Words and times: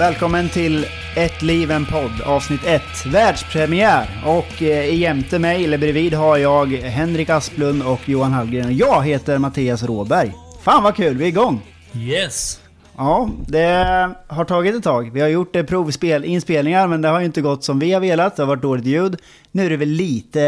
Välkommen 0.00 0.48
till 0.48 0.86
Ett 1.16 1.42
liv 1.42 1.70
en 1.70 1.86
podd, 1.86 2.20
avsnitt 2.26 2.60
1, 2.64 2.82
världspremiär. 3.06 4.22
Och 4.26 4.62
eh, 4.62 4.98
jämte 4.98 5.38
mig, 5.38 5.64
eller 5.64 5.78
bredvid, 5.78 6.14
har 6.14 6.36
jag 6.36 6.66
Henrik 6.66 7.30
Asplund 7.30 7.82
och 7.82 8.08
Johan 8.08 8.32
Hallgren. 8.32 8.76
Jag 8.76 9.04
heter 9.04 9.38
Mattias 9.38 9.82
Råberg. 9.82 10.32
Fan 10.62 10.82
vad 10.82 10.96
kul, 10.96 11.16
vi 11.16 11.24
är 11.24 11.28
igång! 11.28 11.60
Yes! 11.94 12.60
Ja, 12.96 13.30
det 13.46 14.14
har 14.28 14.44
tagit 14.44 14.74
ett 14.74 14.84
tag. 14.84 15.10
Vi 15.12 15.20
har 15.20 15.28
gjort 15.28 15.56
eh, 15.56 15.62
provspel, 15.62 16.24
inspelningar, 16.24 16.86
men 16.86 17.02
det 17.02 17.08
har 17.08 17.20
ju 17.20 17.26
inte 17.26 17.40
gått 17.40 17.64
som 17.64 17.78
vi 17.78 17.92
har 17.92 18.00
velat. 18.00 18.36
Det 18.36 18.42
har 18.42 18.48
varit 18.48 18.62
dåligt 18.62 18.86
ljud. 18.86 19.16
Nu 19.52 19.66
är 19.66 19.70
det 19.70 19.76
väl 19.76 19.88
lite 19.88 20.40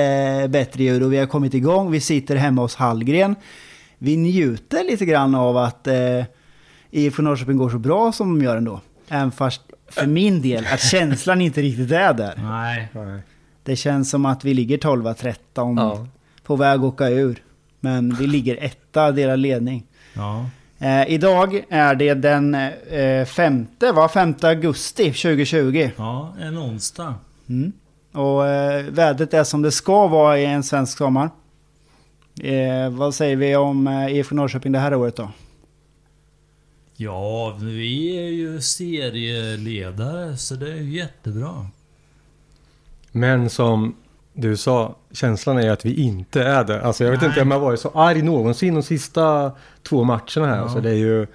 bättre 0.50 0.84
ljud 0.84 1.02
och 1.02 1.12
vi 1.12 1.18
har 1.18 1.26
kommit 1.26 1.54
igång. 1.54 1.90
Vi 1.90 2.00
sitter 2.00 2.36
hemma 2.36 2.62
hos 2.62 2.76
Hallgren. 2.76 3.36
Vi 3.98 4.16
njuter 4.16 4.84
lite 4.84 5.04
grann 5.04 5.34
av 5.34 5.56
att 5.56 5.86
eh, 5.86 6.24
IFK 6.90 7.22
Norrköping 7.22 7.56
går 7.56 7.70
så 7.70 7.78
bra 7.78 8.12
som 8.12 8.38
de 8.38 8.44
gör 8.44 8.56
ändå. 8.56 8.80
Även 9.08 9.32
fast 9.32 9.60
för 9.88 10.06
min 10.06 10.42
del 10.42 10.66
att 10.72 10.80
känslan 10.80 11.40
inte 11.40 11.62
riktigt 11.62 11.90
är 11.90 12.14
där. 12.14 12.34
Nej. 12.36 12.88
Det 13.64 13.76
känns 13.76 14.10
som 14.10 14.26
att 14.26 14.44
vi 14.44 14.54
ligger 14.54 14.78
12-13 14.78 15.34
Ja. 15.54 16.06
på 16.44 16.56
väg 16.56 16.78
att 16.78 16.84
åka 16.84 17.08
ur. 17.08 17.42
Men 17.80 18.14
vi 18.14 18.26
ligger 18.26 18.58
etta, 18.64 19.12
delar 19.12 19.36
ledning. 19.36 19.86
Ja. 20.14 20.46
Eh, 20.78 21.10
idag 21.10 21.62
är 21.68 21.94
det 21.94 22.14
den 22.14 22.54
eh, 22.54 23.24
femte, 23.26 23.92
va? 23.92 24.08
5 24.08 24.34
augusti 24.42 25.04
2020. 25.04 25.90
Ja, 25.96 26.34
en 26.40 26.58
onsdag. 26.58 27.14
Mm. 27.48 27.72
Och 28.12 28.46
eh, 28.46 28.84
vädret 28.84 29.34
är 29.34 29.44
som 29.44 29.62
det 29.62 29.72
ska 29.72 30.06
vara 30.06 30.38
i 30.38 30.44
en 30.44 30.62
svensk 30.62 30.98
sommar. 30.98 31.30
Eh, 32.42 32.90
vad 32.90 33.14
säger 33.14 33.36
vi 33.36 33.56
om 33.56 33.86
eh, 33.86 34.06
IFK 34.16 34.34
Norrköping 34.34 34.72
det 34.72 34.78
här 34.78 34.94
året 34.94 35.16
då? 35.16 35.30
Ja, 37.02 37.56
vi 37.60 38.18
är 38.18 38.28
ju 38.28 38.60
serieledare 38.60 40.36
så 40.36 40.54
det 40.54 40.72
är 40.72 40.76
ju 40.76 40.96
jättebra. 40.96 41.66
Men 43.12 43.50
som 43.50 43.96
du 44.32 44.56
sa, 44.56 44.96
känslan 45.12 45.58
är 45.58 45.70
att 45.70 45.84
vi 45.84 45.94
inte 45.94 46.42
är 46.42 46.64
det. 46.64 46.82
Alltså 46.82 47.04
jag 47.04 47.10
vet 47.10 47.20
Nej. 47.20 47.30
inte 47.30 47.42
om 47.42 47.50
jag 47.50 47.60
varit 47.60 47.80
så 47.80 47.90
arg 47.94 48.22
någonsin 48.22 48.74
de 48.74 48.82
sista 48.82 49.52
två 49.82 50.04
matcherna 50.04 50.46
här. 50.46 50.56
Ja. 50.56 50.68
Så 50.68 50.80
det 50.80 50.90
är 50.90 50.94
ju... 50.94 51.26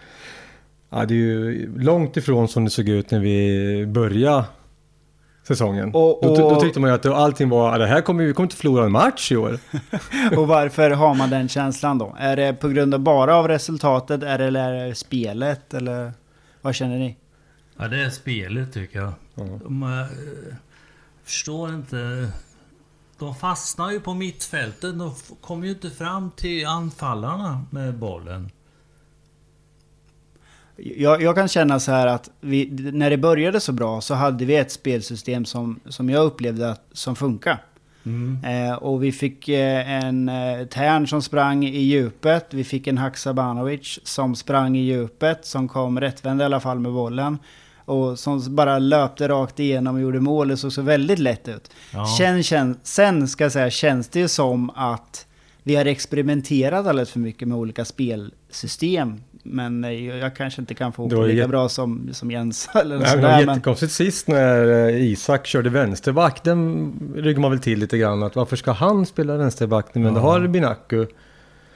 Ja, 0.89 1.05
det 1.05 1.13
är 1.13 1.17
ju 1.17 1.73
långt 1.77 2.17
ifrån 2.17 2.47
som 2.47 2.63
det 2.63 2.69
såg 2.69 2.89
ut 2.89 3.11
när 3.11 3.19
vi 3.19 3.85
började 3.87 4.45
säsongen. 5.47 5.87
Och- 5.93 6.19
Då, 6.21 6.35
då 6.35 6.47
och- 6.47 6.61
tyckte 6.61 6.79
man 6.79 6.89
ju 6.89 6.95
att 6.95 7.03
det- 7.03 7.15
allting 7.15 7.49
var, 7.49 7.71
"Ja, 7.71 7.77
det 7.77 7.87
här 7.87 8.01
kommer 8.01 8.23
vi 8.23 8.33
kommer 8.33 8.45
inte 8.45 8.55
förlora 8.55 8.85
en 8.85 8.91
match 8.91 9.31
i 9.31 9.35
år. 9.37 9.59
Och 10.37 10.47
varför 10.47 10.91
har 10.91 11.13
man 11.15 11.29
den 11.29 11.49
känslan 11.49 11.97
då? 11.97 12.15
Är 12.19 12.35
det 12.35 12.53
på 12.53 12.67
grund 12.69 12.93
av 12.93 12.99
bara 12.99 13.35
av 13.35 13.47
resultatet? 13.47 14.23
Är 14.23 14.37
det, 14.37 14.45
eller 14.45 14.73
är 14.73 14.87
det 14.87 14.95
spelet? 14.95 15.73
Eller 15.73 16.13
vad 16.61 16.75
känner 16.75 16.99
ni? 16.99 17.17
Ja, 17.79 17.87
det 17.87 18.03
är 18.03 18.09
spelet 18.09 18.73
tycker 18.73 18.99
jag. 18.99 19.13
Ja. 19.35 19.43
De 19.63 19.83
eh, 19.83 20.17
förstår 21.25 21.69
inte... 21.73 22.27
De 23.19 23.35
fastnar 23.35 23.91
ju 23.91 23.99
på 23.99 24.13
mittfältet. 24.13 24.99
De 24.99 25.13
kommer 25.41 25.65
ju 25.65 25.71
inte 25.71 25.89
fram 25.89 26.31
till 26.31 26.67
anfallarna 26.67 27.65
med 27.69 27.93
bollen. 27.97 28.51
Jag, 30.77 31.21
jag 31.21 31.35
kan 31.35 31.47
känna 31.47 31.79
så 31.79 31.91
här 31.91 32.07
att 32.07 32.29
vi, 32.41 32.69
när 32.93 33.09
det 33.09 33.17
började 33.17 33.59
så 33.59 33.71
bra 33.71 34.01
så 34.01 34.13
hade 34.13 34.45
vi 34.45 34.55
ett 34.55 34.71
spelsystem 34.71 35.45
som, 35.45 35.79
som 35.85 36.09
jag 36.09 36.25
upplevde 36.25 36.71
att, 36.71 36.85
som 36.91 37.15
funkar. 37.15 37.63
Eh, 38.43 38.73
och 38.73 39.03
vi 39.03 39.11
fick 39.11 39.49
eh, 39.49 40.03
en 40.05 40.29
eh, 40.29 40.65
Tern 40.65 41.07
som 41.07 41.21
sprang 41.21 41.65
i 41.65 41.81
djupet. 41.81 42.47
Vi 42.49 42.63
fick 42.63 42.87
en 42.87 42.97
Haksabanovic 42.97 43.99
som 44.03 44.35
sprang 44.35 44.77
i 44.77 44.81
djupet. 44.81 45.45
Som 45.45 45.67
kom 45.67 45.99
rättvänd 45.99 46.41
i 46.41 46.43
alla 46.43 46.59
fall 46.59 46.79
med 46.79 46.93
bollen. 46.93 47.37
Och 47.85 48.19
som 48.19 48.55
bara 48.55 48.79
löpte 48.79 49.27
rakt 49.27 49.59
igenom 49.59 49.95
och 49.95 50.01
gjorde 50.01 50.19
mål. 50.19 50.47
Det 50.47 50.57
såg 50.57 50.73
så 50.73 50.81
väldigt 50.81 51.19
lätt 51.19 51.47
ut. 51.47 51.71
Ja. 51.93 52.05
Sen, 52.17 52.43
kän, 52.43 52.79
sen 52.83 53.27
ska 53.27 53.43
jag 53.43 53.51
säga, 53.51 53.69
känns 53.69 54.07
det 54.07 54.19
ju 54.19 54.27
som 54.27 54.69
att 54.69 55.27
vi 55.63 55.75
har 55.75 55.85
experimenterat 55.85 56.87
alldeles 56.87 57.11
för 57.11 57.19
mycket 57.19 57.47
med 57.47 57.57
olika 57.57 57.85
spelsystem. 57.85 59.21
Men 59.51 59.83
jag, 60.21 60.35
kanske 60.35 60.61
inte 60.61 60.73
kan 60.73 60.93
få 60.93 61.01
ihop 61.01 61.11
Det 61.11 61.27
det 61.27 61.33
lika 61.33 61.47
bra 61.47 61.69
som, 61.69 62.09
som 62.13 62.31
Jens 62.31 62.69
eller 62.75 62.83
Nej, 62.83 62.89
men 62.97 62.99
det 62.99 63.07
sådär. 63.09 63.21
var 63.23 63.39
Men, 63.45 63.47
jättekonstigt 63.55 63.91
sist 63.91 64.27
när 64.27 64.87
eh, 64.89 65.03
Isak 65.11 65.45
körde 65.47 65.69
vänsterback. 65.69 66.43
Den 66.43 66.93
ryggade 67.15 67.41
man 67.41 67.51
väl 67.51 67.59
till 67.59 67.79
lite 67.79 67.97
grann. 67.97 68.23
Att 68.23 68.35
varför 68.35 68.55
ska 68.55 68.71
han 68.71 69.05
spela 69.05 69.37
vänsterback 69.37 69.85
nu? 69.93 70.01
Men 70.01 70.13
det 70.13 70.19
Ja. 70.19 70.23
har 70.31 70.47
Binaku. 70.47 71.05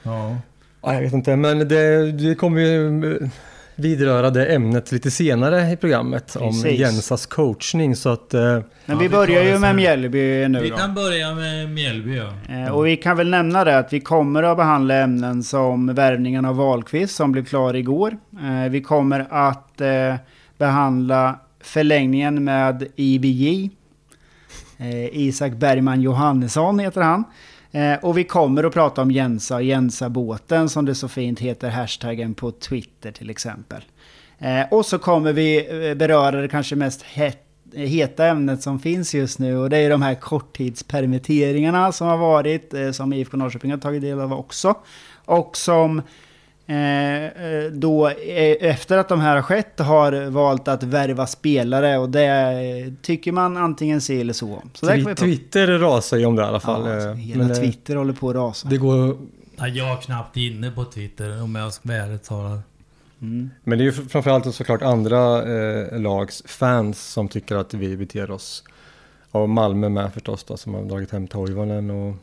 Ja. 0.02 0.36
Ja, 0.82 0.94
jag 0.94 1.00
vet 1.00 1.12
inte, 1.12 1.36
men 1.36 1.58
det, 1.68 2.12
det 2.12 2.34
kommer 2.34 2.60
ju 2.60 3.12
eh, 3.12 3.28
vidröra 3.76 4.30
det 4.30 4.46
ämnet 4.46 4.92
lite 4.92 5.10
senare 5.10 5.70
i 5.72 5.76
programmet 5.76 6.36
om 6.36 6.62
Precis. 6.62 6.80
Jensas 6.80 7.26
coachning 7.26 7.96
så 7.96 8.08
att... 8.08 8.34
eh, 8.34 8.40
men 8.40 8.62
Ja, 8.86 8.96
vi 8.96 9.08
börjar 9.08 9.42
ju 9.42 9.58
med. 9.58 9.76
Mjällby 9.76 10.48
nu 10.48 10.60
Vi 10.60 10.70
då. 10.70 10.76
kan 10.76 10.94
börja 10.94 11.34
med 11.34 11.70
Mjällby 11.70 12.16
ja. 12.16 12.54
Eh, 12.54 12.72
Och 12.74 12.86
vi 12.86 12.96
kan 12.96 13.16
väl 13.16 13.28
nämna 13.30 13.64
det 13.64 13.78
att 13.78 13.92
vi 13.92 14.00
kommer 14.00 14.42
att 14.42 14.56
behandla 14.56 14.94
ämnen 14.94 15.42
som 15.42 15.94
värvningen 15.94 16.44
av 16.44 16.56
Wahlqvist 16.56 17.14
som 17.16 17.32
blev 17.32 17.44
klar 17.44 17.74
igår. 17.76 18.16
Eh, 18.42 18.70
Vi 18.70 18.82
kommer 18.82 19.26
att 19.30 19.80
eh, 19.80 20.14
behandla 20.58 21.38
förlängningen 21.60 22.44
med 22.44 22.86
IBJ. 22.96 23.70
Isak 25.12 25.52
Bergman 25.52 26.00
Johannesson 26.02 26.78
heter 26.78 27.00
han. 27.00 27.24
Eh, 27.72 27.98
Och 28.02 28.18
vi 28.18 28.24
kommer 28.24 28.64
att 28.64 28.72
prata 28.74 29.02
om 29.02 29.10
Jensa, 29.10 29.54
och 29.54 29.62
Jensa-båten 29.62 30.68
som 30.68 30.84
det 30.84 30.94
så 30.94 31.08
fint 31.08 31.40
heter, 31.40 31.70
hashtaggen 31.70 32.34
på 32.34 32.50
Twitter 32.50 33.12
till 33.12 33.30
exempel. 33.30 33.82
Eh, 34.38 34.62
Och 34.70 34.86
så 34.86 34.98
kommer 34.98 35.32
vi 35.32 35.56
eh, 35.88 35.94
beröra 35.94 36.40
det 36.40 36.48
kanske 36.48 36.76
mest 36.76 37.02
het, 37.02 37.38
heta 37.74 38.26
ämnet 38.26 38.62
som 38.62 38.78
finns 38.78 39.14
just 39.14 39.38
nu 39.38 39.56
och 39.58 39.70
det 39.70 39.78
är 39.78 39.90
de 39.90 40.02
här 40.02 40.14
korttidspermitteringarna 40.14 41.92
som 41.92 42.06
har 42.06 42.16
varit, 42.18 42.74
eh, 42.74 42.90
som 42.90 43.12
IFK 43.12 43.36
Norrköping 43.36 43.70
har 43.70 43.78
tagit 43.78 44.02
del 44.02 44.20
av 44.20 44.32
också. 44.32 44.74
Och 45.24 45.56
som 45.56 46.02
då 47.72 48.08
eh, 48.08 48.56
efter 48.70 48.98
att 48.98 49.08
de 49.08 49.20
här 49.20 49.34
har 49.34 49.42
skett 49.42 49.78
har 49.78 50.30
valt 50.30 50.68
att 50.68 50.82
värva 50.82 51.26
spelare 51.26 51.98
och 51.98 52.10
det 52.10 52.26
eh, 52.26 52.92
tycker 53.02 53.32
man 53.32 53.56
antingen 53.56 54.00
se 54.00 54.20
eller 54.20 54.32
så. 54.32 54.62
Så 54.74 54.86
där 54.86 54.92
kan 54.92 54.98
vi 54.98 55.04
Twi- 55.04 55.06
prata. 55.06 55.22
Twitter 55.22 55.78
rasar 55.78 56.16
ju 56.16 56.26
om 56.26 56.36
det 56.36 56.42
i 56.42 56.44
alla 56.44 56.60
fall. 56.60 56.86
Ja, 56.86 56.94
alltså, 56.94 57.08
eh, 57.08 57.14
hela 57.14 57.42
men, 57.42 57.52
eh, 57.52 57.58
Twitter 57.58 57.96
håller 57.96 58.12
på 58.12 58.30
att 58.30 58.36
rasa. 58.36 58.68
Det 58.68 58.76
går, 58.76 59.16
ja. 59.56 59.68
Jag 59.68 59.90
är 59.90 59.96
knappt 59.96 60.36
inne 60.36 60.70
på 60.70 60.84
Twitter 60.84 61.42
om 61.42 61.54
jag 61.54 61.72
ska 61.72 61.88
vara 61.88 61.98
ärligt 61.98 62.24
talat. 62.24 62.60
Mm. 63.20 63.50
men 63.64 63.78
det 63.78 63.82
är 63.82 63.86
ju 63.86 63.92
framförallt 63.92 64.54
såklart 64.54 64.82
andra 64.82 65.42
eh, 65.42 66.00
lags 66.00 66.42
fans 66.46 67.12
som 67.12 67.28
tycker 67.28 67.56
att 67.56 67.74
vi 67.74 67.96
beter 67.96 68.30
oss. 68.30 68.64
Och 69.30 69.48
Malmö 69.48 69.88
med 69.88 70.12
förstås 70.14 70.44
då, 70.44 70.56
som 70.56 70.74
har 70.74 70.82
dragit 70.82 71.10
hem 71.10 71.26
Toivonen 71.26 71.90
och... 71.90 72.14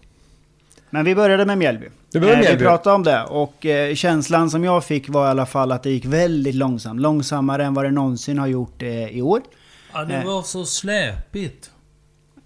Men 0.89 1.05
vi 1.05 1.15
började 1.15 1.45
med 1.45 1.57
Mjällby. 1.57 1.87
Det 2.11 2.19
började 2.19 2.37
med 2.37 2.45
Eh, 2.45 2.49
Vi 2.49 2.55
Mjällby. 2.55 2.65
pratade 2.65 2.95
om 2.95 3.03
det 3.03 3.23
och 3.23 3.65
eh, 3.65 3.95
känslan 3.95 4.49
som 4.49 4.63
jag 4.63 4.83
fick 4.83 5.09
var 5.09 5.25
i 5.25 5.29
alla 5.29 5.45
fall 5.45 5.71
att 5.71 5.83
det 5.83 5.89
gick 5.89 6.05
väldigt 6.05 6.55
långsamt. 6.55 7.01
Långsammare 7.01 7.65
än 7.65 7.73
vad 7.73 7.85
det 7.85 7.91
någonsin 7.91 8.37
har 8.39 8.47
gjort 8.47 8.81
eh, 8.81 9.07
i 9.07 9.21
år. 9.21 9.41
Ja, 9.93 10.05
det 10.05 10.23
var 10.25 10.41
så 10.41 10.65
släpigt. 10.65 11.71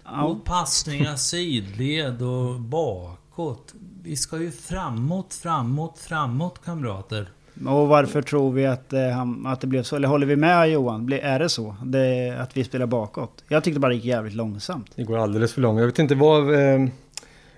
Ja. 0.04 0.22
Och 0.24 0.44
passningar 0.44 1.16
sidled 1.16 2.22
och 2.22 2.60
bakåt. 2.60 3.74
Vi 4.02 4.16
ska 4.16 4.38
ju 4.38 4.50
framåt, 4.50 5.34
framåt, 5.34 5.98
framåt 5.98 6.60
kamrater. 6.64 7.28
Och 7.66 7.88
varför 7.88 8.22
tror 8.22 8.52
vi 8.52 8.66
att, 8.66 8.92
eh, 8.92 9.22
att 9.46 9.60
det 9.60 9.66
blev 9.66 9.82
så? 9.82 9.96
Eller 9.96 10.08
håller 10.08 10.26
vi 10.26 10.36
med 10.36 10.70
Johan? 10.70 11.12
Är 11.12 11.38
det 11.38 11.48
så? 11.48 11.76
Det, 11.84 12.36
att 12.40 12.56
vi 12.56 12.64
spelar 12.64 12.86
bakåt? 12.86 13.44
Jag 13.48 13.64
tyckte 13.64 13.80
bara 13.80 13.88
det 13.88 13.94
gick 13.94 14.04
jävligt 14.04 14.34
långsamt. 14.34 14.90
Det 14.94 15.02
går 15.04 15.18
alldeles 15.18 15.52
för 15.52 15.60
långt. 15.60 15.78
Jag 15.80 15.86
vet 15.86 15.98
inte 15.98 16.14
vad, 16.14 16.54
eh, 16.54 16.86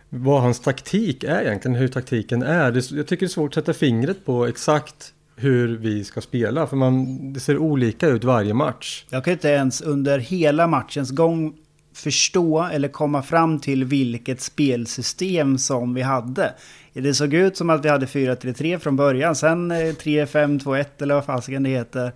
vad 0.09 0.43
hans 0.43 0.61
taktik 0.61 1.25
är 1.25 1.43
egentligen, 1.43 1.75
hur 1.75 1.89
taktiken 1.89 2.43
är. 2.43 2.73
Det, 2.73 2.91
jag 2.91 3.07
tycker 3.07 3.27
det 3.27 3.31
är 3.31 3.33
svårt 3.33 3.51
att 3.51 3.55
sätta 3.55 3.79
fingret 3.79 4.25
på 4.25 4.47
exakt 4.47 5.13
hur 5.37 5.77
vi 5.77 6.05
ska 6.05 6.21
spela. 6.21 6.67
För 6.67 6.77
man, 6.77 7.33
det 7.33 7.41
ser 7.41 7.59
olika 7.59 8.09
ut 8.09 8.25
varje 8.25 8.55
match. 8.55 9.05
Jag 9.11 9.25
kan 9.25 9.33
inte 9.33 9.49
ens 9.49 9.81
under 9.81 10.19
hela 10.19 10.67
matchens 10.67 11.11
gång 11.11 11.55
förstå 11.95 12.63
eller 12.73 12.89
komma 12.89 13.23
fram 13.23 13.59
till 13.59 13.85
vilket 13.85 14.41
spelsystem 14.41 15.59
som 15.59 15.95
vi 15.95 16.03
hade. 16.03 16.55
Det 16.93 17.15
såg 17.15 17.35
ut 17.35 17.57
som 17.57 17.71
att 17.71 17.85
vi 17.85 17.89
hade 17.89 18.07
4-3-3 18.07 18.79
från 18.79 18.97
början, 18.97 19.37
sen 19.37 19.71
eh, 19.71 19.75
3-5-2-1 19.75 20.85
eller 20.99 21.15
vad 21.15 21.25
fasiken 21.25 21.63
det 21.63 21.71
heter. 21.71 22.13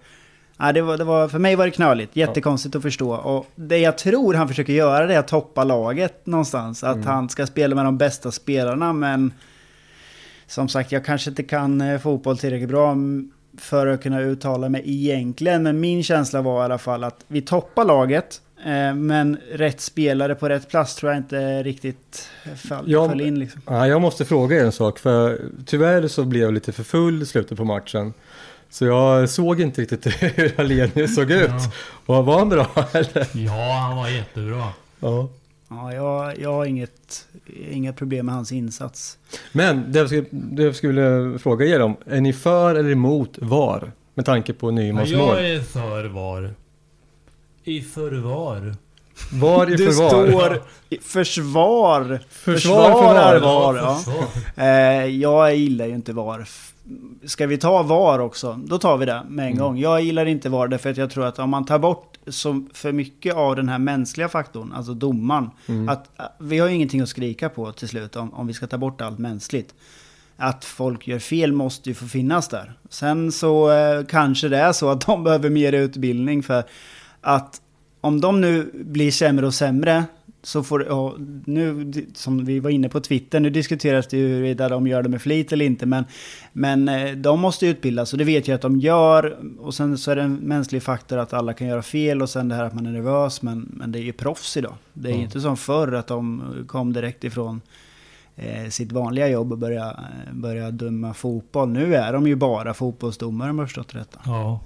Ja, 0.61 0.73
det 0.73 0.83
var, 0.83 0.99
det 0.99 1.05
var, 1.05 1.29
för 1.29 1.39
mig 1.39 1.57
var 1.57 1.65
det 1.65 1.71
knöligt. 1.71 2.17
Jättekonstigt 2.17 2.77
att 2.77 2.83
förstå. 2.83 3.11
Och 3.15 3.47
det 3.55 3.79
jag 3.79 3.99
tror 3.99 4.35
han 4.35 4.49
försöker 4.49 4.73
göra 4.73 5.07
det 5.07 5.15
är 5.15 5.19
att 5.19 5.29
toppa 5.29 5.65
laget 5.65 6.27
någonstans. 6.27 6.85
Att 6.85 7.05
han 7.05 7.29
ska 7.29 7.47
spela 7.47 7.75
med 7.75 7.85
de 7.85 7.99
bästa 7.99 8.31
spelarna. 8.33 8.93
Men 8.93 9.33
som 10.47 10.69
sagt, 10.69 10.93
jag 10.93 11.05
kanske 11.05 11.31
inte 11.31 11.43
kan 11.43 11.81
eh, 11.81 11.99
fotboll 12.01 12.39
tillräckligt 12.39 12.69
bra 12.69 12.91
m- 12.93 13.31
för 13.59 13.87
att 13.87 14.03
kunna 14.03 14.21
uttala 14.21 14.69
mig 14.69 14.83
egentligen. 14.87 15.63
Men 15.63 15.81
min 15.81 16.03
känsla 16.03 16.43
var 16.43 16.61
i 16.63 16.65
alla 16.65 16.79
fall 16.79 17.05
att 17.05 17.25
vi 17.29 17.43
toppar 17.43 17.85
laget. 17.85 18.41
Eh, 18.65 18.95
men 18.95 19.39
rätt 19.53 19.81
spelare 19.81 20.35
på 20.35 20.49
rätt 20.49 20.69
plats 20.69 20.95
tror 20.95 21.13
jag 21.13 21.19
inte 21.21 21.63
riktigt 21.63 22.29
Ja, 22.87 23.09
föll 23.09 23.21
in. 23.21 23.39
Liksom. 23.39 23.61
Ja, 23.67 23.87
jag 23.87 24.01
måste 24.01 24.25
fråga 24.25 24.57
er 24.57 24.65
en 24.65 24.73
sak, 24.73 24.99
för 24.99 25.41
tyvärr 25.67 26.09
så 26.09 26.25
blev 26.25 26.43
jag 26.43 26.55
lite 26.55 26.73
för 26.73 26.83
full 26.83 27.23
i 27.23 27.27
slutet 27.27 27.59
på 27.59 27.65
matchen. 27.65 28.13
Så 28.71 28.85
jag 28.85 29.31
såg 29.31 29.61
inte 29.61 29.81
riktigt 29.83 30.07
hur 30.23 30.57
Hallenius 30.57 31.15
såg 31.15 31.31
ut. 31.31 31.51
Och 32.07 32.25
var 32.25 32.39
han 32.39 32.49
bra 32.49 32.67
eller? 32.93 33.27
Ja, 33.35 33.73
han 33.89 33.97
var 33.97 34.09
jättebra. 34.09 34.69
Ja. 35.01 35.29
Ja, 35.73 35.93
jag, 35.93 36.39
jag 36.39 36.53
har 36.53 36.65
inget, 36.67 37.27
inga 37.71 37.93
problem 37.93 38.27
med 38.27 38.35
hans 38.35 38.53
insats. 38.53 39.19
Men 39.53 39.93
det 39.93 39.99
jag, 39.99 40.07
skulle, 40.09 40.27
det 40.31 40.63
jag 40.63 40.77
skulle 40.77 41.39
fråga 41.39 41.67
er 41.67 41.81
om, 41.81 41.97
är 42.07 42.21
ni 42.21 42.33
för 42.33 42.75
eller 42.75 42.91
emot 42.91 43.39
VAR? 43.39 43.93
Med 44.15 44.25
tanke 44.27 44.53
på 44.53 44.67
Ja, 44.67 44.71
Nymans 44.71 45.09
jag 45.09 45.19
mål. 45.19 45.37
är 45.37 45.61
för 45.61 46.05
VAR. 46.05 46.55
I 47.65 47.81
förvar. 47.83 48.75
VAR 49.33 49.73
i 49.73 49.77
Du 49.77 49.93
förvar. 49.93 50.09
står 50.09 50.63
i 50.91 50.99
försvar. 50.99 52.21
Försvar 52.31 53.03
för 53.03 53.15
är 53.37 53.41
VAR. 53.41 53.77
Ja. 53.77 53.95
Försvar. 53.95 54.25
Eh, 54.65 55.07
jag 55.07 55.57
gillar 55.57 55.87
ju 55.87 55.95
inte 55.95 56.13
VAR. 56.13 56.49
Ska 57.25 57.47
vi 57.47 57.59
ta 57.59 57.83
VAR 57.83 58.19
också? 58.19 58.61
Då 58.65 58.79
tar 58.79 58.97
vi 58.97 59.07
det 59.07 59.23
med 59.29 59.47
en 59.47 59.57
gång. 59.57 59.79
Jag 59.79 60.03
gillar 60.03 60.27
inte 60.27 60.49
VAR 60.49 60.69
därför 60.69 60.91
att 60.91 60.97
jag 60.97 61.11
tror 61.11 61.27
att 61.27 61.39
om 61.39 61.51
man 61.51 61.65
tar 61.65 61.79
bort 61.79 62.19
så 62.27 62.65
för 62.73 62.93
mycket 62.93 63.35
av 63.35 63.57
den 63.57 63.69
här 63.69 63.79
mänskliga 63.79 64.29
faktorn, 64.29 64.73
alltså 64.73 64.95
domaren. 64.95 65.51
Att, 65.89 66.21
eh, 66.21 66.25
vi 66.39 66.59
har 66.59 66.69
ju 66.69 66.75
ingenting 66.75 67.01
att 67.01 67.09
skrika 67.09 67.49
på 67.49 67.73
till 67.73 67.89
slut 67.89 68.17
om, 68.17 68.35
om 68.35 68.47
vi 68.47 68.53
ska 68.53 68.67
ta 68.67 68.79
bort 68.79 69.01
allt 69.01 69.19
mänskligt. 69.19 69.75
Att 70.37 70.65
folk 70.65 71.09
gör 71.09 71.19
fel 71.19 71.53
måste 71.53 71.89
ju 71.89 71.95
få 71.95 72.07
finnas 72.07 72.49
där. 72.49 72.73
Sen 72.89 73.33
så 73.33 73.71
eh, 73.71 74.05
kanske 74.05 74.49
det 74.49 74.59
är 74.59 74.73
så 74.73 74.89
att 74.89 75.07
de 75.07 75.25
behöver 75.25 75.51
mer 75.51 75.73
utbildning 75.73 76.43
för 76.43 76.65
att 77.21 77.61
om 78.01 78.21
de 78.21 78.41
nu 78.41 78.71
blir 78.75 79.11
sämre 79.11 79.47
och 79.47 79.55
sämre 79.55 80.05
så 80.43 80.63
får 80.63 80.85
ja, 80.87 81.15
nu 81.45 81.93
som 82.15 82.45
vi 82.45 82.61
var 82.61 82.71
inne 82.71 82.89
på 82.89 83.01
Twitter, 83.01 83.41
nu 83.41 83.51
diskuteras 83.51 84.07
det 84.07 84.17
ju 84.17 84.29
huruvida 84.29 84.69
de 84.69 84.87
gör 84.87 85.03
det 85.03 85.09
med 85.09 85.23
flit 85.23 85.53
eller 85.53 85.65
inte, 85.65 85.87
men, 85.87 86.05
men 86.53 86.89
eh, 86.89 87.13
de 87.13 87.41
måste 87.41 87.67
utbildas 87.67 88.13
och 88.13 88.19
det 88.19 88.25
vet 88.25 88.49
jag 88.49 88.55
att 88.55 88.61
de 88.63 88.81
gör. 88.81 89.39
Och 89.59 89.75
sen 89.75 89.99
så 89.99 90.11
är 90.11 90.17
det 90.17 90.23
en 90.23 90.35
mänsklig 90.35 90.83
faktor 90.83 91.19
att 91.19 91.33
alla 91.33 91.53
kan 91.53 91.67
göra 91.67 91.83
fel 91.83 92.23
och 92.23 92.31
sen 92.31 92.49
det 92.49 92.55
här 92.55 92.65
att 92.65 92.75
man 92.75 92.87
är 92.87 92.93
nervös, 92.93 93.43
men, 93.43 93.69
men 93.73 93.93
det 93.93 93.99
är 93.99 94.03
ju 94.03 94.13
proffs 94.13 94.57
idag. 94.57 94.75
Det 94.93 95.09
är 95.09 95.13
Mm. 95.13 95.25
inte 95.25 95.41
som 95.41 95.57
förr 95.57 95.93
att 95.93 96.07
de 96.07 96.43
kom 96.67 96.93
direkt 96.93 97.25
ifrån 97.25 97.61
eh, 98.37 98.69
sitt 98.69 98.93
vanliga 98.93 99.29
jobb 99.29 99.53
och 99.53 99.59
börja, 99.59 99.87
eh, 99.91 100.33
börja 100.33 100.71
döma 100.71 101.15
fotboll. 101.15 101.69
Nu 101.69 101.95
är 101.95 102.13
de 102.13 102.27
ju 102.27 102.35
bara 102.37 102.75
fotbollsdomare 102.75 103.51
om 103.51 103.59
jag 103.59 103.69
förstått 103.69 103.89
det 103.93 103.99
rätt. 103.99 104.17
Ja. 104.25 104.61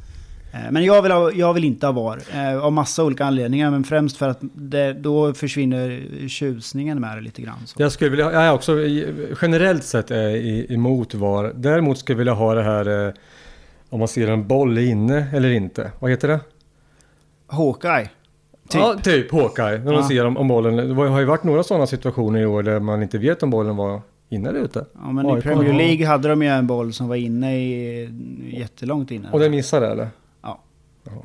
Eh, 0.54 0.70
Men 0.70 0.84
jag 0.84 1.02
vill, 1.02 1.12
ha, 1.12 1.32
jag 1.32 1.54
vill 1.54 1.64
inte 1.64 1.86
ha 1.86 1.92
VAR. 1.92 2.20
Eh, 2.34 2.64
av 2.64 2.72
massa 2.72 3.04
olika 3.04 3.24
anledningar. 3.24 3.70
Men 3.70 3.84
främst 3.84 4.16
för 4.16 4.28
att 4.28 4.38
det, 4.54 4.92
då 4.92 5.34
försvinner 5.34 6.02
tjusningen 6.28 7.00
med 7.00 7.16
det 7.16 7.20
lite 7.20 7.42
grann. 7.42 7.58
Så. 7.66 7.82
Jag 7.82 7.92
skulle 7.92 8.10
vilja, 8.10 8.32
jag 8.32 8.42
är 8.42 8.52
också 8.52 8.80
i- 8.80 9.14
generellt 9.42 9.84
sett 9.84 10.10
är 10.10 10.28
i- 10.28 10.66
emot 10.74 11.14
VAR. 11.14 11.52
Däremot 11.54 11.98
skulle 11.98 12.14
jag 12.14 12.18
vilja 12.18 12.32
ha 12.34 12.54
det 12.54 12.62
här 12.62 13.06
eh, 13.06 13.12
om 13.90 13.98
man 13.98 14.08
ser 14.08 14.28
en 14.28 14.46
boll 14.48 14.78
inne 14.78 15.26
eller 15.34 15.50
inte. 15.50 15.90
Vad 16.00 16.10
heter 16.10 16.28
det? 16.28 16.40
Hawkeye. 17.46 18.08
Typ. 18.68 18.80
Ja, 18.80 18.96
typ 19.02 19.32
Hawkeye. 19.32 19.78
När 19.78 19.92
Ja. 19.92 20.08
ser 20.08 20.26
om, 20.26 20.36
om 20.36 20.48
bollen. 20.48 20.76
Det 20.76 20.94
har 21.08 21.18
ju 21.20 21.24
varit 21.24 21.44
några 21.44 21.62
sådana 21.62 21.86
situationer 21.86 22.40
i 22.40 22.46
år 22.46 22.62
där 22.62 22.80
man 22.80 23.02
inte 23.02 23.18
vet 23.18 23.42
om 23.42 23.50
bollen 23.50 23.76
var 23.76 24.00
inne 24.28 24.48
eller 24.48 24.60
ute. 24.60 24.84
Ja, 25.02 25.12
men 25.12 25.26
i 25.26 25.32
AIK. 25.32 25.42
Premier 25.44 25.74
League 25.74 26.06
hade 26.06 26.28
de 26.28 26.42
ju 26.42 26.48
en 26.48 26.66
boll 26.66 26.92
som 26.92 27.08
var 27.08 27.16
inne 27.16 27.56
i, 27.56 28.08
jättelångt 28.50 29.10
inne. 29.10 29.28
Och 29.32 29.40
den 29.40 29.50
missade 29.50 29.86
eller? 29.88 30.08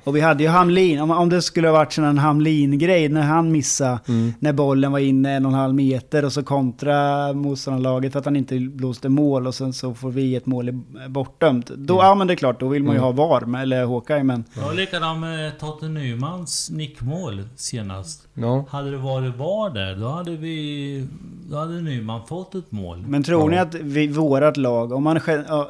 Och 0.04 0.16
vi 0.16 0.22
hade 0.22 0.44
ju 0.44 0.50
Hamlin, 0.50 1.00
om, 1.02 1.12
om 1.12 1.30
det 1.30 1.42
skulle 1.42 1.68
ha 1.68 1.74
varit 1.74 1.94
sån 1.94 2.04
en 2.04 2.18
Hamlin-grej 2.18 3.10
när 3.10 3.22
han 3.22 3.52
missade 3.52 4.00
Mm. 4.08 4.34
när 4.40 4.54
bollen 4.54 4.92
var 4.92 5.00
inne 5.00 5.31
en 5.36 5.46
och 5.46 5.52
en 5.52 5.58
halv 5.58 5.76
meter 5.76 6.26
och 6.26 6.34
så 6.34 6.44
kontra 6.44 7.34
motståndarlaget 7.34 8.12
för 8.12 8.20
att 8.20 8.26
han 8.26 8.36
inte 8.36 8.60
blåste 8.60 9.10
mål 9.10 9.48
och 9.48 9.56
sen 9.56 9.74
så 9.74 9.94
får 9.94 10.12
vi 10.12 10.36
ett 10.36 10.46
mål 10.46 10.72
bortdömt. 11.10 11.66
Då, 11.68 11.94
Mm. 11.94 12.06
ja 12.06 12.16
men 12.16 12.28
det 12.28 12.34
är 12.34 12.36
klart, 12.36 12.60
då 12.60 12.68
vill 12.68 12.84
man 12.84 12.96
ju 12.96 13.02
ha 13.02 13.12
VAR, 13.12 13.42
med, 13.46 13.62
eller 13.62 13.86
Hawkeye, 13.86 14.24
men 14.24 14.44
Det 14.54 14.62
var 14.62 14.74
likadant 14.74 15.20
med 15.20 15.60
Totte 15.60 15.88
Nymans 15.88 16.70
nickmål 16.70 17.44
senast. 17.56 18.28
Ja. 18.34 18.66
Hade 18.70 18.92
det 18.92 18.98
varit 18.98 19.36
VAR 19.36 19.74
där, 19.74 19.96
då 19.96 20.08
hade 20.08 20.32
vi... 20.36 21.08
Då 21.52 21.58
hade 21.58 21.82
Nyman 21.82 22.22
fått 22.28 22.56
ett 22.56 22.72
mål. 22.72 23.04
Men 23.08 23.24
tror 23.24 23.42
Ja. 23.42 23.48
ni 23.50 23.58
att 23.58 23.75
vi, 23.75 24.08
vårat 24.08 24.58
lag, 24.58 24.92
om 24.92 25.04
man, 25.04 25.20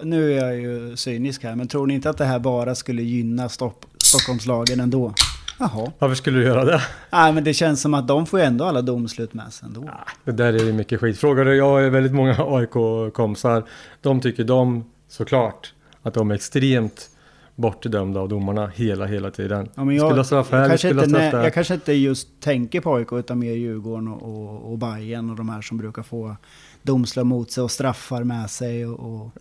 nu 0.04 0.34
är 0.34 0.46
jag 0.46 0.56
ju 0.60 0.96
cynisk 0.98 1.44
här, 1.44 1.56
men 1.56 1.68
tror 1.68 1.88
ni 1.88 1.94
inte 1.94 2.10
att 2.10 2.18
det 2.18 2.26
här 2.26 2.40
bara 2.40 2.76
skulle 2.76 3.02
gynna 3.02 3.50
Stopp, 3.50 3.86
Stockholmslagen 4.10 4.80
ändå? 4.80 5.14
Jaha. 5.60 5.92
Varför 6.00 6.16
skulle 6.16 6.40
du 6.40 6.46
göra 6.46 6.66
det? 6.66 6.82
Nej 7.12 7.34
men 7.34 7.44
det 7.44 7.54
känns 7.54 7.82
som 7.82 7.94
att 7.94 8.08
de 8.08 8.26
får 8.26 8.40
ju 8.40 8.46
ändå 8.46 8.66
alla 8.66 8.82
domslut 8.82 9.34
med 9.34 9.54
sig 9.54 9.68
ändå. 9.68 9.90
Det 10.24 10.32
där 10.32 10.54
är 10.54 10.64
ju 10.64 10.74
mycket 10.74 11.00
skit. 11.00 11.20
Frågar 11.20 11.46
du, 11.46 11.56
jag 11.56 11.66
har 11.66 11.90
väldigt 11.90 12.14
många 12.14 12.36
AIK-kompisar. 12.40 13.64
De 14.02 14.22
tycker 14.22 14.44
de 14.44 14.84
såklart 15.08 15.74
att 16.04 16.14
de 16.14 16.32
är 16.32 16.36
extremt 16.36 17.10
bortdömda 17.56 18.20
av 18.20 18.30
domarna 18.30 18.68
hela, 18.68 19.06
hela 19.06 19.32
tiden. 19.32 19.70
Ja, 19.76 19.84
men 19.84 19.96
jag, 19.96 20.10
skulle 20.10 20.24
straff 20.24 20.52
här, 20.52 20.70
kanske 20.70 20.88
skulle 20.88 21.04
inte, 21.04 21.10
straff 21.10 21.34
nä- 21.34 21.38
där. 21.38 21.44
jag 21.44 21.54
kanske 21.54 21.74
inte 21.74 21.94
just 21.94 22.28
tänker 22.40 22.82
på 22.82 22.96
AIK 22.96 23.14
utan 23.14 23.40
mer 23.40 23.54
Djurgården 23.54 24.08
och, 24.08 24.22
och, 24.22 24.72
och 24.72 24.78
Bayern 24.78 25.30
och 25.30 25.36
de 25.36 25.50
här 25.50 25.62
som 25.62 25.78
brukar 25.78 26.04
få 26.04 26.36
domslut 26.82 27.26
mot 27.26 27.52
sig 27.52 27.64
och 27.64 27.72
straffar 27.72 28.24
med 28.24 28.50
sig. 28.50 28.86
Och, 28.86 29.26
och... 29.26 29.32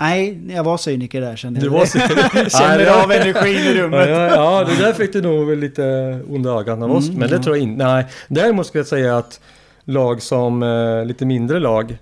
Nej, 0.00 0.40
jag 0.48 0.64
var 0.64 0.76
cyniker 0.76 1.20
där 1.20 1.36
kände 1.36 1.60
Du 1.60 1.66
jag. 1.66 1.72
var 1.72 1.86
så... 2.50 2.58
Känner 2.58 3.02
av 3.04 3.12
energin 3.12 3.56
i 3.56 3.74
rummet. 3.74 4.08
ja, 4.08 4.26
ja, 4.26 4.64
det 4.64 4.84
där 4.84 4.92
fick 4.92 5.12
du 5.12 5.22
nog 5.22 5.56
lite 5.56 5.82
onda 6.28 6.50
ögon 6.50 6.82
av 6.82 6.92
oss. 6.92 7.08
Mm, 7.08 7.20
men 7.20 7.28
det 7.28 7.36
ja. 7.36 7.42
tror 7.42 7.56
jag 7.56 7.62
inte. 7.62 7.84
Nej, 7.84 8.06
däremot 8.28 8.66
skulle 8.66 8.80
jag 8.80 8.86
säga 8.86 9.16
att 9.18 9.40
lag 9.84 10.22
som 10.22 10.62
eh, 10.62 11.04
lite 11.04 11.26
mindre 11.26 11.58
lag 11.58 11.98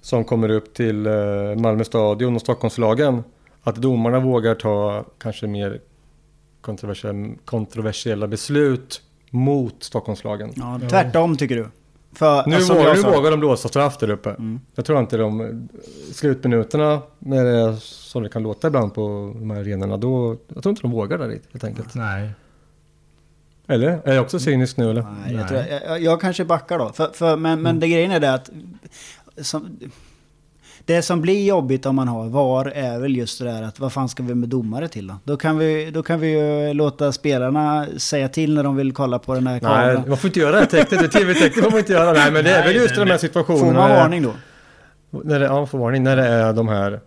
som 0.00 0.24
kommer 0.24 0.48
upp 0.48 0.74
till 0.74 1.06
eh, 1.06 1.12
Malmö 1.56 1.84
stadion 1.84 2.34
och 2.34 2.40
Stockholmslagen. 2.40 3.24
Att 3.62 3.76
domarna 3.76 4.20
vågar 4.20 4.54
ta 4.54 5.04
kanske 5.18 5.46
mer 5.46 5.80
kontroversiella, 6.60 7.34
kontroversiella 7.44 8.26
beslut 8.26 9.02
mot 9.30 9.82
Stockholmslagen. 9.82 10.52
Ja, 10.56 10.80
tvärtom 10.90 11.36
tycker 11.36 11.56
du? 11.56 11.68
För, 12.14 12.46
Nu, 12.46 12.60
som 12.60 12.76
vågar, 12.76 12.94
nu 12.94 13.02
vågar 13.02 13.30
de 13.30 13.40
blåsa 13.40 13.68
straff 13.68 13.98
där 13.98 14.10
uppe. 14.10 14.30
Mm. 14.30 14.60
Jag 14.74 14.84
tror 14.84 14.98
inte 15.00 15.16
de 15.16 15.68
slutminuterna 16.12 17.02
när 17.18 17.44
det 17.44 17.50
är 17.50 17.72
som 17.80 18.22
det 18.22 18.28
kan 18.28 18.42
låta 18.42 18.66
ibland 18.66 18.94
på 18.94 19.32
de 19.38 19.50
här 19.50 19.60
arenorna. 19.60 19.96
Då, 19.96 20.36
jag 20.54 20.62
tror 20.62 20.70
inte 20.70 20.82
de 20.82 20.90
vågar 20.90 21.18
där 21.18 21.28
helt 21.28 21.64
enkelt. 21.64 21.94
Nej. 21.94 22.30
Eller? 23.66 24.00
Är 24.04 24.14
jag 24.14 24.22
också 24.22 24.38
cynisk 24.38 24.76
nu 24.76 24.90
eller? 24.90 25.02
Nej, 25.02 25.12
jag, 25.26 25.36
Nej. 25.36 25.48
tror, 25.48 25.60
jag, 25.60 25.82
jag, 25.84 26.02
jag 26.02 26.20
kanske 26.20 26.44
backar 26.44 26.78
då. 26.78 26.92
För, 26.92 27.08
för, 27.12 27.36
men, 27.36 27.62
men 27.62 27.80
det 27.80 27.88
grejen 27.88 28.10
är 28.10 28.20
det 28.20 28.34
att... 28.34 28.50
Som, 29.36 29.78
det 30.86 31.02
som 31.02 31.20
blir 31.20 31.44
jobbigt 31.46 31.86
om 31.86 31.96
man 31.96 32.08
har 32.08 32.28
VAR 32.28 32.66
är 32.74 32.98
väl 32.98 33.16
just 33.16 33.38
det 33.38 33.44
där 33.44 33.62
att 33.62 33.80
vad 33.80 33.92
fan 33.92 34.08
ska 34.08 34.22
vi 34.22 34.34
med 34.34 34.48
domare 34.48 34.88
till 34.88 35.06
då? 35.06 35.14
Då 35.24 35.36
kan 35.36 35.58
vi, 35.58 35.90
då 35.90 36.02
kan 36.02 36.20
vi 36.20 36.28
ju 36.30 36.74
låta 36.74 37.12
spelarna 37.12 37.86
säga 37.96 38.28
till 38.28 38.54
när 38.54 38.62
de 38.64 38.76
vill 38.76 38.92
kolla 38.92 39.18
på 39.18 39.34
den 39.34 39.46
här 39.46 39.52
Nej, 39.52 39.60
kameran. 39.60 40.08
man 40.08 40.16
får 40.18 40.28
inte 40.28 40.40
göra 40.40 40.52
det 40.52 40.58
här 40.58 40.66
tecknet. 40.66 41.00
Det 41.00 41.08
tv-tecknet 41.18 41.64
får 41.64 41.70
man 41.70 41.78
inte 41.78 41.92
göra. 41.92 42.12
Nej, 42.12 42.32
men 42.32 42.44
det 42.44 42.50
är 42.50 42.64
väl 42.64 42.72
Nej, 42.74 42.82
just 42.82 42.94
de 42.96 43.10
här 43.10 43.18
situationerna. 43.18 43.66
Får 43.66 43.72
man 43.74 43.90
varning 43.90 44.22
då? 44.22 44.32
När 45.24 45.40
det, 45.40 45.46
ja, 45.46 45.52
man 45.54 45.66
får 45.68 45.78
varning. 45.78 46.02
När 46.02 46.16
det 46.16 46.26
är 46.26 46.52
de 46.52 46.68
här... 46.68 47.00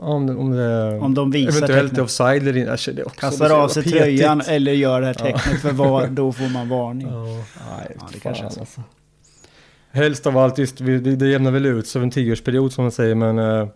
Om, 0.00 0.38
om 0.38 0.50
det 0.50 0.98
Om 0.98 1.14
de 1.14 1.30
visar 1.30 1.56
eventuellt 1.58 1.90
tecknet. 1.90 2.04
offside 2.04 2.42
eller 2.48 2.56
inte. 2.56 2.72
Alltså, 2.72 2.92
det 2.92 3.04
också 3.04 3.20
Kastar 3.20 3.50
av 3.50 3.68
sig 3.68 3.82
petigt. 3.82 3.98
tröjan 3.98 4.40
eller 4.46 4.72
gör 4.72 5.00
det 5.00 5.06
här 5.06 5.14
tecknet 5.14 5.60
för 5.62 5.72
VAR, 5.72 6.06
då 6.06 6.32
får 6.32 6.48
man 6.52 6.68
varning. 6.68 7.08
Ja, 7.10 7.24
nej, 7.24 7.96
Ja, 8.00 8.06
det 8.12 8.18
kanske 8.20 8.44
är 8.44 8.48
så. 8.50 8.60
alltså. 8.60 8.80
Helst 9.92 10.26
av 10.26 10.38
allt, 10.38 10.58
just, 10.58 10.80
vi- 10.80 10.98
det, 11.00 11.16
det 11.16 11.28
jämnar 11.28 11.50
väl 11.50 11.66
ut 11.66 11.86
sig 11.86 11.98
över 11.98 12.04
en 12.06 12.10
tioårsperiod 12.10 12.72
som 12.72 12.84
man 12.84 12.92
säger, 12.92 13.14
men 13.14 13.38
eh, 13.38 13.68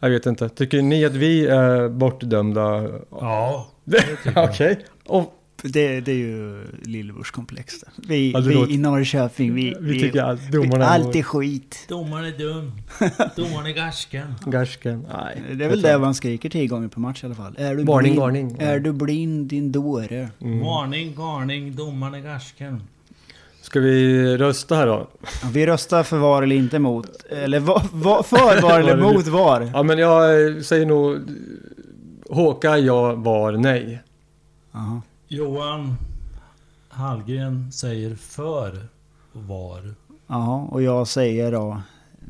jag 0.00 0.10
vet 0.10 0.26
inte. 0.26 0.48
Tycker 0.48 0.82
ni 0.82 1.04
att 1.04 1.12
vi 1.14 1.46
är 1.46 1.88
bortdömda? 1.88 2.88
Ja. 3.10 3.68
Okej. 4.36 4.84
Och 5.06 5.40
Det, 5.62 6.00
det 6.00 6.12
är 6.12 6.16
ju 6.16 6.64
lillebrorskomplex. 6.82 7.74
Vi, 8.08 8.32
Ja, 8.32 8.40
vi 8.40 8.74
i 8.74 8.78
Norrköping, 8.78 9.54
vi, 9.54 9.74
vi 9.80 10.00
tycker 10.00 10.22
att 10.22 10.52
domarna 10.52 10.76
vi, 10.78 10.82
är 10.84 10.86
allt 10.88 11.16
är 11.16 11.22
skit. 11.22 11.78
Domaren 11.88 12.24
är 12.24 12.38
dum. 12.38 12.72
Domaren 13.36 13.66
är 13.66 13.70
garsken. 13.70 14.34
Garsken. 14.46 15.06
Nej. 15.12 15.42
Det 15.56 15.64
är 15.64 15.68
väl 15.68 15.82
det 15.82 15.98
man 15.98 16.14
skriker 16.14 16.48
tio 16.50 16.66
gånger 16.66 16.88
per 16.88 17.00
match 17.00 17.22
i 17.22 17.26
alla 17.26 17.34
fall. 17.34 17.54
Är 17.58 17.74
du 17.74 17.84
Varning, 17.84 18.02
blind, 18.12 18.18
varning. 18.20 18.56
Är 18.60 18.78
du 18.80 18.92
blind 18.92 19.46
din 19.48 19.72
dåre? 19.72 20.28
Mm. 20.40 20.60
Varning, 20.60 21.14
garning, 21.16 21.76
domaren 21.76 22.14
är 22.14 22.20
garsken. 22.20 22.82
Ska 23.64 23.80
vi 23.80 24.36
rösta 24.36 24.74
här 24.76 24.86
då? 24.86 25.06
Ja, 25.22 25.48
Vi 25.52 25.66
röstar 25.66 26.02
för 26.02 26.18
VAR 26.18 26.42
eller 26.42 26.56
inte 26.56 26.78
mot. 26.78 27.06
Eller 27.30 27.60
va, 27.60 27.82
va, 27.92 28.22
för 28.22 28.62
VAR 28.62 28.80
eller 28.80 28.96
mot 29.14 29.26
VAR. 29.26 29.70
Ja 29.74 29.82
men 29.82 29.98
jag 29.98 30.46
eh, 30.56 30.60
säger 30.60 30.86
nog 30.86 31.18
Håka 32.30 32.78
ja, 32.78 33.14
var 33.14 33.52
nej. 33.52 34.02
Jaha. 34.72 35.00
Johan 35.28 35.96
Hallgren 36.88 37.72
säger 37.72 38.14
för 38.16 38.86
var. 39.32 39.94
Jaha, 40.26 40.66
och 40.70 40.82
jag 40.82 41.08
säger 41.08 41.52
då 41.52 41.80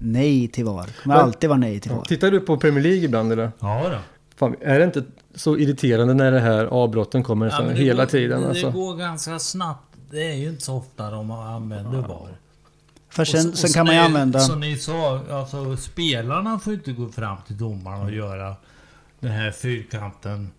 nej 0.01 0.49
till 0.49 0.65
VAR. 0.65 0.91
Kommer 1.03 1.17
Men- 1.17 1.25
alltid 1.25 1.49
vara 1.51 1.59
nej 1.59 1.81
till 1.81 1.91
VAR. 1.93 2.03
Tittar 2.03 2.31
du 2.31 2.41
på 2.41 2.57
Premier 2.57 2.83
League 2.83 3.01
ibland 3.05 3.33
eller? 3.33 3.51
Ja 3.61 3.89
då. 3.91 3.99
Fan, 4.37 4.57
är 4.61 4.79
det 4.79 4.85
inte 4.85 5.03
så 5.35 5.57
irriterande 5.59 6.15
när 6.15 6.33
det 6.33 6.41
här 6.41 6.65
avbrotten 6.67 7.23
kommer 7.23 7.47
Ja, 7.47 7.69
hela 7.71 8.03
går, 8.05 8.11
tiden? 8.11 8.43
Det 8.43 8.49
Alltså. 8.49 8.71
går 8.71 8.97
ganska 8.97 9.39
snabbt. 9.39 9.94
Det 10.15 10.31
är 10.31 10.35
ju 10.35 10.49
inte 10.49 10.65
så 10.65 10.75
ofta 10.75 11.11
de 11.11 11.31
använder 11.31 12.01
VAR. 12.01 12.39
För 13.09 13.25
sen, 13.25 13.51
Och 13.51 13.59
sen 13.59 13.69
och 13.69 13.75
kan 13.75 13.87
man 13.87 13.95
ju 13.95 14.01
använda... 14.01 14.41
Som 14.41 14.61
ni 14.61 14.77
sa, 14.77 15.21
alltså 15.31 15.77
spelarna 15.77 16.59
får 16.59 16.73
inte 16.73 16.93
gå 16.93 17.09
fram 17.09 17.37
till 17.47 17.59
domaren 17.59 18.01
och 18.01 18.13
göra 18.13 18.57
den 19.21 19.31
här 19.31 19.51
fyrkanten. 19.51 20.51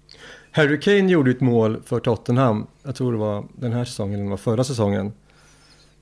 Harry 0.52 0.80
Kane 0.80 1.12
gjorde 1.12 1.32
ett 1.32 1.42
mål 1.42 1.82
för 1.86 2.00
Tottenham. 2.00 2.68
Jag 2.84 2.96
tror 2.96 3.12
det 3.12 3.18
var 3.18 3.46
den 3.54 3.74
här 3.74 3.86
säsongen 3.86 4.20
eller 4.20 4.30
var 4.30 4.38
förra 4.38 4.64
säsongen. 4.64 5.14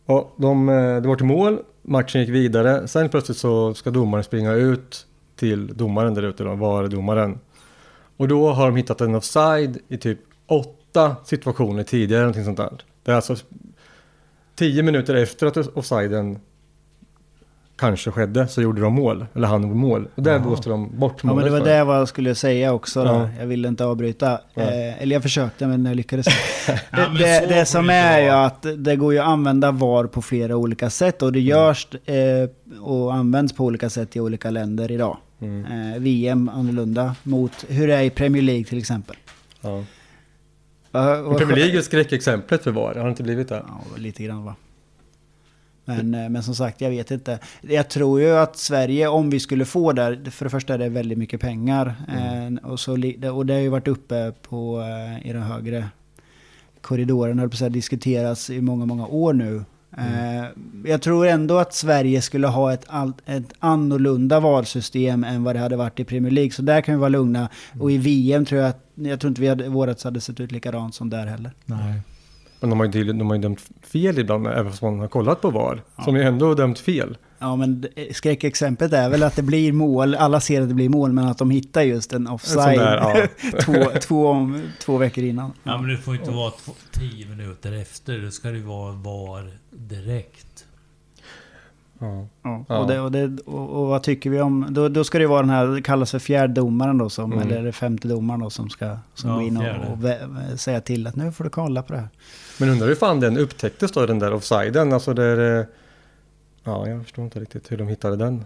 Och 0.06 0.36
de, 0.38 0.70
eh, 0.70 1.02
det 1.02 1.08
var 1.08 1.16
till 1.16 1.26
mål, 1.26 1.60
matchen 1.82 2.22
gick 2.22 2.30
vidare. 2.30 2.88
Sen 2.88 3.10
plötsligt 3.10 3.38
så 3.38 3.74
ska 3.74 3.92
domaren 3.92 4.24
springa 4.24 4.52
ut 4.52 5.06
till 5.36 5.78
domaren 5.78 6.14
där 6.14 6.24
ute 6.24 6.44
då, 6.44 6.56
var 6.56 6.88
domaren. 6.88 7.40
Och 8.18 8.28
då 8.28 8.52
har 8.52 8.66
de 8.66 8.76
hittat 8.76 9.02
en 9.02 9.16
offside 9.16 9.78
i 9.88 9.98
typ 9.98 10.20
åtta 10.48 11.16
situationer 11.26 11.84
tidigare, 11.84 12.22
någonting 12.22 12.46
sånt 12.46 12.58
där. 12.58 12.84
Det 13.04 13.12
är 13.12 13.16
alltså 13.16 13.36
tio 14.56 14.84
minuter 14.84 15.16
efter 15.16 15.48
att 15.48 15.58
offsiden 15.58 16.40
kanske 17.76 18.12
skedde 18.12 18.48
så 18.48 18.62
gjorde 18.62 18.82
de 18.82 18.94
mål, 18.94 19.26
eller 19.34 19.48
han 19.48 19.62
gjorde 19.64 19.76
mål. 19.76 20.08
Och 20.16 20.24
där 20.24 20.40
blåste 20.40 20.70
de 20.70 21.00
bort 21.00 21.14
Ja 21.22 21.28
men 21.28 21.36
målet 21.36 21.52
det 21.54 21.60
var 21.60 21.68
det 21.68 21.84
vad 21.84 21.98
jag 22.00 22.08
skulle 22.08 22.36
säga 22.36 22.74
också. 22.74 23.04
Då. 23.04 23.12
Ja. 23.12 23.30
Jag 23.40 23.48
ville 23.48 23.68
inte 23.68 23.86
avbryta. 23.86 24.40
Ja. 24.54 24.62
Eh, 24.62 25.02
eller 25.02 25.16
jag 25.16 25.24
försökte 25.24 25.68
men 25.68 25.86
jag 25.86 25.96
lyckades 25.96 26.28
inte. 26.28 26.82
Ja, 26.92 26.98
det 26.98 27.08
men 27.08 27.18
det, 27.22 27.46
det 27.56 27.66
som 27.66 27.88
det 27.88 27.94
är 27.94 28.22
ju 28.22 28.30
att 28.30 28.66
det 28.78 28.96
går 28.96 29.14
ju 29.14 29.20
att 29.20 29.28
använda 29.28 29.72
VAR 29.72 30.06
på 30.06 30.22
flera 30.22 30.56
olika 30.56 30.90
sätt. 30.90 31.22
Och 31.22 31.32
det 31.32 31.40
Mm. 31.40 31.50
görs 31.50 31.88
eh, 32.06 32.50
och 32.82 33.14
används 33.14 33.54
på 33.54 33.66
olika 33.66 33.90
sätt 33.90 34.16
i 34.16 34.20
olika 34.20 34.50
länder 34.50 34.92
idag. 34.92 35.18
Mm. 35.42 35.66
Eh, 35.94 36.00
VM 36.00 36.50
annorlunda 36.50 37.16
mot 37.24 37.52
hur 37.68 37.88
det 37.88 37.96
är 37.96 38.02
i 38.02 38.10
Premier 38.10 38.44
League 38.44 38.64
till 38.64 38.78
exempel. 38.78 39.16
Vad 40.94 41.38
Premier 41.38 41.58
League 41.58 41.78
är 41.78 41.82
skräckexemplet 41.82 42.64
för 42.64 42.72
VAR, 42.72 42.96
har 42.96 43.04
det 43.04 43.10
inte 43.10 43.24
blivit 43.24 43.50
det? 43.50 43.64
Ja, 43.68 43.98
lite 43.98 44.24
grann 44.24 44.44
va. 44.44 44.56
Men, 45.86 46.14
eh, 46.14 46.30
men 46.30 46.44
som 46.44 46.56
sagt, 46.56 46.82
jag 46.82 46.90
vet 46.90 47.12
inte. 47.12 47.40
Jag 47.62 47.90
tror 47.90 48.22
ju 48.22 48.30
att 48.30 48.58
Sverige, 48.58 49.08
om 49.08 49.30
vi 49.30 49.40
skulle 49.40 49.66
få 49.66 49.92
där, 49.92 50.30
för 50.32 50.46
det 50.46 50.50
första 50.50 50.74
är 50.74 50.78
det 50.78 50.90
väldigt 50.90 51.18
mycket 51.18 51.42
pengar. 51.42 51.96
Mm. 52.08 52.58
Eh, 52.58 52.64
och, 52.64 52.80
så, 52.80 52.92
och 53.34 53.46
det 53.46 53.54
har 53.54 53.62
ju 53.62 53.70
varit 53.70 53.88
uppe 53.88 54.34
på, 54.42 54.82
eh, 54.82 55.30
i 55.30 55.34
den 55.34 55.42
högre 55.42 55.86
korridoren, 56.82 57.40
höll 57.40 57.50
på 57.50 57.54
att 57.54 57.60
säga, 57.60 57.70
diskuteras 57.70 58.50
i 58.50 58.62
många, 58.62 58.86
många 58.86 59.08
år 59.08 59.34
nu. 59.34 59.64
Mm. 59.98 60.46
Jag 60.86 61.02
tror 61.02 61.28
ändå 61.28 61.58
att 61.58 61.74
Sverige 61.74 62.22
skulle 62.22 62.48
ha 62.48 62.74
ett, 62.74 62.88
ett 63.26 63.54
annorlunda 63.60 64.40
valsystem 64.40 65.24
än 65.24 65.44
vad 65.44 65.56
det 65.56 65.60
hade 65.60 65.76
varit 65.76 66.00
i 66.00 66.04
Premier 66.04 66.32
League. 66.32 66.52
Så 66.52 66.62
där 66.62 66.82
kan 66.82 66.96
vi 66.96 67.00
vara 67.00 67.10
lugna. 67.10 67.50
Och 67.80 67.92
i 67.92 67.98
VM 67.98 68.46
tror 68.46 68.62
jag 68.62 68.70
att, 68.70 68.84
jag 68.96 69.20
tror 69.20 69.30
inte 69.30 69.42
vi 69.42 69.48
hade, 69.48 69.70
vårat 69.70 70.04
hade 70.04 70.22
sett 70.22 70.40
ut 70.40 70.52
likadant 70.52 70.96
som 70.96 71.10
där 71.10 71.26
heller. 71.26 71.52
Nej. 71.66 72.02
Men 72.64 72.70
de 72.70 72.80
har 72.80 72.88
ju, 72.88 73.04
de 73.14 73.28
har 73.30 73.36
ju 73.36 73.42
dömt 73.42 73.62
fel 73.82 74.20
ibland, 74.20 74.48
även 74.48 74.70
fast 74.72 74.82
man 74.82 75.00
har 75.00 75.08
kollat 75.08 75.42
på 75.42 75.50
VAR. 75.52 75.82
Som 76.06 76.16
ju 76.16 76.22
ändå 76.24 76.48
har 76.48 76.56
dömt 76.56 76.80
fel. 76.80 77.18
Ja 77.40 77.56
men 77.56 77.82
det- 77.82 78.16
skräckexemplet 78.16 78.94
är 78.94 79.10
väl 79.10 79.24
att 79.24 79.36
det 79.36 79.42
blir 79.42 79.72
mål, 79.72 80.16
alla 80.16 80.40
ser 80.40 80.62
att 80.62 80.68
det 80.70 80.74
blir 80.74 80.90
mål, 80.90 81.12
men 81.12 81.26
att 81.26 81.38
de 81.38 81.52
hittar 81.52 81.82
just 81.82 82.14
en 82.14 82.28
offside 82.28 82.80
där, 82.80 82.98
ja. 82.98 83.28
två, 83.66 83.74
två, 84.02 84.52
två 84.80 84.98
veckor 84.98 85.24
innan. 85.24 85.52
Ja, 85.64 85.78
men 85.82 85.90
det 85.90 85.98
får 85.98 86.16
inte 86.16 86.32
vara 86.32 86.52
två, 86.66 86.72
tio 86.92 87.26
minuter 87.28 87.72
efter. 87.82 88.18
Det 88.18 88.32
ska 88.32 88.52
ju 88.52 88.60
vara 88.62 88.92
VAR 88.92 89.52
direkt. 89.70 90.48
Ja. 92.44 92.78
Och, 92.80 92.88
det, 92.88 93.00
och, 93.00 93.12
det, 93.12 93.42
och, 93.46 93.70
och 93.70 93.88
vad 93.88 94.04
tycker 94.04 94.30
vi 94.30 94.42
om... 94.42 94.68
Då, 94.70 94.90
då 94.90 95.04
ska 95.04 95.20
det 95.20 95.28
vara 95.28 95.42
den 95.42 95.50
här, 95.50 95.68
det 95.68 95.82
kallas 95.82 96.12
för 96.12 96.20
fjärdedomaren 96.20 96.98
då, 96.98 97.10
som, 97.10 97.34
Mm. 97.34 97.52
eller 97.52 97.72
femte 97.72 98.08
domaren 98.08 98.40
då, 98.40 98.50
som 98.50 98.70
ska 98.70 98.98
som 99.14 99.30
Ja, 99.30 99.36
gå 99.36 99.42
in 99.42 99.58
och, 99.58 99.64
och 99.64 99.98
vä- 99.98 100.56
säga 100.56 100.82
till 100.82 101.08
att 101.08 101.16
nu 101.16 101.32
får 101.32 101.44
du 101.44 101.50
kolla 101.50 101.82
på 101.84 101.94
det 101.94 102.00
här. 102.00 102.10
Men 102.60 102.70
undrar 102.70 102.88
hur 102.88 102.96
fan 102.96 103.20
den 103.20 103.38
upptäcktes 103.38 103.92
då, 103.92 104.06
den 104.06 104.20
där 104.20 104.34
offsiden. 104.34 104.94
Alltså 104.94 105.14
där... 105.14 105.66
Ja, 106.64 106.88
jag 106.88 107.04
förstår 107.04 107.26
inte 107.26 107.40
riktigt 107.40 107.72
hur 107.72 107.78
de 107.78 107.88
hittade 107.88 108.16
den. 108.16 108.46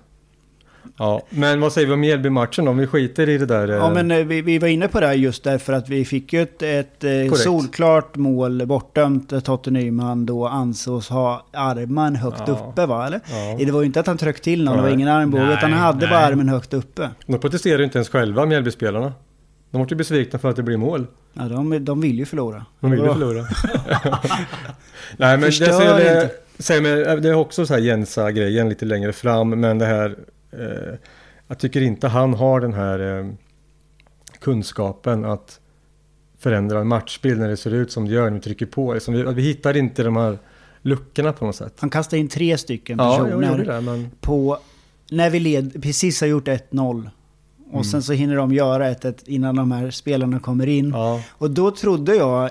Ja, 1.00 1.22
men 1.30 1.60
vad 1.62 1.74
säger 1.74 1.88
vi 1.88 1.94
om 1.94 2.00
Mjällby-matchen? 2.00 2.68
Om 2.68 2.78
vi 2.78 2.88
skiter 2.88 3.30
i 3.30 3.38
det 3.38 3.46
där... 3.46 3.70
eh, 3.70 3.76
Ja 3.76 3.90
men 3.94 4.12
eh, 4.12 4.18
vi, 4.26 4.42
vi 4.42 4.60
var 4.60 4.68
inne 4.68 4.88
på 4.88 5.00
det 5.00 5.08
här 5.08 5.14
just 5.14 5.44
därför 5.44 5.74
att 5.74 5.90
vi 5.90 6.06
fick 6.06 6.34
ju 6.34 6.42
ett, 6.42 6.62
ett 6.62 7.04
eh, 7.04 7.32
solklart 7.34 8.16
mål 8.16 8.66
bortdömt. 8.66 9.32
eh, 9.34 9.40
Totte 9.40 9.72
Nyman 9.72 10.26
då 10.26 10.48
ansågs 10.48 11.10
ha 11.10 11.46
armen 11.54 12.16
högt 12.16 12.42
Ja. 12.48 12.54
uppe 12.70 12.86
va? 12.86 13.08
Eller? 13.08 13.20
Ja. 13.30 13.66
Det 13.66 13.72
var 13.72 13.80
ju 13.82 13.86
inte 13.86 14.00
att 14.00 14.08
han 14.08 14.18
tryckte 14.18 14.44
till 14.44 14.64
någon, 14.64 14.76
det 14.76 14.82
var 14.82 14.90
Nej. 14.90 14.94
ingen 14.94 15.08
armbåge 15.08 15.44
Nej, 15.44 15.54
utan 15.58 15.74
han 15.74 15.82
hade 15.82 16.00
nej. 16.00 16.10
bara 16.10 16.20
armen 16.20 16.50
högt 16.50 16.74
uppe. 16.74 17.10
De 17.26 17.40
protesterar 17.40 17.78
ju 17.78 17.84
inte 17.84 17.98
ens 17.98 18.10
själva, 18.10 18.46
Mjällby-spelarna. 18.46 19.14
De 19.72 19.78
vart 19.82 19.92
ju 19.92 19.96
besvikna 19.96 20.40
för 20.40 20.50
att 20.50 20.56
det 20.56 20.64
blir 20.64 20.78
mål. 20.78 21.08
Ja, 21.34 21.44
de, 21.44 21.86
de 21.86 22.02
vill 22.02 22.20
ju 22.20 22.26
förlora. 22.26 22.66
De 22.80 22.92
vill 22.92 23.00
ju 23.00 23.14
förlora. 23.14 23.42
Nej 25.18 25.38
men 25.38 25.40
det, 25.40 25.46
Förstör 25.46 25.98
det, 26.00 26.24
inte. 26.24 26.30
säg 26.60 26.82
mig, 26.82 27.22
det 27.22 27.30
är 27.30 27.34
också 27.34 27.66
så 27.66 27.74
här 27.74 27.82
Jensa-grejen 27.82 28.70
lite 28.70 28.86
längre 28.86 29.14
fram. 29.14 29.50
Men 29.50 29.78
det 29.78 29.86
här... 29.86 30.16
Eh, 30.52 30.94
jag 31.48 31.60
tycker 31.60 31.82
inte 31.82 32.08
han 32.08 32.34
har 32.34 32.60
den 32.62 32.74
här 32.74 33.20
eh, 33.20 33.26
kunskapen 34.40 35.26
att 35.26 35.60
förändra 36.40 36.80
en 36.80 36.88
matchbild 36.88 37.40
när 37.40 37.48
det 37.50 37.58
ser 37.58 37.72
ut 37.74 37.92
som 37.92 38.06
det 38.08 38.14
gör 38.14 38.24
när 38.30 38.38
vi 38.38 38.40
trycker 38.44 38.66
på. 38.66 38.94
Liksom, 38.94 39.14
vi, 39.14 39.24
vi 39.24 39.42
hittar 39.42 39.78
inte 39.78 40.04
de 40.04 40.16
här 40.16 40.38
luckorna 40.82 41.34
på 41.34 41.46
något 41.46 41.56
sätt. 41.56 41.74
Han 41.80 41.90
kastade 41.90 42.20
in 42.20 42.28
tre 42.28 42.58
stycken 42.58 42.98
Ja, 43.00 43.18
personer 43.18 43.50
gjorde 43.52 43.64
det 43.64 43.82
men... 43.82 44.12
på... 44.22 44.58
När 45.12 45.30
vi 45.30 45.40
led, 45.40 45.84
precis 45.84 46.22
har 46.22 46.28
gjort 46.28 46.48
1-0. 46.48 47.10
Och 47.68 47.74
Mm. 47.74 47.84
sen 47.84 48.04
så 48.04 48.14
hinner 48.14 48.36
de 48.36 48.54
göra 48.54 48.88
ett, 48.88 49.06
ett 49.06 49.28
innan 49.28 49.56
de 49.56 49.72
här 49.72 49.92
spelarna 49.92 50.40
kommer 50.40 50.68
in. 50.68 50.90
Ja, 50.90 51.22
Och 51.30 51.52
då 51.52 51.72
trodde 51.72 52.16
jag, 52.16 52.50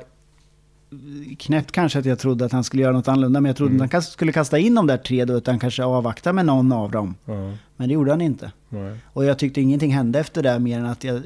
knäppt 1.39 1.73
kanske 1.73 1.99
att 1.99 2.05
jag 2.05 2.19
trodde 2.19 2.45
att 2.45 2.53
han 2.53 2.65
skulle 2.65 2.83
göra 2.83 2.93
något 2.93 3.09
annorlunda, 3.09 3.41
men 3.41 3.49
jag 3.49 3.57
trodde 3.57 3.75
Mm. 3.75 3.85
att 3.85 3.93
han 3.93 4.03
skulle 4.03 4.33
kasta 4.33 4.59
in 4.59 4.75
de 4.75 4.87
där 4.87 4.97
tre 4.97 5.25
då, 5.25 5.35
utan 5.35 5.59
kanske 5.59 5.85
avvakta 5.85 6.33
med 6.33 6.47
någon 6.47 6.73
av 6.73 6.91
dem. 6.91 7.15
ja, 7.25 7.53
Men 7.77 7.89
det 7.89 7.95
gjorde 7.95 8.11
han 8.11 8.21
inte. 8.21 8.53
nej. 8.69 8.97
Och 9.13 9.25
jag 9.25 9.39
tyckte 9.39 9.61
ingenting 9.61 9.95
hände 9.95 10.19
efter 10.21 10.43
det 10.43 10.59
mer 10.59 10.79
än 10.79 10.87
att 10.87 11.05
jag, 11.05 11.17
eh, 11.17 11.23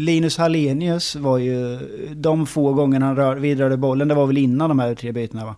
Linus 0.00 0.36
Hallenius 0.38 1.16
var 1.16 1.38
ju, 1.38 1.78
de 2.14 2.46
få 2.46 2.72
gångerna 2.72 3.06
han 3.06 3.16
rör, 3.16 3.36
vidrörde 3.36 3.76
bollen, 3.76 4.08
det 4.08 4.14
var 4.14 4.26
väl 4.26 4.38
innan 4.38 4.68
de 4.68 4.78
här 4.78 4.94
tre 4.94 5.12
bytena 5.12 5.44
va? 5.44 5.56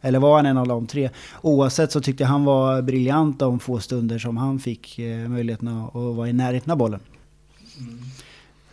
Eller 0.00 0.18
var 0.18 0.36
han 0.36 0.46
en 0.46 0.56
av 0.58 0.68
de 0.68 0.86
tre? 0.86 1.10
Oavsett 1.42 1.92
så 1.92 2.00
tyckte 2.00 2.22
jag 2.22 2.28
han 2.28 2.44
var 2.44 2.82
briljant 2.82 3.38
de 3.38 3.58
få 3.60 3.78
stunder 3.78 4.18
som 4.18 4.36
han 4.36 4.58
fick 4.58 4.98
eh, 4.98 5.28
möjligheten 5.28 5.68
att, 5.68 5.96
att 5.96 6.16
vara 6.16 6.28
i 6.28 6.32
närheten 6.32 6.70
av 6.72 6.78
bollen. 6.78 7.00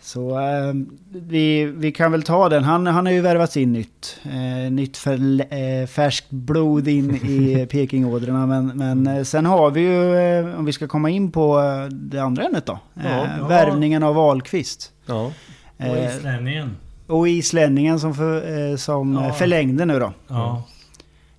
Så 0.03 0.39
eh, 0.39 0.73
vi, 1.11 1.65
vi 1.65 1.91
kan 1.91 2.11
väl 2.11 2.23
ta 2.23 2.49
den. 2.49 2.63
Han, 2.63 2.87
han 2.87 3.05
har 3.05 3.13
ju 3.13 3.21
värvats 3.21 3.57
in 3.57 3.73
nytt. 3.73 4.17
Eh, 4.23 4.71
nytt 4.71 4.97
för, 4.97 5.13
eh, 5.53 5.87
färskt 5.87 6.29
blod 6.29 6.87
in 6.87 7.15
i 7.15 7.65
Pekingådrorna. 7.71 8.45
Men, 8.47 8.67
men 8.67 9.07
eh, 9.07 9.23
sen 9.23 9.45
har 9.45 9.71
vi 9.71 9.81
ju, 9.81 10.15
eh, 10.15 10.59
om 10.59 10.65
vi 10.65 10.73
ska 10.73 10.87
komma 10.87 11.09
in 11.09 11.31
på 11.31 11.59
eh, 11.59 11.85
det 11.93 12.19
andra 12.19 12.43
ämnet 12.43 12.65
då. 12.65 12.73
Eh, 12.95 13.05
Ja. 13.05 13.27
Ja. 13.39 13.47
Värvningen 13.47 14.03
av 14.03 14.15
Wahlqvist. 14.15 14.91
Ja, 15.05 15.31
Och 15.77 15.85
Eh, 15.85 16.15
islänningen. 16.17 16.75
och 17.07 17.29
islänningen 17.29 17.99
som, 17.99 18.13
för, 18.15 18.69
eh, 18.71 18.75
som 18.75 19.13
Ja. 19.13 19.33
förlängde 19.33 19.85
nu 19.85 19.99
då. 19.99 20.13
Ja. 20.27 20.63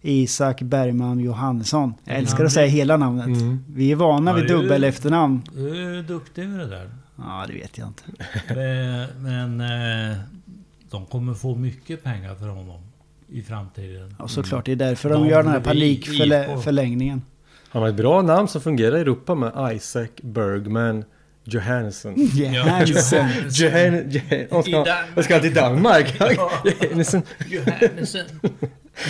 Isak 0.05 0.63
Bergman 0.63 1.19
Johansson. 1.21 1.95
Jag 2.05 2.15
Ja, 2.15 2.19
älskar 2.19 2.45
att 2.45 2.53
säga 2.53 2.67
hela 2.67 2.97
namnet. 2.97 3.27
Mm. 3.27 3.65
Vi 3.75 3.93
är 3.93 3.97
vana 3.97 4.33
vid 4.35 4.47
dubbel 4.49 4.85
efternamn. 4.85 5.43
Du 5.55 5.99
är 5.99 6.03
duktig 6.03 6.49
med 6.49 6.59
det 6.59 6.67
där. 6.67 6.91
Ja, 7.17 7.45
det 7.49 7.53
vet 7.55 7.79
jag 7.79 7.89
inte. 7.89 8.03
Eh, 8.49 9.07
Men 9.19 9.61
eh, 9.61 10.17
de 10.91 11.07
kommer 11.07 11.35
få 11.35 11.55
mycket 11.55 12.05
pengar 12.05 12.35
för 12.35 12.47
honom 12.49 12.81
i 13.29 13.43
framtiden. 13.43 14.15
Och 14.19 14.31
såklart, 14.31 14.65
det 14.67 14.73
är 14.73 14.77
därför 14.77 15.09
de 15.09 15.23
De 15.23 15.29
gör 15.29 15.43
den 15.43 15.53
här 15.53 15.61
panikförlängningen. 15.61 17.23
Han 17.69 17.83
har 17.83 17.89
ett 17.89 17.95
bra 17.95 18.23
namn 18.23 18.49
som 18.49 18.61
fungerar 18.61 18.97
i 18.97 19.01
Europa 19.01 19.35
med 19.35 19.77
Isaac 19.77 20.09
Bergman 20.23 21.05
Johansson. 21.45 22.15
Johansson. 22.17 23.27
Johan, 23.51 24.11
Johan, 24.11 24.87
I 25.17 25.23
ska, 25.23 25.41
till 25.41 25.55
Danmark. 25.55 26.21
Johansson. 26.81 27.23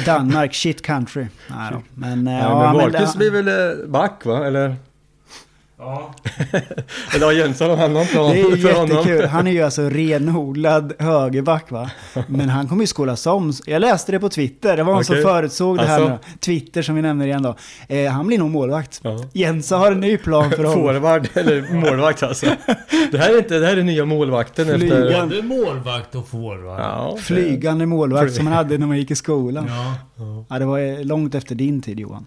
Danmark, 0.07 0.55
shit 0.55 0.83
country. 0.83 1.27
Nej 1.51 1.73
då. 1.73 1.83
Men, 1.95 2.27
eh, 2.27 2.33
Ja, 2.35 2.41
ja, 2.41 2.59
men 2.59 2.67
men, 2.67 2.77
Wahlqvist 2.77 3.17
blir 3.17 3.31
väl 3.31 3.89
back 3.89 4.25
va? 4.25 4.47
Eller? 4.47 4.77
Ja. 5.85 6.15
Eller 7.15 7.25
har 7.27 7.33
Jensa 7.33 7.67
någon 7.67 7.81
annan 7.81 8.07
plan 8.07 8.31
Det 8.31 8.41
är 8.41 8.57
för 8.57 8.73
honom? 8.73 8.97
jättekul. 8.97 9.25
Han 9.27 9.47
är 9.47 9.51
ju 9.53 9.63
alltså 9.63 9.83
renodlad 9.89 10.93
högerback 10.99 11.71
va. 11.71 11.91
Men 12.27 12.49
han 12.49 12.69
kommer 12.69 12.83
ju 12.83 12.87
skolas 12.87 13.27
om. 13.27 13.53
Jag 13.67 13.81
läste 13.81 14.13
det 14.13 14.19
på 14.21 14.29
Twitter. 14.29 14.77
Det 14.77 14.83
var 14.83 14.95
någon 14.95 15.05
som 15.05 15.13
Okej. 15.15 15.23
förutsåg 15.25 15.79
det 15.79 15.85
här 15.87 16.01
Alltså. 16.01 16.09
nu. 16.13 16.19
Twitter 16.41 16.83
som 16.83 16.95
vi 16.95 17.03
nämner 17.03 17.27
igen 17.27 17.43
då. 17.43 17.57
Eh, 17.89 18.11
han 18.13 18.27
blir 18.27 18.39
nog 18.39 18.51
målvakt. 18.51 19.01
Ja. 19.05 19.25
Jensa 19.33 19.77
har 19.77 19.93
en 19.93 20.01
ny 20.01 20.17
plan 20.17 20.51
för 20.51 20.65
honom. 20.65 20.73
Forward, 20.83 21.29
eller 21.35 21.75
målvakt 21.75 22.23
alltså. 22.23 22.47
Det 23.13 23.19
här 23.19 23.35
är 23.35 23.39
inte, 23.39 23.59
det 23.59 23.67
här 23.67 23.77
är 23.77 23.83
nya 23.83 24.05
målvakten 24.05 24.71
efter... 24.71 24.89
Flygan. 24.89 25.29
Både 25.29 25.43
målvakt 25.43 26.15
och 26.15 26.29
forward. 26.29 26.81
Ja, 26.81 27.17
Flygande 27.21 27.87
målvakt 27.87 28.35
som 28.35 28.45
man 28.45 28.55
hade 28.55 28.79
när 28.79 28.87
man 28.87 28.99
gick 28.99 29.11
i 29.11 29.15
skolan. 29.17 29.67
Ja. 29.69 29.95
Ja, 30.49 30.59
det 30.59 30.65
var 30.65 30.79
eh, 30.79 31.05
långt 31.05 31.35
efter 31.35 31.55
din 31.55 31.83
tid 31.83 32.01
Johan. 32.01 32.27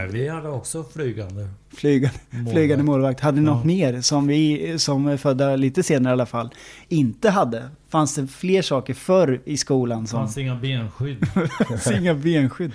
Ja. 0.00 0.06
Vi 0.10 0.28
hade 0.28 0.48
också 0.48 0.84
flygande. 0.84 1.48
Flygande, 1.74 2.18
Målvakt. 2.30 2.52
flygande 2.54 2.84
målvakt. 2.84 3.20
Hade 3.20 3.40
ni 3.40 3.46
Ja. 3.46 3.54
något 3.54 3.64
mer 3.64 4.00
som 4.00 4.26
vi 4.26 4.74
som 4.78 5.06
är 5.06 5.16
födda 5.16 5.56
lite 5.56 5.82
senare 5.82 6.10
i 6.10 6.12
alla 6.12 6.26
fall 6.26 6.50
inte 6.88 7.30
hade? 7.30 7.62
Fanns 7.88 8.14
det 8.14 8.26
fler 8.26 8.62
saker 8.62 8.94
förr 8.94 9.40
i 9.44 9.56
skolan 9.56 10.06
som... 10.06 10.18
fanns 10.20 10.38
inga 10.38 10.54
benskydd. 10.54 11.26
Inga 12.00 12.14
benskydd. 12.14 12.72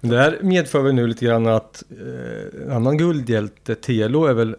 Det 0.00 0.16
här 0.18 0.38
medför 0.42 0.82
väl 0.82 0.94
nu 0.94 1.06
lite 1.06 1.24
grann 1.24 1.46
att 1.46 1.82
eh, 1.90 2.62
en 2.66 2.72
annan 2.72 2.98
guldhjälte, 2.98 3.74
Telo, 3.74 4.24
är 4.24 4.34
väl 4.34 4.56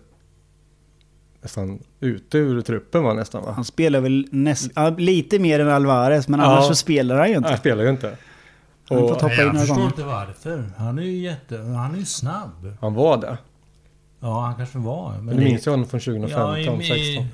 nästan 1.42 1.80
ute 2.00 2.38
ur 2.38 2.62
truppen 2.62 3.04
va, 3.04 3.14
nästan 3.14 3.44
va? 3.44 3.52
Han 3.52 3.66
spelar 3.66 4.00
väl 4.02 4.28
näst, 4.32 4.72
lite 4.98 5.40
mer 5.40 5.60
än 5.60 5.70
Alvarez, 5.70 6.28
men 6.28 6.40
Ja. 6.40 6.46
annars 6.46 6.66
så 6.68 6.76
spelar 6.76 7.16
han 7.18 7.30
ju 7.30 7.38
inte. 7.38 7.50
Han 7.50 7.58
spelar 7.58 7.84
ju 7.84 7.90
inte. 7.90 8.18
Han 8.96 9.08
ta- 9.08 9.14
Hoppa 9.14 9.28
Nej, 9.28 9.36
in 9.36 9.40
jag 9.46 9.48
några 9.48 9.60
förstår 9.60 9.76
gånger. 9.76 9.88
inte 9.88 10.04
varför. 10.04 10.64
Han 10.78 11.00
är 11.00 11.04
ju 11.04 11.18
jätte... 11.18 11.58
Han 11.58 11.94
är 11.94 11.98
ju 12.00 12.06
snabb. 12.06 12.74
han 12.82 12.94
var 12.94 13.18
det. 13.18 13.38
Ja, 14.20 14.42
han 14.42 14.56
kanske 14.56 14.78
var. 14.78 15.14
Men 15.22 15.38
det 15.38 15.44
minns 15.44 15.66
jag 15.66 15.74
honom 15.74 15.88
från 15.88 16.00
2015, 16.00 16.62
ja, 16.64 16.82
i, 16.82 16.88
16. 16.88 17.28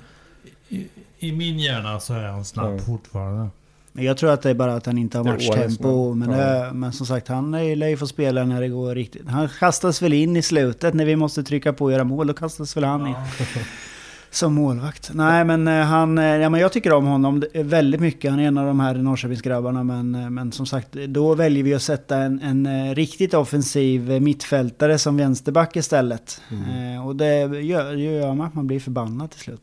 i, 0.70 0.88
i 1.20 1.32
min 1.32 1.60
hjärna 1.60 2.00
så 2.00 2.14
är 2.14 2.24
han 2.28 2.46
snabb 2.46 2.74
Ja. 2.74 2.80
fortfarande. 2.86 3.48
Men 3.92 4.06
Jag 4.06 4.18
tror 4.18 4.32
att 4.32 4.42
det 4.42 4.50
är 4.50 4.54
bara 4.54 4.74
att 4.76 4.86
han 4.86 4.98
inte 4.98 5.18
har 5.18 5.24
Det 5.26 5.30
är 5.30 5.34
matchtempo. 5.34 5.90
årets, 5.90 6.18
Men, 6.20 6.30
men- 6.30 6.40
det, 6.40 6.72
men 6.74 6.94
som 6.94 7.06
sagt, 7.06 7.28
han 7.28 7.54
är- 7.54 7.76
lär 7.76 7.88
ju 7.88 7.98
få 7.98 8.08
spela 8.08 8.44
när 8.44 8.62
det 8.62 8.68
går 8.70 8.96
riktigt. 8.96 9.28
Han 9.28 9.50
kastas 9.60 10.02
väl 10.02 10.14
in 10.14 10.38
i 10.38 10.42
slutet 10.42 10.94
när 10.94 11.06
vi 11.06 11.16
måste 11.16 11.44
trycka 11.44 11.74
på 11.74 11.86
och 11.86 11.92
göra 11.92 12.04
mål. 12.04 12.28
Då 12.28 12.34
kastas 12.34 12.78
väl 12.78 12.84
han 12.84 13.08
in 13.08 13.16
som 14.38 14.54
målvakt. 14.54 15.12
Nej, 15.14 15.46
men 15.46 15.68
eh, 15.68 15.74
han... 15.86 16.18
eh, 16.18 16.26
Ja, 16.26 16.50
men 16.50 16.62
jag 16.62 16.72
tycker 16.72 16.94
om 16.94 17.06
honom 17.06 17.44
väldigt 17.54 18.02
mycket. 18.02 18.32
Han 18.32 18.40
är 18.40 18.48
en 18.48 18.58
av 18.58 18.66
de 18.68 18.80
här 18.80 18.96
Norrköpingsgrabbarna. 18.96 19.84
Men, 19.84 20.16
eh, 20.16 20.30
men 20.30 20.52
som 20.52 20.66
sagt, 20.66 20.92
då 20.94 21.36
väljer 21.36 21.64
vi 21.64 21.74
att 21.74 21.82
sätta 21.82 22.18
en, 22.18 22.42
en 22.42 22.66
eh, 22.66 22.96
riktigt 22.96 23.34
offensiv 23.34 24.12
eh, 24.12 24.20
mittfältare 24.20 24.98
som 24.98 25.18
vänsterback 25.18 25.76
istället. 25.76 26.42
Eh, 26.52 27.08
och 27.08 27.16
det 27.16 27.40
gör, 27.62 27.94
gör 27.94 28.34
man 28.34 28.48
att 28.48 28.54
man 28.54 28.68
blir 28.68 28.80
förbannad 28.80 29.32
till 29.32 29.40
slut. 29.40 29.62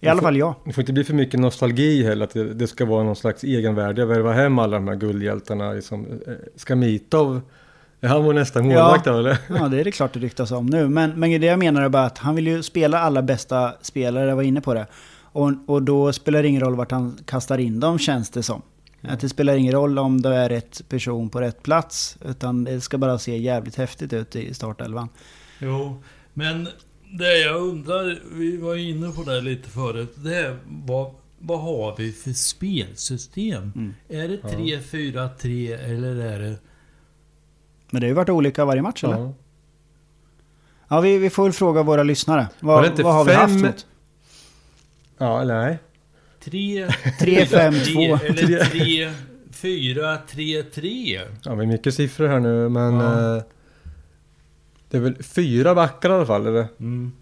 I 0.00 0.08
alla 0.08 0.22
fall 0.22 0.36
jag. 0.36 0.54
Det 0.64 0.72
får 0.72 0.82
inte 0.82 0.92
bli 0.92 1.04
för 1.04 1.14
mycket 1.14 1.40
nostalgi 1.40 2.04
heller, 2.04 2.24
att 2.24 2.32
det, 2.32 2.54
det 2.54 2.66
ska 2.66 2.84
vara 2.84 3.02
någon 3.04 3.16
slags 3.16 3.44
egenvärde. 3.44 4.04
Värva 4.06 4.32
hem 4.32 4.58
alla 4.58 4.76
de 4.76 4.88
här 4.88 4.94
guldhjältarna. 4.96 5.72
Liksom. 5.72 6.06
Eh, 6.26 6.32
Ska 6.56 6.76
Mitov, 6.76 7.40
är 8.04 8.08
han 8.08 8.24
vår 8.24 8.32
nästa 8.32 8.62
målvakt 8.62 9.04
då 9.04 9.18
eller? 9.18 9.38
Ja, 9.48 9.68
det 9.68 9.80
är 9.80 9.84
det 9.84 9.90
klart 9.90 10.12
det 10.12 10.20
ryktas 10.20 10.50
om 10.50 10.66
nu. 10.66 10.88
Men, 10.88 11.20
men 11.20 11.40
det 11.40 11.46
jag 11.46 11.58
menar 11.58 11.82
är 11.82 11.88
bara 11.88 12.04
att 12.04 12.18
han 12.18 12.34
vill 12.34 12.46
ju 12.46 12.62
spela 12.62 12.98
alla 12.98 13.22
bästa 13.22 13.74
spelare, 13.82 14.28
jag 14.28 14.36
var 14.36 14.42
inne 14.42 14.60
på 14.60 14.74
det. 14.74 14.86
Och, 15.22 15.52
och 15.66 15.82
då 15.82 16.12
spelar 16.12 16.42
det 16.42 16.48
ingen 16.48 16.60
roll 16.60 16.74
vart 16.74 16.90
han 16.90 17.18
kastar 17.24 17.58
in 17.58 17.80
dem, 17.80 17.98
känns 17.98 18.30
det 18.30 18.42
som. 18.42 18.62
Att 19.02 19.20
det 19.20 19.28
spelar 19.28 19.54
ingen 19.54 19.72
roll 19.72 19.98
om 19.98 20.22
det 20.22 20.34
är 20.34 20.48
rätt 20.48 20.88
person 20.88 21.30
på 21.30 21.40
rätt 21.40 21.62
plats, 21.62 22.18
utan 22.24 22.64
det 22.64 22.80
ska 22.80 22.98
bara 22.98 23.18
se 23.18 23.36
jävligt 23.36 23.76
häftigt 23.76 24.12
ut 24.12 24.36
i 24.36 24.54
startelvan. 24.54 25.08
Jo, 25.58 26.02
men 26.34 26.68
det 27.18 27.38
jag 27.38 27.62
undrar, 27.62 28.18
vi 28.32 28.56
var 28.56 28.76
inne 28.76 29.12
på 29.12 29.22
det 29.22 29.40
lite 29.40 29.70
förut, 29.70 30.14
det 30.16 30.36
är 30.36 30.58
vad, 30.66 31.14
vad 31.38 31.60
har 31.60 31.94
vi 31.98 32.12
för 32.12 32.32
spelsystem? 32.32 33.72
Mm. 33.76 33.94
Är 34.08 34.28
det 34.28 34.36
3-4-3 34.36 35.78
eller 35.84 36.16
är 36.16 36.38
det... 36.38 36.56
Men 37.92 38.00
det 38.00 38.06
har 38.06 38.08
ju 38.08 38.14
varit 38.14 38.28
olika 38.28 38.64
varje 38.64 38.82
match, 38.82 39.04
eller? 39.04 39.18
Ja. 39.18 39.32
Ja, 40.88 41.00
vi, 41.00 41.18
vi 41.18 41.30
får 41.30 41.42
väl 41.42 41.52
fråga 41.52 41.82
våra 41.82 42.02
lyssnare. 42.02 42.48
Var 42.60 42.74
Vad, 42.74 42.84
det 42.84 42.88
inte 42.88 43.02
vad 43.02 43.14
har 43.14 43.24
vi 43.24 43.30
fem- 43.32 43.40
haft 43.40 43.64
mot? 43.64 43.86
ja, 45.18 45.40
eller 45.40 45.54
nej. 45.58 45.78
3... 46.40 46.86
3-5-2. 46.86 48.20
Eller 48.24 49.14
3-4-3-3? 49.52 51.20
Ja, 51.44 51.54
vi 51.54 51.62
är 51.62 51.66
mycket 51.68 51.94
siffror 51.94 52.28
här 52.28 52.40
nu, 52.40 52.68
men... 52.68 52.94
Ja. 52.94 53.36
Eh, 53.36 53.42
det 54.90 54.96
är 54.96 55.00
väl 55.00 55.22
fyra 55.22 55.74
backar 55.74 56.10
i 56.10 56.12
alla 56.12 56.26
fall, 56.26 56.46
eller? 56.46 56.66
Mm. 56.80 57.12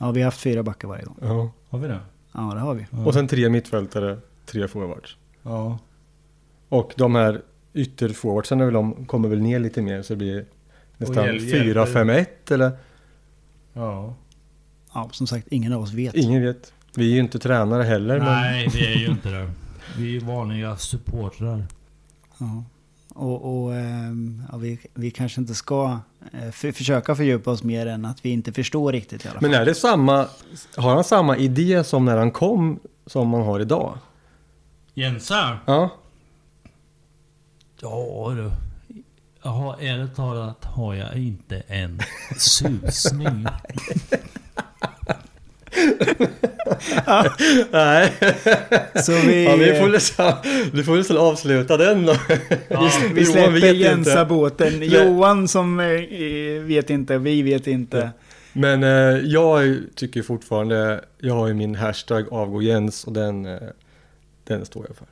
Ja, 0.00 0.10
vi 0.10 0.20
har 0.20 0.24
haft 0.24 0.40
fyra 0.40 0.62
backar 0.62 0.88
varje 0.88 1.04
gång. 1.04 1.16
Ja. 1.20 1.50
Har 1.68 1.78
vi 1.78 1.88
det? 1.88 2.00
Ja, 2.32 2.40
det 2.54 2.60
har 2.60 2.74
vi. 2.74 2.86
Ja. 2.90 3.04
Och 3.06 3.14
sen 3.14 3.28
tre 3.28 3.48
mittfältare, 3.48 4.18
tre 4.46 4.68
forwards. 4.68 5.16
Ja. 5.42 5.78
Och 6.68 6.92
de 6.96 7.14
här 7.14 7.42
ytterforwardsen 7.74 8.60
är 8.60 8.64
väl 8.64 8.74
de 8.74 9.04
kommer 9.06 9.28
väl 9.28 9.40
ner 9.40 9.58
lite 9.58 9.82
mer 9.82 10.02
så 10.02 10.12
det 10.12 10.16
blir 10.16 10.44
nästan 10.96 11.24
hjäl- 11.24 11.44
hjälper. 11.48 11.86
4-5-1 11.86 12.26
eller? 12.54 12.72
Ja. 13.72 14.14
Ja, 14.94 15.08
som 15.12 15.26
sagt, 15.26 15.48
ingen 15.50 15.72
av 15.72 15.82
oss 15.82 15.92
vet. 15.92 16.14
Ingen 16.14 16.42
vet. 16.42 16.72
Vi 16.96 17.10
är 17.10 17.14
ju 17.14 17.20
inte 17.20 17.38
tränare 17.38 17.82
heller. 17.82 18.18
Nej, 18.18 18.68
vi 18.74 18.86
är 18.86 18.98
ju 18.98 19.06
inte 19.10 19.28
det. 19.30 19.50
Vi 19.98 20.16
är 20.16 20.20
vanliga 20.20 20.76
supportrar. 20.76 21.64
Ja. 22.38 22.64
Och, 23.14 23.62
och 23.64 23.74
ehm, 23.74 24.42
ja, 24.52 24.56
vi, 24.58 24.78
vi 24.94 25.10
kanske 25.10 25.40
inte 25.40 25.54
ska 25.54 25.98
eh, 26.32 26.50
för, 26.50 26.72
försöka 26.72 27.14
fördjupa 27.14 27.50
oss 27.50 27.62
mer 27.62 27.86
än 27.86 28.04
att 28.04 28.24
vi 28.24 28.30
inte 28.30 28.52
förstår 28.52 28.92
riktigt 28.92 29.24
i 29.24 29.28
alla 29.28 29.32
fall. 29.32 29.42
Men, 29.42 29.50
men 29.50 29.60
är 29.60 29.64
det 29.64 29.74
samma, 29.74 30.26
har 30.76 30.94
han 30.94 31.04
samma 31.04 31.36
idé 31.36 31.84
som 31.84 32.04
när 32.04 32.16
han 32.16 32.30
kom 32.30 32.80
som 33.06 33.28
man 33.28 33.42
har 33.42 33.60
idag? 33.60 33.98
Jensa? 34.94 35.58
Ja. 35.66 35.90
Ja 37.82 38.32
du. 38.36 38.50
Jag 39.42 39.50
har 39.50 39.76
ärligt 39.80 40.16
talat 40.16 40.64
har 40.64 40.94
jag 40.94 41.16
inte 41.16 41.62
en 41.66 42.00
susning. 42.38 43.46
Nej. 47.70 48.12
Så 49.04 49.12
vi, 49.12 49.44
Ja, 49.44 49.56
vi 49.56 49.74
får 49.74 49.88
nästan, 49.88 50.32
du 50.72 50.84
får 50.84 50.96
nästan 50.96 51.16
avsluta 51.16 51.76
den 51.76 52.06
då. 52.06 52.16
Ja, 52.68 52.90
vi 53.14 53.20
Johan 53.20 53.32
släpper. 53.32 53.74
Jensa-båten. 53.74 54.82
Johan 54.82 55.48
som 55.48 55.80
eh, 55.80 55.86
vet 56.62 56.90
inte, 56.90 57.18
vi 57.18 57.42
vet 57.42 57.66
inte. 57.66 58.10
Men 58.52 58.82
eh, 58.82 59.18
jag 59.24 59.78
tycker 59.94 60.22
fortfarande, 60.22 61.04
jag 61.18 61.34
har 61.34 61.48
ju 61.48 61.54
min 61.54 61.74
hashtag 61.74 62.32
avgå 62.32 62.62
Jens 62.62 63.04
och 63.04 63.12
den, 63.12 63.46
eh, 63.46 63.58
den 64.44 64.66
står 64.66 64.84
jag 64.88 64.96
för. 64.96 65.06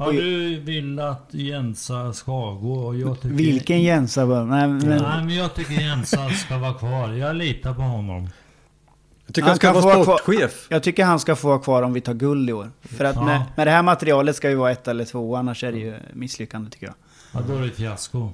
Ja, 0.00 0.12
du 0.12 0.60
vill 0.60 0.98
att 1.00 1.26
Jensa 1.30 2.12
ska 2.12 2.32
gå 2.52 2.72
och 2.72 2.96
jag 2.96 3.16
tycker... 3.20 3.34
Vilken 3.36 3.82
Jensa? 3.82 4.26
bara? 4.26 4.44
Nej, 4.44 4.68
men, 4.68 4.78
Nej, 4.88 5.00
men 5.24 5.34
jag 5.36 5.54
tycker 5.54 5.72
Jensa 5.72 6.30
ska 6.30 6.58
vara 6.58 6.74
kvar. 6.74 7.08
Jag 7.12 7.36
litar 7.36 7.74
på 7.74 7.80
honom. 7.82 8.28
Jag 9.26 9.34
tycker 9.34 9.42
Han 9.42 9.48
han 9.50 9.56
ska 9.56 9.66
kan 9.72 9.74
få 9.74 9.80
vara 9.88 9.94
vara 9.96 10.04
kvar- 10.04 10.18
sportchef. 10.18 10.66
jag 10.70 10.82
tycker 10.82 11.04
han 11.04 11.20
ska 11.20 11.36
få 11.36 11.48
vara 11.48 11.58
kvar 11.58 11.82
om 11.82 11.92
vi 11.92 12.00
tar 12.00 12.14
guld 12.14 12.50
i 12.50 12.52
år. 12.52 12.70
För 12.82 13.04
att 13.04 13.16
Ja. 13.16 13.24
med, 13.24 13.42
med 13.56 13.66
det 13.66 13.70
här 13.70 13.82
materialet 13.82 14.36
ska 14.36 14.48
vi 14.48 14.54
vara 14.54 14.70
ett 14.70 14.88
eller 14.88 15.04
två, 15.04 15.36
annars 15.36 15.64
är 15.64 15.72
det 15.72 15.78
ju 15.78 15.94
misslyckande 16.12 16.70
tycker 16.70 16.86
jag. 16.86 16.94
Ja, 17.34 17.40
då 17.48 17.54
är 17.56 17.60
det 17.60 17.66
ett 17.66 17.76
fiasko. 17.76 18.30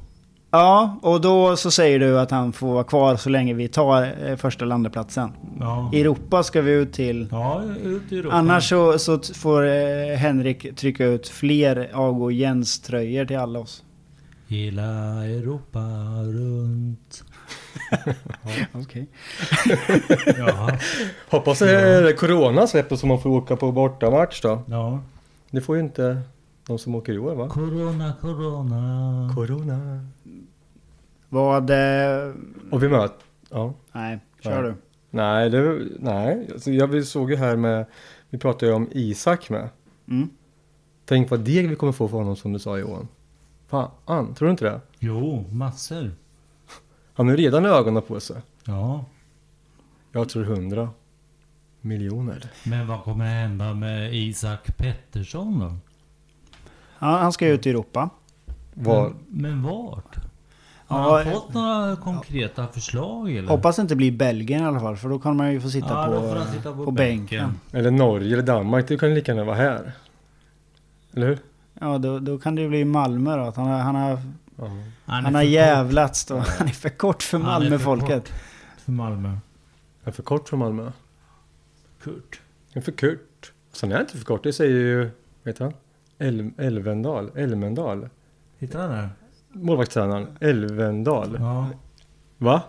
Ja, 0.57 0.99
och 1.03 1.21
då 1.21 1.57
så 1.57 1.71
säger 1.71 1.99
du 1.99 2.21
att 2.21 2.31
han 2.31 2.53
får 2.53 2.73
vara 2.75 2.85
kvar 2.85 3.16
så 3.16 3.31
länge 3.31 3.55
vi 3.55 3.69
tar 3.69 4.14
eh, 4.27 4.37
första 4.37 4.64
landeplatsen. 4.64 5.33
Ja. 5.61 5.90
I 5.92 6.01
Europa 6.01 6.42
ska 6.42 6.61
vi 6.61 6.73
ut 6.73 6.92
till... 6.92 7.29
Ja, 7.31 7.62
ut 7.83 8.12
i 8.12 8.19
Europa. 8.19 8.37
Annars 8.37 8.69
så, 8.69 8.99
så 8.99 9.19
får 9.19 9.66
eh, 9.66 10.16
Henrik 10.16 10.77
trycka 10.77 11.05
ut 11.05 11.29
fler 11.29 11.90
avgå 11.95 12.31
Jens 12.31 12.81
tröjor 12.81 13.25
till 13.25 13.38
alla 13.38 13.59
oss. 13.59 13.83
Hela 14.49 14.83
Europa 15.27 15.81
runt. 16.23 17.25
Okej. 18.73 19.09
Hoppas 21.31 21.59
det 21.59 21.81
är 21.81 22.16
Corona 22.16 22.66
släpper 22.66 22.97
så 22.97 23.07
man 23.07 23.21
får 23.21 23.31
åka 23.31 23.57
på 23.57 23.73
bortamatch 23.73 24.40
då. 24.42 24.62
Ja. 24.66 25.01
Det 25.51 25.61
får 25.61 25.77
ju 25.77 25.83
inte 25.83 26.23
de 26.66 26.79
som 26.79 26.95
åker 26.95 27.12
i 27.12 27.19
år 27.19 27.35
va? 27.35 27.49
Corona, 27.49 28.12
corona. 28.21 29.33
Corona. 29.35 30.01
Vad... 31.29 31.71
Eh, 31.71 32.35
Och 32.71 32.83
vi 32.83 32.89
möter... 32.89 33.17
Ja. 33.51 33.75
nej, 33.93 34.19
kör 34.41 34.62
du. 34.62 34.75
Nej, 35.11 35.51
det, 35.51 35.79
nej. 35.99 36.49
Alltså, 36.53 36.71
jag 36.71 36.87
vi 36.87 37.05
såg 37.05 37.31
ju 37.31 37.37
här 37.37 37.57
med... 37.57 37.87
Vi 38.31 38.39
pratade 38.39 38.67
ju 38.67 38.73
om 38.73 38.89
Isak 38.93 39.51
med. 39.51 39.69
Mm. 40.09 40.29
Tänk 41.05 41.31
vad 41.31 41.41
deg 41.41 41.69
vi 41.69 41.77
kommer 41.77 41.93
få 41.93 42.09
för 42.09 42.17
honom 42.17 42.37
som 42.37 42.53
du 42.53 42.59
sa 42.59 42.79
Johan. 42.79 43.09
Fan, 43.67 44.35
tror 44.35 44.47
du 44.47 44.51
inte 44.51 44.65
det? 44.65 44.81
Jo, 44.99 45.45
massor. 45.51 46.12
Han 47.15 47.29
har 47.29 47.37
ju 47.37 47.43
redan 47.45 47.67
ögonen 47.67 48.03
på 48.03 48.21
sig. 48.21 48.37
Ja. 48.65 49.05
Jag 50.12 50.29
tror 50.29 50.45
hundra 50.45 50.91
miljoner. 51.81 52.51
Men 52.65 52.87
vad 52.87 53.03
kommer 53.03 53.25
hända 53.25 53.75
med 53.75 54.15
Isak 54.15 54.77
Pettersson 54.77 55.59
då? 55.61 55.75
Ja, 56.99 57.07
han 57.19 57.33
ska 57.33 57.49
ut 57.49 57.67
i 57.67 57.71
Europa. 57.71 58.11
Vad... 58.75 59.15
Men, 59.29 59.43
men 59.43 59.62
vart? 59.62 60.17
Har 60.87 61.18
han 61.25 61.33
Ja, 61.33 61.40
fått 61.40 61.55
några 61.55 61.96
konkreta 61.96 62.66
förslag 62.66 63.37
eller? 63.37 63.49
hoppas 63.49 63.77
det 63.77 63.83
inte 63.83 63.96
blir 63.96 64.12
Belgien 64.12 64.62
i 64.62 64.66
alla 64.66 64.81
fall 64.81 64.96
för 64.96 65.09
då 65.09 65.18
kommer 65.18 65.35
man 65.37 65.53
ju 65.53 65.61
få 65.61 65.70
sitta, 65.70 65.88
Ja, 65.88 66.20
på, 66.20 66.38
han 66.38 66.53
sitta 66.53 66.72
på 66.72 66.90
bänken. 66.90 66.94
bänken. 66.94 67.61
Eller 67.72 67.90
Norge 67.90 68.33
eller 68.33 68.42
Danmark. 68.42 68.88
Det 68.88 68.99
kan 68.99 69.14
lika 69.14 69.33
gärna 69.33 69.44
vara 69.44 69.57
här. 69.57 69.92
Eller 71.14 71.27
hur? 71.27 71.38
Ja, 71.81 71.99
då, 71.99 72.18
då 72.18 72.38
kan 72.38 72.55
det 72.55 72.62
ju 72.62 72.68
bli 72.68 72.85
Malmö 72.85 73.37
då. 73.37 73.42
Att 73.42 73.57
han, 73.57 73.66
har, 73.66 73.79
han, 73.79 73.94
har, 73.94 74.18
Ja. 74.59 74.64
Han, 75.05 75.18
är 75.18 75.22
han 75.22 75.35
har 75.35 75.42
för 75.42 75.49
jävlats 75.49 76.25
då. 76.25 76.35
Han 76.59 76.68
är 76.68 76.72
för 76.72 76.88
kort 76.88 77.22
för 77.22 77.38
Han 77.38 77.46
är 77.51 77.55
för 77.55 77.61
Malmöfolket. 77.61 78.33
för 78.85 78.92
Malmö. 78.92 79.29
Jag 80.03 80.09
är 80.09 80.12
för 80.12 80.22
kort 80.22 80.49
för 80.49 80.57
Malmö. 80.57 80.92
Kurt. 82.03 82.40
Jag 82.72 82.81
är 82.81 82.85
för 82.85 82.92
kort. 82.92 83.53
Sen 83.72 83.90
är 83.92 83.96
jag 83.96 84.03
inte 84.03 84.16
för 84.16 84.25
kort. 84.25 84.42
Det 84.42 84.53
säger 84.53 84.72
ju... 84.75 85.11
Heter 85.44 85.64
han? 85.64 85.72
El 86.18 86.51
Elvendal. 86.59 87.31
Elmendal. 87.35 88.09
Hittar 88.59 88.81
han 88.81 88.90
där? 88.90 89.09
Målvaktstränaren. 89.62 90.27
Elvendal. 90.40 91.37
Ja. 91.40 91.66
Va? 92.38 92.62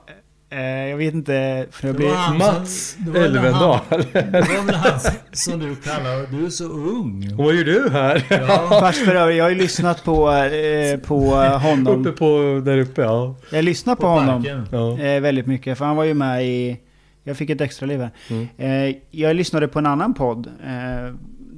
Eh, 0.49 0.59
jag 0.61 0.97
vet 0.97 1.13
inte, 1.13 1.65
för 1.71 1.87
jag 2.03 2.09
han 2.15 2.37
Mats 2.37 2.97
som- 3.05 3.15
Elvendal. 3.15 3.79
Det 3.89 4.31
var 4.31 4.65
väl 4.65 4.75
han 4.75 4.99
som 5.31 5.59
du 5.59 5.75
kallar 5.75 6.31
Du 6.39 6.45
är 6.45 6.49
så 6.49 6.63
ung. 6.63 7.33
Och 7.37 7.45
vad 7.45 7.55
gör 7.55 7.63
du 7.63 7.89
här? 7.89 8.25
Ja. 8.29 8.67
Fast 8.79 9.05
för 9.05 9.15
övrigt, 9.15 9.37
jag 9.37 9.45
har 9.45 9.49
ju 9.49 9.55
lyssnat 9.55 10.03
på, 10.03 10.31
eh, 10.31 10.99
på 10.99 11.19
honom. 11.35 12.01
Uppe 12.01 12.11
på... 12.11 12.61
Där 12.65 12.77
uppe, 12.77 13.01
ja. 13.01 13.35
Jag 13.51 13.63
lyssnar 13.65 13.95
på, 13.95 14.01
På 14.01 14.07
honom 14.07 14.65
ja. 14.71 14.99
eh, 14.99 15.21
väldigt 15.21 15.45
mycket. 15.47 15.77
För 15.77 15.85
han 15.85 15.95
var 15.95 16.03
ju 16.03 16.13
med 16.13 16.45
i... 16.45 16.79
Jag 17.23 17.37
fick 17.37 17.49
ett 17.49 17.61
extra 17.61 17.85
liv 17.85 17.99
här. 17.99 18.11
Mm. 18.29 18.47
Eh, 18.89 18.95
jag 19.11 19.35
lyssnade 19.35 19.67
på 19.67 19.79
en 19.79 19.85
annan 19.85 20.13
podd. 20.13 20.47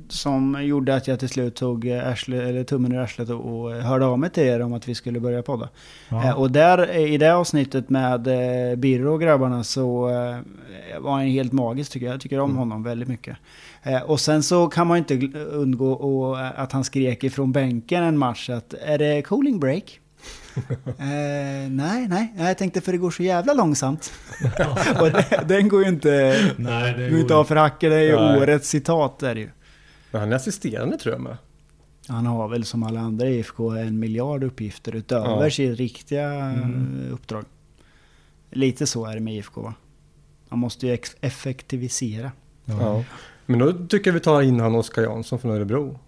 Eh, 0.10 0.14
som 0.14 0.64
gjorde 0.64 0.96
att 0.96 1.08
jag 1.08 1.20
till 1.20 1.30
slut 1.30 1.56
tog 1.56 1.88
eh, 1.88 2.08
arsle, 2.08 2.50
eller 2.50 2.64
tummen 2.64 2.92
ur 2.92 3.00
arslet 3.00 3.30
och, 3.30 3.62
och 3.62 3.72
hörde 3.72 4.06
av 4.06 4.20
mig 4.20 4.30
till 4.30 4.44
er 4.44 4.60
om 4.60 4.74
att 4.74 4.88
vi 4.88 4.96
skulle 4.96 5.20
börja 5.20 5.42
podda. 5.42 5.70
Ja. 6.10 6.26
Eh, 6.26 6.40
och 6.40 6.52
där 6.52 6.90
eh, 6.90 7.14
i 7.14 7.18
det 7.18 7.34
avsnittet 7.34 7.90
med 7.90 8.28
eh, 8.28 8.76
Birro 8.76 9.14
och 9.14 9.22
grabbarna 9.22 9.64
så 9.64 10.10
eh, 10.10 10.38
var 11.00 11.12
han 11.12 11.22
helt 11.22 11.52
magisk 11.52 11.92
tycker 11.92 12.06
jag. 12.06 12.14
Jag 12.14 12.22
tycker 12.22 12.40
om 12.40 12.58
honom 12.58 12.84
väldigt 12.84 13.08
mycket. 13.08 13.38
Eh, 13.84 14.02
och 14.02 14.20
sen 14.20 14.44
så 14.44 14.68
kan 14.68 14.88
man 14.88 14.98
inte 14.98 15.30
undgå 15.52 15.92
och, 15.92 16.40
eh, 16.40 16.60
att 16.60 16.72
han 16.72 16.84
skrek 16.84 17.24
ifrån 17.24 17.52
bänken 17.52 18.04
en 18.04 18.18
match 18.18 18.50
att 18.50 18.74
är 18.74 18.98
det 18.98 19.22
cooling 19.22 19.60
break? 19.60 20.00
eh, 20.86 21.70
nej, 21.70 22.08
nej, 22.08 22.34
jag 22.38 22.58
tänkte 22.58 22.82
för 22.82 22.92
det 22.92 22.98
går 22.98 23.12
så 23.12 23.24
jävla 23.24 23.54
långsamt. 23.54 24.14
och 25.00 25.10
den 25.48 25.70
går 25.70 25.84
ju 25.84 25.90
inte, 25.90 26.36
Nej, 26.58 27.10
går 27.10 27.20
inte 27.20 27.36
av 27.36 27.44
för 27.44 27.56
hacker, 27.56 27.90
det 27.90 27.96
är 27.96 28.04
ju 28.04 28.16
Nej. 28.16 28.42
årets 28.42 28.70
citat 28.70 29.24
är 29.24 29.36
det 29.36 29.42
ju. 29.42 29.50
Men 30.12 30.22
han 30.22 30.32
är 30.32 30.36
assisterande 30.36 30.98
tror 30.98 31.14
jag 31.16 31.22
med. 31.22 31.38
Han 32.08 32.26
har 32.26 32.48
väl 32.48 32.66
som 32.66 32.84
alla 32.84 33.00
andra 33.00 33.28
i 33.30 33.38
IFK 33.40 33.70
en 33.72 34.00
miljard 34.00 34.44
uppgifter 34.44 34.96
utöver 34.96 35.44
Ja. 35.44 35.50
sitt 35.52 35.78
riktiga 35.78 36.32
Mm. 36.34 37.08
uppdrag. 37.12 37.46
Lite 38.52 38.88
så 38.88 39.06
är 39.06 39.14
det 39.16 39.20
med 39.22 39.36
IFK 39.36 39.62
va? 39.62 39.74
Man 40.50 40.60
måste 40.60 40.88
ju 40.88 40.98
effektivisera. 41.22 42.32
Ja. 42.66 43.04
Men 43.46 43.60
då 43.60 43.74
tycker 43.88 44.10
jag 44.10 44.14
vi 44.14 44.20
tar 44.20 44.42
in 44.42 44.60
han 44.60 44.76
Oskar 44.76 45.02
Jansson 45.02 45.40
från 45.40 45.52
Örebro. 45.52 46.00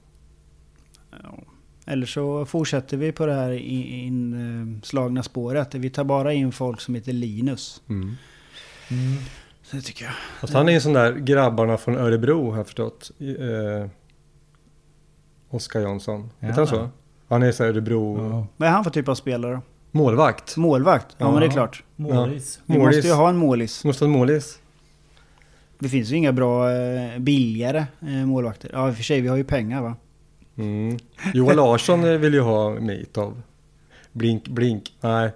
Eller 1.85 2.05
så 2.05 2.45
fortsätter 2.45 2.97
vi 2.97 3.11
på 3.11 3.25
det 3.25 3.33
här 3.33 3.51
i- 3.51 4.05
inslagna 4.05 5.23
spåret. 5.23 5.75
Vi 5.75 5.89
tar 5.89 6.03
bara 6.03 6.33
in 6.33 6.51
folk 6.51 6.81
som 6.81 6.95
heter 6.95 7.13
Linus. 7.13 7.81
Mm. 7.89 8.15
Mm. 8.89 9.17
Det 9.71 9.81
tycker 9.81 10.05
jag. 10.05 10.13
Fast 10.39 10.53
han 10.53 10.69
är 10.69 10.73
en 10.73 10.81
sån 10.81 10.93
där 10.93 11.13
grabbarna 11.13 11.77
från 11.77 11.97
Örebro 11.97 12.49
har 12.51 12.57
jag 12.57 12.65
förstått. 12.65 13.11
Eh, 13.19 13.87
Oskar 15.49 15.79
Jansson. 15.79 16.29
Ja. 16.39 16.47
Heter 16.47 16.57
han 16.59 16.67
så? 16.67 16.89
Han 17.27 17.43
är 17.43 17.51
så 17.51 17.63
Örebro 17.63 18.17
Ja. 18.31 18.47
Vad 18.57 18.69
är 18.69 18.73
han 18.73 18.83
för 18.83 18.91
typ 18.91 19.07
av 19.07 19.15
spelare 19.15 19.53
då? 19.53 19.61
målvakt. 19.91 20.57
Målvakt? 20.57 21.07
Ja, 21.17 21.25
Ja. 21.25 21.31
men 21.31 21.39
det 21.39 21.45
är 21.45 21.51
klart. 21.51 21.83
Målis. 21.95 22.59
Vi 22.65 22.77
Målis. 22.77 22.95
måste 22.95 23.07
ju 23.07 23.13
ha 23.13 23.29
en 23.29 23.37
målis. 23.37 23.83
Måste 23.83 24.05
ha 24.05 24.07
en 24.07 24.17
målis. 24.19 24.59
Det 25.79 25.89
finns 25.89 26.09
ju 26.09 26.15
inga 26.15 26.31
bra 26.31 26.71
eh, 26.71 27.19
billigare 27.19 27.85
eh, 28.01 28.07
målvakter. 28.25 28.69
Ja 28.73 28.87
i 28.87 28.91
och 28.91 28.95
för 28.95 29.03
sig, 29.03 29.21
vi 29.21 29.27
har 29.27 29.37
ju 29.37 29.43
pengar 29.43 29.81
va? 29.81 29.95
Mm. 30.57 30.97
Johan 31.33 31.55
Larsson 31.55 32.01
vill 32.21 32.33
ju 32.33 32.41
ha 32.41 32.69
Mitov. 32.69 33.41
Blink, 34.11 34.47
blink. 34.47 34.93
Nej, 35.01 35.31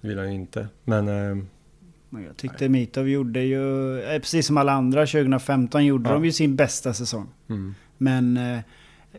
det 0.00 0.08
vill 0.08 0.18
han 0.18 0.28
ju 0.28 0.34
inte. 0.34 0.68
Men 0.84 1.08
eh, 1.08 1.44
Men 2.10 2.22
jag 2.24 2.36
tyckte 2.36 2.68
Mitov 2.68 3.08
gjorde 3.08 3.40
ju, 3.42 3.98
eh, 4.02 4.18
precis 4.18 4.46
som 4.46 4.56
alla 4.56 4.72
andra 4.72 5.06
2015, 5.06 5.84
gjorde 5.86 6.08
Ja. 6.10 6.14
de 6.14 6.24
ju 6.24 6.32
sin 6.32 6.56
bästa 6.56 6.92
säsong. 6.94 7.26
mm. 7.48 7.74
Men 7.98 8.36
eh, 8.36 8.58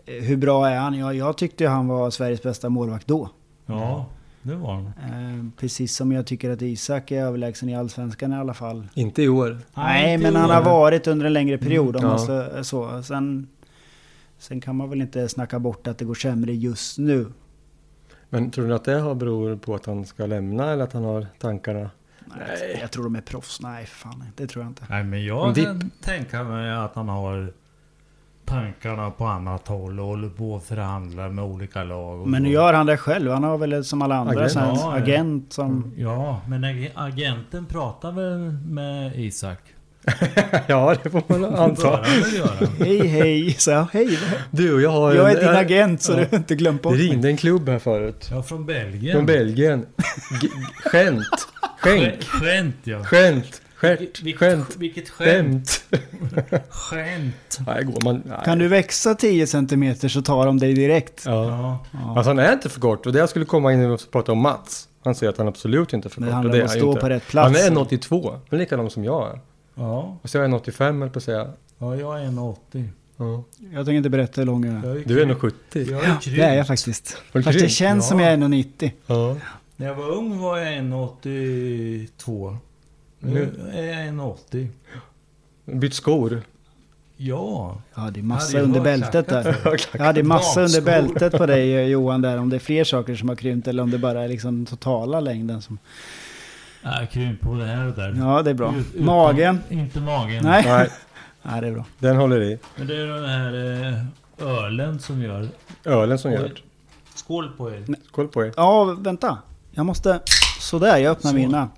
hur 0.06 0.38
bra 0.38 0.68
är 0.70 0.78
han? 0.80 0.94
Ja, 0.98 1.14
jag 1.14 1.38
tyckte 1.38 1.68
han 1.68 1.88
var 1.88 2.10
Sveriges 2.10 2.44
bästa 2.44 2.70
målvakt 2.70 3.08
då. 3.08 3.30
Ja, 3.66 4.06
det 4.42 4.56
var 4.56 4.74
han. 4.74 4.86
Eh, 4.86 5.46
precis 5.60 5.96
som 5.96 6.12
jag 6.12 6.26
tycker 6.28 6.50
att 6.50 6.62
Isak 6.62 7.12
är 7.12 7.22
överlägsen 7.24 7.70
i 7.70 7.76
Allsvenskan 7.76 8.34
i 8.34 8.36
alla 8.36 8.54
fall. 8.54 8.88
inte 8.94 9.24
i 9.24 9.30
år. 9.30 9.58
Nej, 9.76 10.14
inte 10.14 10.24
men 10.24 10.34
i 10.34 10.38
han 10.38 10.50
år. 10.50 10.54
har 10.54 10.64
varit 10.64 11.08
under 11.08 11.26
en 11.26 11.34
längre 11.34 11.58
period. 11.58 11.96
om 11.96 12.02
ja. 12.04 12.08
man 12.10 12.20
så, 12.20 12.64
så. 12.64 13.04
Sen, 13.04 13.48
sen 14.38 14.62
kan 14.62 14.76
man 14.76 14.90
väl 14.90 15.02
inte 15.02 15.30
snacka 15.30 15.60
bort 15.60 15.88
att 15.88 15.98
det 15.98 16.06
går 16.06 16.14
sämre 16.16 16.54
just 16.54 16.98
nu. 16.98 17.26
Men 18.30 18.52
tror 18.52 18.68
du 18.68 18.74
att 18.76 18.84
det 18.84 19.00
har 19.00 19.16
beror 19.16 19.56
på 19.56 19.76
att 19.76 19.86
han 19.86 20.06
ska 20.06 20.26
lämna 20.26 20.72
eller 20.72 20.84
att 20.84 20.94
han 20.94 21.04
har 21.04 21.28
tankarna? 21.40 21.90
Nej. 22.26 22.78
Jag 22.82 22.92
tror 22.92 23.04
de 23.04 23.16
är 23.16 23.22
proffs. 23.22 23.62
Nej, 23.62 23.86
för 23.86 23.96
fan. 24.10 24.24
Det 24.36 24.48
tror 24.48 24.64
jag 24.64 24.70
inte. 24.72 24.84
Nej, 24.90 25.04
men 25.04 25.20
En 25.20 25.26
jag 25.26 25.54
dipp. 25.54 25.66
kan 25.66 25.92
tänka 26.02 26.44
mig 26.44 26.72
att 26.72 26.96
han 26.96 27.10
har 27.10 27.54
tankarna 28.46 29.12
på 29.12 29.26
annat 29.26 29.68
håll 29.68 30.00
och 30.00 30.06
håller 30.06 30.30
på 30.30 30.54
och 30.54 30.64
förhandlar 30.64 31.30
med 31.30 31.44
olika 31.46 31.84
lag. 31.84 32.22
Och 32.22 32.28
Men 32.28 32.44
nu 32.44 32.50
gör 32.50 32.74
han 32.74 32.86
det 32.86 32.98
själv. 32.98 33.32
Han 33.32 33.44
har 33.44 33.58
väl 33.58 33.84
som 33.86 34.02
alla 34.02 34.16
andra 34.16 34.34
Agent. 34.46 34.58
agent, 34.58 34.80
Ja, 34.84 34.94
agent 34.98 35.54
som... 35.54 35.94
Ja, 35.98 36.42
men 36.48 36.64
ag- 36.64 36.92
agenten 36.96 37.66
pratar 37.66 38.12
väl 38.12 38.40
med 38.70 39.20
Isak? 39.20 39.60
ja, 40.68 40.96
det 41.04 41.10
får 41.10 41.24
man 41.28 41.46
anta. 41.46 42.00
Hej 42.80 43.08
hej, 43.08 43.54
så 43.58 43.72
jag, 43.72 43.88
hej. 43.94 44.20
Du 44.52 44.74
och 44.74 44.82
jag 44.82 44.90
har 44.90 45.14
Jag 45.16 45.32
en- 45.32 45.38
är 45.38 45.42
din 45.42 45.50
agent 45.50 46.02
så 46.02 46.12
ja. 46.12 46.16
du 46.18 46.26
har 46.32 46.38
inte 46.38 46.56
glömt 46.56 46.82
bort 46.82 46.94
Det 46.94 46.98
mig. 46.98 47.08
ringde 47.08 47.28
en 47.30 47.38
klubb 47.38 47.70
här 47.70 47.80
förut. 47.80 48.28
Ja, 48.32 48.44
från 48.44 48.66
Belgien. 48.66 49.16
Från 49.16 49.26
Belgien. 49.26 49.86
G- 50.42 50.48
skämt. 50.86 51.48
Skänk. 51.80 52.04
Skä- 52.04 52.24
Skämt 52.26 52.76
ja. 52.84 53.04
Skämt. 53.04 53.62
Skärt. 53.76 54.22
Vilket, 54.22 54.40
Skämt. 54.40 54.76
vilket 54.78 55.10
skämt. 55.10 55.84
Skämt. 56.70 57.60
Nej, 57.68 57.84
går 57.84 58.04
man... 58.04 58.22
Nej. 58.26 58.38
Kan 58.46 58.60
du 58.60 58.68
växa 58.68 59.16
10 59.16 59.48
cm 59.48 59.96
så 60.10 60.22
tar 60.22 60.46
de 60.46 60.60
dig 60.60 60.74
direkt. 60.74 61.24
Ja. 61.26 61.80
Ja. 61.92 62.14
Alltså 62.16 62.30
han 62.30 62.40
är 62.40 62.54
inte 62.54 62.70
för 62.70 62.80
kort 62.82 63.06
och 63.06 63.14
det 63.14 63.20
jag 63.20 63.30
skulle 63.30 63.46
komma 63.46 63.74
in 63.74 63.92
och 63.92 64.00
prata 64.12 64.32
om 64.32 64.38
Mats. 64.42 64.86
Han 65.04 65.16
säger 65.16 65.32
att 65.32 65.38
han 65.38 65.48
absolut 65.48 65.94
inte 65.94 66.08
är 66.08 66.10
för 66.10 66.22
Det 66.22 66.28
kort. 66.28 66.34
handlar 66.34 66.54
det 66.54 66.60
om 66.62 66.66
att 66.66 66.72
stå 66.72 66.88
inte. 66.90 67.02
på 67.02 67.10
rätt 67.10 67.28
plats. 67.28 67.60
Han 67.66 67.78
är 67.78 67.82
1,82. 67.82 68.32
Han 68.32 68.42
är 68.50 68.58
likadan 68.58 68.90
som 68.90 69.04
jag 69.04 69.30
är. 69.30 69.40
Ja. 69.80 70.18
Och 70.22 70.30
så 70.30 70.38
är 70.38 70.42
jag 70.42 70.52
1,85 70.52 71.00
höll 71.00 71.10
på 71.10 71.18
att 71.20 71.24
säga. 71.24 71.48
ja, 71.80 71.96
jag 71.96 72.22
är 72.22 72.26
1,80. 72.26 72.88
Ja. 73.18 73.44
Jag 73.60 73.86
tänker 73.86 73.92
inte 73.94 74.10
berätta 74.10 74.42
hur 74.42 74.46
lång 74.46 74.66
jag 74.66 74.76
är. 74.76 75.04
Du 75.06 75.22
är 75.22 75.26
krympt. 75.26 75.42
1,70. 75.76 75.92
Jag 75.92 76.04
är 76.04 76.06
krympt. 76.22 76.26
Det 76.38 76.44
är 76.44 76.56
jag 76.56 76.68
faktiskt. 76.68 77.18
Fast 77.32 77.60
det 77.60 77.70
känns 77.70 78.08
som 78.08 78.20
Ja. 78.20 78.26
jag 78.26 78.34
är 78.34 78.38
1,90. 78.38 78.92
Ja. 79.08 79.36
När 79.76 79.88
jag 79.88 79.96
var 79.96 80.10
ung 80.10 80.40
var 80.40 80.58
jag 80.58 80.74
1,82. 80.74 82.58
Nu 83.20 83.56
är 83.74 83.84
jag 83.84 84.08
1,80. 84.08 84.68
Bytt 85.66 85.94
skor. 85.94 86.42
Ja. 87.18 87.82
Jag 87.94 88.02
hade 88.02 88.22
massa 88.22 88.46
hade 88.48 88.58
ju 88.60 88.64
under 88.64 88.82
bältet 88.82 89.28
där. 89.28 89.56
Jag 89.94 90.00
hade 90.06 90.24
massa 90.24 90.62
under 90.62 90.82
bältet 90.82 91.34
på 91.38 91.46
dig 91.46 91.90
Johan 91.90 92.22
där. 92.22 92.38
Om 92.38 92.50
det 92.50 92.58
är 92.58 92.60
fler 92.60 92.84
saker 92.84 93.16
som 93.16 93.30
har 93.30 93.36
krympt 93.36 93.68
eller 93.68 93.84
om 93.84 93.92
det 93.92 93.98
bara 93.98 94.24
är 94.24 94.28
liksom 94.28 94.66
totala 94.66 95.20
längden 95.20 95.62
som... 95.62 95.78
Jag 96.84 97.12
krympt 97.12 97.44
på 97.44 97.54
det 97.54 97.66
här 97.66 97.88
och 97.88 97.94
där. 97.96 98.16
Ja, 98.20 98.42
det 98.42 98.50
är 98.50 98.54
bra. 98.54 98.76
Ut- 98.76 98.94
utom- 98.96 99.06
Magen? 99.06 99.60
Inte 99.70 100.00
magen. 100.00 100.44
Nej. 100.44 100.64
Nej, 100.68 100.90
Nej, 101.44 101.62
det 101.62 101.68
är 101.68 101.72
bra. 101.72 101.86
den 102.00 102.16
håller 102.18 102.42
i. 102.42 102.60
Men 102.76 102.88
det 102.88 102.96
är 103.02 103.08
den 103.08 103.30
här 103.30 103.54
eh, 104.40 104.48
ölen 104.48 105.00
som 105.00 105.22
gör... 105.22 105.48
Ölen 105.86 106.20
som 106.20 106.32
gör. 106.32 106.52
Skål 107.16 107.50
på 107.58 107.72
er. 107.72 107.86
Skål 108.08 108.28
på 108.28 108.46
er. 108.46 108.54
Ja, 108.58 108.84
vänta. 109.00 109.38
Jag 109.72 109.86
måste... 109.86 110.20
Sådär, 110.60 110.98
jag 110.98 111.12
öppnar 111.12 111.32
Så. 111.32 111.38
mina. 111.38 111.70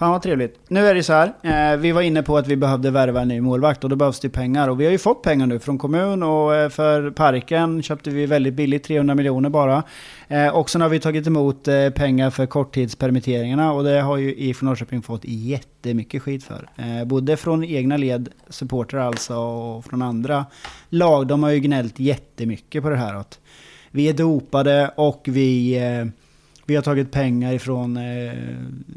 Fan 0.00 0.10
vad 0.10 0.22
trevligt. 0.22 0.60
Nu 0.68 0.86
är 0.86 0.94
det 0.94 1.02
så 1.02 1.12
här. 1.12 1.32
Eh, 1.42 1.76
vi 1.76 1.92
var 1.92 2.02
inne 2.02 2.22
på 2.22 2.36
att 2.36 2.46
vi 2.46 2.56
behövde 2.56 2.90
värva 2.90 3.20
en 3.20 3.28
ny 3.28 3.40
målvakt 3.40 3.84
och 3.84 3.90
då 3.90 3.96
behövs 3.96 4.20
det 4.20 4.28
pengar. 4.28 4.68
Och 4.68 4.80
vi 4.80 4.84
har 4.84 4.92
ju 4.92 4.98
fått 4.98 5.22
pengar 5.22 5.46
nu 5.46 5.58
från 5.58 5.78
kommun 5.78 6.22
och 6.22 6.54
eh, 6.54 6.68
för 6.68 7.10
parken 7.10 7.82
köpte 7.82 8.10
vi 8.10 8.26
väldigt 8.26 8.54
billigt, 8.54 8.84
300 8.84 9.14
miljoner 9.14 9.48
bara. 9.48 9.82
Eh, 10.28 10.48
och 10.48 10.70
sen 10.70 10.80
har 10.80 10.88
vi 10.88 11.00
tagit 11.00 11.26
emot 11.26 11.68
eh, 11.68 11.90
pengar 11.90 12.30
för 12.30 12.46
korttidspermitteringarna 12.46 13.72
och 13.72 13.84
det 13.84 14.00
har 14.00 14.16
ju 14.16 14.34
IFK 14.34 14.66
Norrköping 14.66 15.02
fått 15.02 15.24
jättemycket 15.24 16.22
skit 16.22 16.44
för. 16.44 16.68
Eh, 16.76 17.04
både 17.04 17.36
från 17.36 17.64
egna 17.64 17.96
led, 17.96 18.28
supportrar 18.48 19.06
alltså, 19.06 19.36
och 19.36 19.84
från 19.84 20.02
andra 20.02 20.46
lag. 20.88 21.26
De 21.26 21.42
har 21.42 21.50
ju 21.50 21.60
gnällt 21.60 22.00
jättemycket 22.00 22.82
på 22.82 22.90
det 22.90 22.96
här. 22.96 23.14
Att 23.14 23.38
vi 23.90 24.08
är 24.08 24.14
dopade 24.14 24.90
och 24.96 25.22
vi... 25.24 25.78
Eh, 25.78 26.04
vi 26.70 26.76
har 26.76 26.82
tagit 26.82 27.12
pengar 27.12 27.52
ifrån 27.52 27.96
eh, 27.96 28.32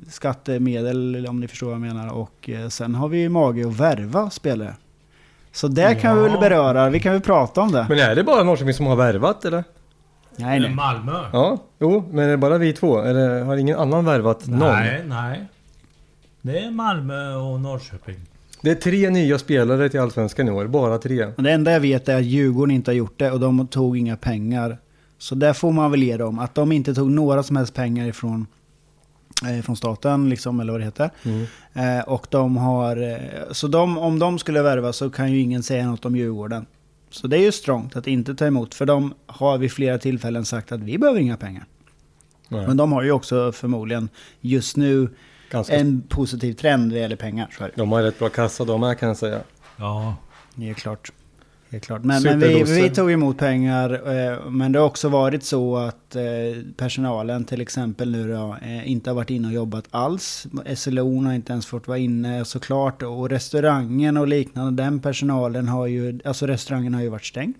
skattemedel, 0.10 1.28
om 1.30 1.40
ni 1.40 1.48
förstår 1.48 1.68
vad 1.68 1.76
jag 1.76 1.82
menar. 1.82 2.14
Och 2.14 2.50
eh, 2.50 2.68
sen 2.68 2.96
har 2.96 3.08
vi 3.08 3.18
ju 3.18 3.30
mage 3.30 3.68
att 3.68 3.80
värva 3.80 4.30
spelare. 4.30 4.76
Så 5.52 5.68
där 5.68 5.94
kan 5.94 6.18
vi 6.18 6.30
väl 6.30 6.40
beröra, 6.40 6.90
vi 6.90 7.00
kan 7.00 7.14
väl 7.14 7.22
prata 7.22 7.62
om 7.62 7.72
det. 7.72 7.86
Men 7.90 8.00
är 8.00 8.16
det 8.16 8.24
bara 8.24 8.44
Norrköping 8.44 8.74
som 8.74 8.86
har 8.86 8.96
värvat 8.96 9.46
eller? 9.46 9.64
Nej, 10.36 10.60
nej. 10.60 10.70
Malmö? 10.70 11.26
Ja, 11.34 11.58
jo, 11.80 12.04
men 12.12 12.26
är 12.26 12.30
det 12.30 12.38
bara 12.38 12.58
vi 12.58 12.74
två? 12.74 13.02
Eller 13.02 13.44
har 13.44 13.58
ingen 13.58 13.80
annan 13.80 14.06
värvat 14.06 14.48
någon? 14.48 14.60
Nej, 14.60 15.04
nej. 15.08 15.46
Det 16.42 16.60
är 16.60 16.72
Malmö 16.72 17.36
och 17.36 17.62
Norrköping. 17.62 18.16
Det 18.62 18.72
är 18.72 18.76
tre 18.76 19.10
nya 19.10 19.40
spelare 19.40 19.90
till 19.90 20.00
Allsvenskan 20.00 20.48
i 20.48 20.52
år, 20.52 20.68
bara 20.68 20.98
tre. 20.98 21.26
Och 21.26 21.44
det 21.44 21.52
enda 21.52 21.72
jag 21.72 21.80
vet 21.80 22.10
är 22.10 22.18
att 22.18 22.26
Djurgården 22.26 22.76
inte 22.76 22.92
har 22.92 22.96
gjort 22.96 23.20
det 23.20 23.32
och 23.32 23.40
de 23.40 23.68
tog 23.68 23.98
inga 23.98 24.18
pengar. 24.18 24.78
Så 25.24 25.36
där 25.36 25.54
får 25.54 25.72
man 25.72 25.92
väl 25.92 26.04
ge 26.04 26.18
dem. 26.18 26.40
Att 26.40 26.56
de 26.56 26.72
inte 26.72 26.94
tog 26.94 27.12
några 27.12 27.44
som 27.44 27.56
helst 27.56 27.74
pengar 27.74 28.08
ifrån, 28.08 28.48
eh, 29.48 29.62
från 29.62 29.78
staten, 29.78 30.30
liksom, 30.30 30.60
eller 30.60 30.72
vad 30.72 30.82
det 30.82 30.86
heter. 30.86 31.10
Mm. 31.24 31.46
Eh, 31.74 32.04
och 32.04 32.28
de 32.30 32.58
har... 32.58 32.98
Eh, 32.98 33.52
så 33.52 33.68
de, 33.68 33.98
om 33.98 34.20
de 34.20 34.40
skulle 34.40 34.62
värva 34.62 34.94
så 34.94 35.10
kan 35.10 35.32
ju 35.32 35.40
ingen 35.40 35.64
säga 35.64 35.88
något 35.88 36.06
om 36.06 36.16
Djurgården. 36.16 36.66
Så 37.10 37.28
det 37.28 37.38
är 37.38 37.42
ju 37.42 37.52
strångt 37.52 37.96
att 37.96 38.08
inte 38.08 38.36
ta 38.36 38.46
emot. 38.46 38.74
För 38.74 38.86
de 38.86 39.14
har 39.26 39.58
vid 39.58 39.72
flera 39.72 39.98
tillfällen 39.98 40.46
sagt 40.46 40.72
att 40.72 40.80
vi 40.80 40.98
behöver 40.98 41.20
inga 41.20 41.38
pengar. 41.38 41.66
Nej. 42.50 42.68
Men 42.68 42.78
de 42.78 42.92
har 42.92 43.04
ju 43.04 43.12
också 43.12 43.52
förmodligen 43.52 44.10
just 44.42 44.78
nu 44.78 45.10
Ganska... 45.50 45.76
en 45.76 46.02
positiv 46.02 46.54
trend 46.54 46.92
vad 46.92 47.02
gäller 47.02 47.16
pengar. 47.16 47.72
De 47.76 47.92
har 47.92 48.04
rätt 48.04 48.20
bra 48.20 48.30
kassa 48.30 48.66
de 48.66 48.84
här 48.84 48.96
kan 48.96 49.08
jag 49.08 49.18
säga. 49.18 49.40
Ja. 49.78 50.16
Det 50.56 50.70
är 50.70 50.74
klart. 50.74 51.12
Är 51.74 51.80
klart. 51.80 52.04
Men, 52.04 52.24
men 52.24 52.40
vi, 52.40 52.64
vi 52.64 52.90
tog 52.90 53.12
emot 53.12 53.38
pengar. 53.38 53.94
Eh, 53.94 54.50
men 54.50 54.72
det 54.72 54.80
har 54.80 54.86
också 54.86 55.10
varit 55.10 55.44
så 55.44 55.78
att 55.78 56.16
eh, 56.16 56.24
personalen 56.78 57.46
till 57.46 57.62
exempel 57.62 58.12
nu 58.12 58.32
då, 58.32 58.58
eh, 58.62 58.92
inte 58.92 59.10
har 59.10 59.16
varit 59.16 59.30
inne 59.30 59.48
och 59.48 59.54
jobbat 59.54 59.86
alls. 59.92 60.48
SLO 60.76 61.24
har 61.24 61.34
inte 61.34 61.52
ens 61.52 61.66
fått 61.66 61.88
vara 61.88 61.98
inne 61.98 62.46
såklart. 62.46 63.04
Och 63.04 63.30
restaurangen 63.30 64.18
och 64.18 64.28
liknande, 64.28 64.84
den 64.84 65.00
personalen 65.00 65.68
har 65.68 65.88
ju, 65.88 66.20
alltså 66.26 66.48
restaurangen 66.48 66.94
har 66.94 67.02
ju 67.02 67.10
varit 67.10 67.26
stängd. 67.26 67.56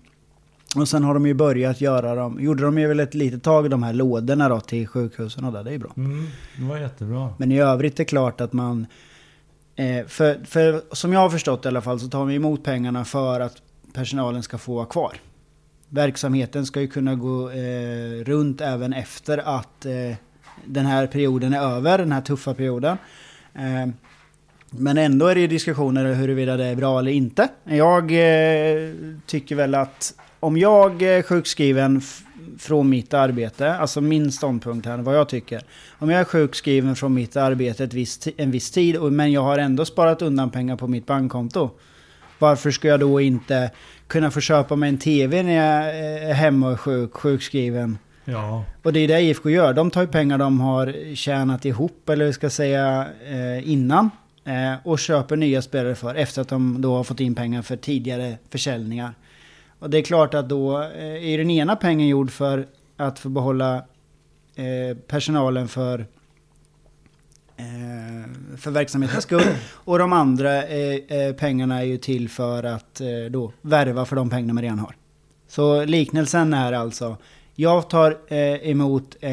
Och 0.76 0.88
sen 0.88 1.04
har 1.04 1.14
de 1.14 1.26
ju 1.26 1.34
börjat 1.34 1.80
göra 1.80 2.14
dem, 2.14 2.40
gjorde 2.40 2.62
de 2.62 2.78
ju 2.78 2.86
väl 2.86 3.00
ett 3.00 3.14
litet 3.14 3.42
tag 3.42 3.70
de 3.70 3.82
här 3.82 3.92
lådorna 3.92 4.48
då 4.48 4.60
till 4.60 4.88
sjukhusen 4.88 5.44
och 5.44 5.52
det, 5.52 5.62
det 5.62 5.74
är 5.74 5.78
bra. 5.78 5.92
Mm, 5.96 6.26
det 6.58 6.64
var 6.64 6.78
jättebra. 6.78 7.34
Men 7.38 7.52
i 7.52 7.60
övrigt 7.60 7.92
är 7.92 7.96
det 7.96 8.04
klart 8.04 8.40
att 8.40 8.52
man... 8.52 8.86
För, 10.06 10.44
för 10.44 10.82
som 10.94 11.12
jag 11.12 11.20
har 11.20 11.30
förstått 11.30 11.64
i 11.64 11.68
alla 11.68 11.80
fall 11.80 12.00
så 12.00 12.08
tar 12.08 12.24
vi 12.24 12.34
emot 12.34 12.64
pengarna 12.64 13.04
för 13.04 13.40
att 13.40 13.62
personalen 13.94 14.42
ska 14.42 14.58
få 14.58 14.74
vara 14.74 14.86
kvar. 14.86 15.16
Verksamheten 15.88 16.66
ska 16.66 16.80
ju 16.80 16.86
kunna 16.86 17.14
gå 17.14 17.50
eh, 17.50 18.24
runt 18.24 18.60
även 18.60 18.92
efter 18.92 19.38
att 19.38 19.86
eh, 19.86 20.16
den 20.64 20.86
här 20.86 21.06
perioden 21.06 21.54
är 21.54 21.60
över, 21.60 21.98
den 21.98 22.12
här 22.12 22.20
tuffa 22.20 22.54
perioden. 22.54 22.96
Eh, 23.54 23.94
men 24.70 24.98
ändå 24.98 25.26
är 25.26 25.34
det 25.34 25.40
ju 25.40 25.46
diskussioner 25.46 26.14
huruvida 26.14 26.56
det 26.56 26.64
är 26.64 26.76
bra 26.76 26.98
eller 26.98 27.12
inte. 27.12 27.48
Jag 27.64 28.02
eh, 28.02 28.92
tycker 29.26 29.56
väl 29.56 29.74
att 29.74 30.14
om 30.40 30.56
jag 30.56 31.02
är 31.02 31.22
sjukskriven 31.22 32.00
från 32.58 32.88
mitt 32.88 33.14
arbete, 33.14 33.74
alltså 33.74 34.00
min 34.00 34.32
ståndpunkt 34.32 34.86
här, 34.86 34.98
vad 34.98 35.16
jag 35.16 35.28
tycker. 35.28 35.62
Om 35.98 36.10
jag 36.10 36.20
är 36.20 36.24
sjukskriven 36.24 36.96
från 36.96 37.14
mitt 37.14 37.36
arbete 37.36 37.84
ett 37.84 37.94
visst, 37.94 38.28
en 38.36 38.50
viss 38.50 38.70
tid, 38.70 39.02
men 39.02 39.32
jag 39.32 39.42
har 39.42 39.58
ändå 39.58 39.84
sparat 39.84 40.22
undan 40.22 40.50
pengar 40.50 40.76
på 40.76 40.88
mitt 40.88 41.06
bankkonto. 41.06 41.70
Varför 42.38 42.70
ska 42.70 42.88
jag 42.88 43.00
då 43.00 43.20
inte 43.20 43.70
kunna 44.06 44.30
få 44.30 44.40
köpa 44.40 44.76
mig 44.76 44.88
en 44.88 44.98
TV 44.98 45.42
när 45.42 45.54
jag 45.54 45.96
är 46.30 46.34
hemma 46.34 46.66
och 46.66 46.72
är 46.72 46.76
sjuk, 46.76 47.14
sjukskriven? 47.14 47.98
Ja. 48.24 48.64
Och 48.82 48.92
det 48.92 49.00
är 49.00 49.08
det 49.08 49.20
IFK 49.20 49.50
gör. 49.50 49.72
De 49.72 49.90
tar 49.90 50.00
ju 50.00 50.08
pengar 50.08 50.38
de 50.38 50.60
har 50.60 51.14
tjänat 51.14 51.64
ihop, 51.64 52.08
eller 52.08 52.24
vi 52.24 52.32
ska 52.32 52.50
säga 52.50 53.06
eh, 53.30 53.70
innan. 53.70 54.10
Eh, 54.44 54.74
och 54.84 54.98
köper 54.98 55.36
nya 55.36 55.62
spelare 55.62 55.94
för, 55.94 56.14
efter 56.14 56.42
att 56.42 56.48
de 56.48 56.80
då 56.80 56.96
har 56.96 57.04
fått 57.04 57.20
in 57.20 57.34
pengar 57.34 57.62
för 57.62 57.76
tidigare 57.76 58.38
försäljningar. 58.50 59.14
Och 59.78 59.90
det 59.90 59.98
är 59.98 60.02
klart 60.02 60.34
att 60.34 60.48
då 60.48 60.82
eh, 60.82 61.32
är 61.32 61.38
den 61.38 61.50
ena 61.50 61.76
pengen 61.76 62.08
gjord 62.08 62.30
för 62.30 62.66
att 62.96 63.18
få 63.18 63.28
behålla 63.28 63.76
eh, 64.54 64.96
personalen 65.06 65.68
för, 65.68 65.98
eh, 65.98 66.04
för 68.56 68.70
verksamhetens 68.70 69.22
skull. 69.24 69.54
Och 69.72 69.98
de 69.98 70.12
andra 70.12 70.62
eh, 70.66 70.94
eh, 70.94 71.34
pengarna 71.34 71.80
är 71.80 71.84
ju 71.84 71.96
till 71.96 72.28
för 72.28 72.64
att 72.64 73.00
eh, 73.00 73.06
då 73.30 73.52
värva 73.62 74.04
för 74.04 74.16
de 74.16 74.30
pengarna 74.30 74.52
man 74.52 74.62
redan 74.62 74.78
har. 74.78 74.96
Så 75.48 75.84
liknelsen 75.84 76.54
är 76.54 76.72
alltså, 76.72 77.16
jag 77.54 77.90
tar 77.90 78.18
eh, 78.28 78.70
emot, 78.70 79.16
eh, 79.20 79.32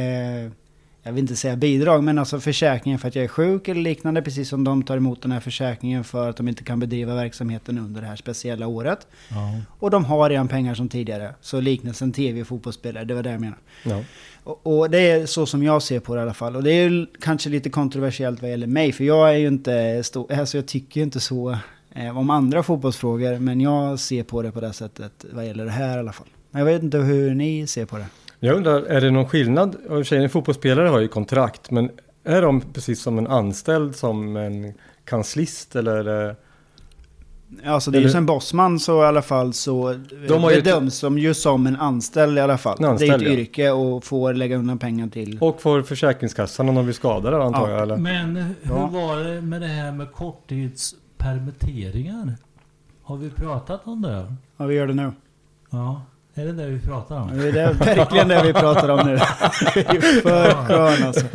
jag 1.04 1.12
vill 1.12 1.20
inte 1.20 1.36
säga 1.36 1.56
bidrag, 1.56 2.04
men 2.04 2.20
alltså 2.20 2.40
försäkringen 2.40 3.00
för 3.00 3.08
att 3.08 3.16
jag 3.16 3.24
är 3.24 3.30
sjuk 3.30 3.68
eller 3.68 3.82
liknande, 3.82 4.22
precis 4.22 4.50
som 4.50 4.64
de 4.64 4.84
tar 4.84 4.98
emot 4.98 5.22
den 5.22 5.32
här 5.32 5.40
försäkringen 5.40 6.04
för 6.04 6.30
att 6.30 6.38
de 6.38 6.48
inte 6.48 6.64
kan 6.64 6.80
bedriva 6.80 7.16
verksamheten 7.16 7.78
under 7.78 8.02
det 8.02 8.08
här 8.08 8.16
speciella 8.16 8.68
året. 8.68 9.08
ja. 9.30 9.52
Och 9.80 9.92
de 9.92 10.06
har 10.06 10.30
redan 10.30 10.48
pengar 10.48 10.76
som 10.76 10.90
tidigare. 10.90 11.36
Så 11.42 11.60
liknelsen 11.60 12.12
tv 12.12 12.42
och 12.42 12.48
fotbollsspelare, 12.48 13.06
det 13.06 13.14
var 13.14 13.24
det 13.24 13.32
jag 13.32 13.42
menade. 13.42 13.62
Ja. 13.84 14.04
Och, 14.44 14.62
och 14.64 14.90
det 14.90 15.12
är 15.12 15.26
så 15.26 15.46
som 15.46 15.64
jag 15.64 15.84
ser 15.84 16.00
på 16.00 16.16
det 16.16 16.20
i 16.20 16.22
alla 16.22 16.34
fall. 16.34 16.56
Och 16.56 16.64
det 16.64 16.72
är 16.72 16.90
ju 16.90 17.06
kanske 17.20 17.50
lite 17.50 17.70
kontroversiellt 17.70 18.42
vad 18.42 18.52
gäller 18.52 18.68
mig, 18.68 18.92
för 18.92 19.04
jag 19.04 19.30
är 19.30 19.38
ju 19.38 19.48
inte 19.48 20.04
stor, 20.04 20.34
alltså 20.34 20.58
jag 20.58 20.66
tycker 20.66 21.00
ju 21.00 21.04
inte 21.04 21.20
så 21.20 21.58
eh, 21.96 22.18
om 22.18 22.30
andra 22.30 22.64
fotbollsfrågor, 22.64 23.40
men 23.40 23.62
jag 23.62 24.00
ser 24.00 24.24
på 24.24 24.42
det 24.42 24.52
på 24.52 24.62
det 24.62 24.74
sättet 24.74 25.26
vad 25.32 25.46
gäller 25.46 25.66
det 25.66 25.72
här 25.72 25.98
i 25.98 26.00
alla 26.00 26.12
fall. 26.12 26.28
Men 26.52 26.60
jag 26.60 26.74
vet 26.74 26.84
inte 26.84 26.98
hur 26.98 27.36
ni 27.36 27.68
ser 27.68 27.86
på 27.86 27.98
det. 27.98 28.06
Jag 28.40 28.56
undrar, 28.56 28.82
är 28.82 29.02
det 29.02 29.12
någon 29.12 29.30
skillnad? 29.30 29.76
Och 29.76 29.82
i 29.82 29.88
och 29.88 29.90
för 29.90 30.04
sig, 30.04 30.24
en 30.24 30.30
fotbollsspelare 30.30 30.88
har 30.88 31.00
ju 31.00 31.08
kontrakt, 31.08 31.72
men 31.72 31.90
är 32.24 32.42
de 32.42 32.62
precis 32.62 33.02
som 33.02 33.18
en 33.18 33.28
anställd, 33.28 33.96
som 33.96 34.38
en 34.38 34.74
kanslist 35.06 35.76
eller? 35.76 36.28
Eh, 36.30 36.36
Alltså 37.66 37.92
det 37.92 37.98
är 37.98 38.02
ju 38.02 38.10
som 38.10 38.26
Bosman 38.26 38.80
så 38.80 39.04
i 39.04 39.06
alla 39.06 39.22
fall 39.22 39.54
så 39.54 39.96
De 40.28 40.44
har 40.44 40.52
ju- 40.52 40.62
bedöms 40.62 40.96
som 40.96 41.18
ju 41.18 41.34
som 41.34 41.68
en 41.68 41.76
anställd 41.76 42.38
i 42.38 42.42
alla 42.42 42.58
fall. 42.58 42.86
Anställd, 42.86 43.12
det 43.12 43.16
är 43.16 43.18
ett 43.18 43.26
ja. 43.26 43.30
yrke 43.40 43.72
och 43.72 44.04
får 44.04 44.34
lägga 44.34 44.58
undan 44.58 44.78
pengar 44.78 45.08
till. 45.08 45.38
Och 45.42 45.62
får 45.62 45.82
Försäkringskassan 45.82 46.70
om 46.70 46.76
de 46.76 46.84
blir 46.86 46.94
skadade 46.94 47.44
antar 47.44 47.68
Ja, 47.70 47.74
jag? 47.74 47.82
Eller? 47.84 47.98
Men 47.98 48.36
hur 48.36 48.56
Ja. 48.64 48.88
var 48.88 49.18
det 49.24 49.42
med 49.42 49.62
det 49.62 49.68
här 49.68 49.92
med 49.92 50.12
korttidspermitteringar? 50.12 52.36
Har 53.04 53.18
vi 53.18 53.30
pratat 53.30 53.82
om 53.88 54.02
det? 54.02 54.34
Ja, 54.58 54.66
vi 54.66 54.76
gör 54.76 54.88
det 54.88 54.94
nu. 54.94 55.12
Ja. 55.70 56.02
Är 56.34 56.46
det 56.46 56.52
det 56.52 56.66
vi 56.66 56.80
pratar 56.80 57.16
om? 57.22 57.38
Det 57.38 57.48
är 57.48 57.52
det, 57.52 57.74
verkligen 57.74 58.28
det 58.28 58.44
vi 58.44 58.54
pratar 58.54 58.90
om 58.90 59.08
nu. 59.08 59.18
För 60.22 60.66
skön 60.66 61.04
alltså. 61.08 61.26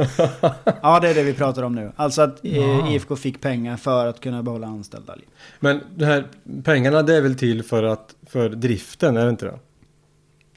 Ja, 0.82 1.00
det 1.00 1.08
är 1.08 1.14
det 1.14 1.22
vi 1.22 1.32
pratar 1.34 1.62
om 1.62 1.74
nu. 1.74 1.92
Alltså 1.96 2.22
att 2.22 2.44
eh, 2.44 2.56
Ja. 2.58 2.88
IFK 2.90 3.16
fick 3.16 3.40
pengar 3.40 3.76
för 3.76 4.06
att 4.06 4.20
kunna 4.20 4.42
behålla 4.42 4.66
anställda. 4.66 5.14
Men 5.60 5.80
de 5.94 6.04
här 6.04 6.24
pengarna 6.64 7.02
det 7.02 7.16
är 7.16 7.20
väl 7.20 7.34
till 7.34 7.62
för, 7.62 7.82
att, 7.82 8.14
för 8.26 8.48
driften, 8.48 9.16
är 9.16 9.24
det 9.24 9.30
inte 9.30 9.46
det? 9.46 9.58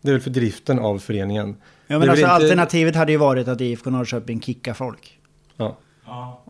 Det 0.02 0.10
är 0.10 0.13
väl 0.13 0.21
för 0.21 0.30
driften 0.30 0.80
av 0.80 0.99
föreningen? 0.99 1.56
Ja, 1.88 1.99
men 1.99 2.10
alltså 2.10 2.23
inte- 2.25 2.32
alternativet 2.34 2.95
hade 2.95 3.12
ju 3.12 3.17
varit 3.17 3.47
att 3.47 3.62
IFK 3.62 3.89
Norrköping 3.89 4.41
kickar 4.41 4.73
folk. 4.73 5.19
Ja. 5.58 5.78
Ja. 6.06 6.43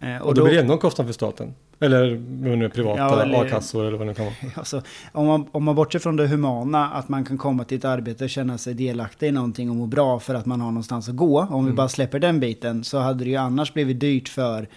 Eh, 0.00 0.16
Och, 0.22 0.34
då 0.34 0.44
blir 0.44 0.54
det 0.54 0.60
ändå 0.60 0.72
en 0.72 0.78
kostnad 0.78 1.06
för 1.06 1.14
staten? 1.14 1.54
Eller 1.82 2.16
med 2.56 2.72
privata 2.72 2.98
Ja, 2.98 3.22
eller- 3.22 3.44
a-kassor 3.44 3.86
eller 3.86 3.98
vad 3.98 4.06
det 4.06 4.14
kan 4.14 4.24
vara? 4.24 4.34
Alltså, 4.54 4.82
om, 5.12 5.26
man, 5.26 5.46
om 5.52 5.64
man 5.64 5.74
bortser 5.74 5.98
från 5.98 6.16
det 6.16 6.26
humana, 6.26 6.90
att 6.90 7.08
man 7.08 7.24
kan 7.24 7.38
komma 7.38 7.64
till 7.64 7.78
ett 7.78 7.84
arbete 7.84 8.24
och 8.24 8.30
känna 8.30 8.58
sig 8.58 8.74
delaktig 8.74 9.26
i 9.28 9.32
någonting 9.32 9.70
och 9.70 9.76
må 9.76 9.86
bra 9.86 10.20
för 10.20 10.34
att 10.34 10.46
man 10.46 10.60
har 10.60 10.70
någonstans 10.70 11.08
att 11.08 11.16
gå. 11.16 11.40
Om 11.50 11.66
vi 11.66 11.72
bara 11.72 11.88
släpper 11.88 12.18
den 12.18 12.40
biten 12.40 12.84
så 12.84 12.98
hade 12.98 13.24
det 13.24 13.30
ju 13.30 13.36
annars 13.36 13.72
blivit 13.74 14.00
dyrt 14.00 14.28
för 14.28 14.68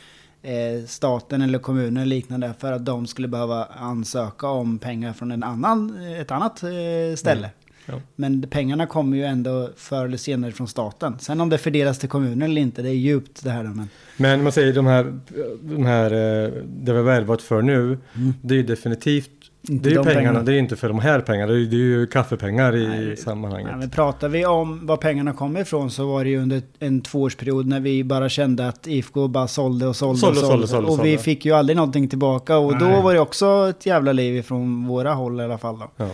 eh, 0.42 0.86
staten 0.88 1.42
eller 1.42 1.60
kommunen 1.60 1.98
eller 1.98 2.06
liknande 2.06 2.54
för 2.60 2.72
att 2.72 2.86
de 2.86 3.08
skulle 3.08 3.28
behöva 3.28 3.66
ansöka 3.66 4.48
om 4.48 4.80
pengar 4.80 5.13
från 5.13 5.32
en 5.32 5.44
annan, 5.44 5.98
ett 6.22 6.32
annat 6.32 6.63
eh, 6.63 6.70
ställe. 7.16 7.50
Ja. 7.86 7.93
Men 8.15 8.41
pengarna 8.50 8.86
kommer 8.86 9.17
ju 9.17 9.24
ändå 9.24 9.69
förr 9.78 10.06
eller 10.06 10.17
senare 10.17 10.52
från 10.52 10.67
staten. 10.67 11.15
Sen 11.19 11.41
om 11.41 11.50
det 11.50 11.58
fördelas 11.58 12.00
till 12.00 12.10
kommunen 12.10 12.41
eller 12.41 12.62
inte, 12.62 12.82
det 12.82 12.89
är 12.89 12.93
djupt 12.93 13.43
det 13.43 13.50
här. 13.50 13.63
Men, 13.63 13.89
Men 14.17 14.43
man 14.43 14.52
säger 14.52 14.74
de 14.74 14.86
här, 14.86 15.19
de 15.62 15.86
här 15.86 16.12
eh, 16.12 16.52
det 16.65 16.91
vi 16.91 16.98
har 16.98 17.04
värvat 17.04 17.41
för 17.41 17.62
nu, 17.62 17.98
det 18.41 18.54
är 18.54 18.58
ju 18.58 18.63
definitivt 18.63 19.30
Inte 19.69 19.89
det 19.89 19.93
är 19.93 19.96
de 19.96 20.04
pengarna, 20.06 20.19
pengarna. 20.19 20.43
det 20.43 20.54
är 20.54 20.60
inte 20.60 20.76
för 20.76 20.88
de 20.88 21.00
här 21.00 21.19
pengarna, 21.19 21.52
det 21.52 21.60
är, 21.60 21.65
det 21.65 21.76
är 21.76 21.78
ju 21.78 22.08
kaffepengar 22.08 22.76
i 22.76 22.88
Nej, 22.88 23.17
sammanhanget. 23.17 23.69
Ja, 23.72 23.78
men 23.78 23.89
pratar 23.89 24.30
vi 24.30 24.46
om 24.46 24.86
var 24.88 24.98
pengarna 24.98 25.34
kommer 25.34 25.62
ifrån 25.62 25.91
så 25.91 26.08
var 26.08 26.24
det 26.24 26.30
ju 26.30 26.41
under 26.41 26.62
en 26.80 27.02
tvåårsperiod 27.02 27.67
när 27.67 27.80
vi 27.80 28.04
bara 28.04 28.30
kände 28.30 28.67
att 28.67 28.88
IFK 28.88 29.28
bara 29.28 29.48
sålde 29.48 29.88
och 29.88 29.96
sålde, 29.96 30.19
Sålde, 30.19 30.39
och, 30.39 30.46
sålde, 30.46 30.67
sålde, 30.67 30.88
sålde, 30.88 31.02
och 31.02 31.06
vi 31.06 31.17
fick 31.17 31.46
ju 31.46 31.52
aldrig 31.52 31.76
någonting 31.76 32.08
tillbaka 32.08 32.58
och 32.58 32.80
då 32.80 32.86
Nej. 32.86 33.02
var 33.02 33.13
det 33.13 33.19
också 33.19 33.67
ett 33.69 33.86
jävla 33.86 34.12
liv 34.12 34.36
ifrån 34.38 34.88
våra 34.88 35.13
håll 35.13 35.39
i 35.41 35.43
alla 35.43 35.58
fall. 35.58 35.80
Då. 35.80 35.89
Ja, 35.98 36.10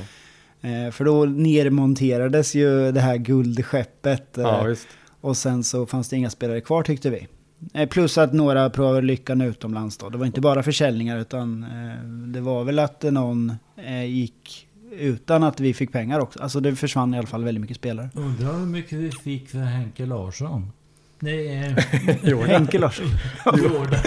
för 0.92 1.06
då 1.06 1.26
nermonterades 1.26 2.56
ju 2.56 2.92
det 2.92 3.00
här 3.02 3.18
guldskeppet 3.18 4.38
eh, 4.38 4.44
ja 4.44 4.64
visst. 4.64 4.88
och 5.22 5.38
sen 5.38 5.64
så 5.64 5.86
fanns 5.86 6.10
det 6.10 6.16
inga 6.16 6.30
spelare 6.30 6.62
kvar 6.62 6.84
tyckte 6.84 7.10
vi. 7.10 7.28
Eh, 7.74 7.90
plus 7.90 8.18
att 8.18 8.34
några 8.34 8.70
provade 8.70 9.02
lyckan 9.02 9.42
utomlands 9.42 9.98
då. 9.98 10.10
Det 10.10 10.18
var 10.18 10.26
inte 10.26 10.42
bara 10.42 10.64
försäljningar 10.64 11.20
utan 11.20 11.64
eh, 11.64 12.04
det 12.34 12.42
var 12.42 12.64
väl 12.64 12.80
att 12.80 13.04
någon 13.04 13.54
eh, 13.86 14.06
gick 14.06 14.66
utan 14.92 15.44
att 15.44 15.60
vi 15.60 15.74
fick 15.74 15.92
pengar 15.92 16.20
också. 16.20 16.40
Alltså 16.40 16.60
det 16.60 16.76
försvann 16.76 17.14
i 17.14 17.18
alla 17.18 17.28
fall 17.28 17.44
väldigt 17.44 17.62
mycket 17.62 17.78
spelare. 17.78 18.10
Undrar 18.14 18.54
hur 18.60 18.66
mycket 18.66 18.98
vi 18.98 19.12
fick 19.12 19.50
för 19.50 19.58
Henke 19.60 20.06
Larsson? 20.06 20.72
Nej, 21.20 21.58
eh, 21.58 22.46
Henke 22.48 22.80
Larsson. 22.80 23.06
Jordan. 23.46 24.00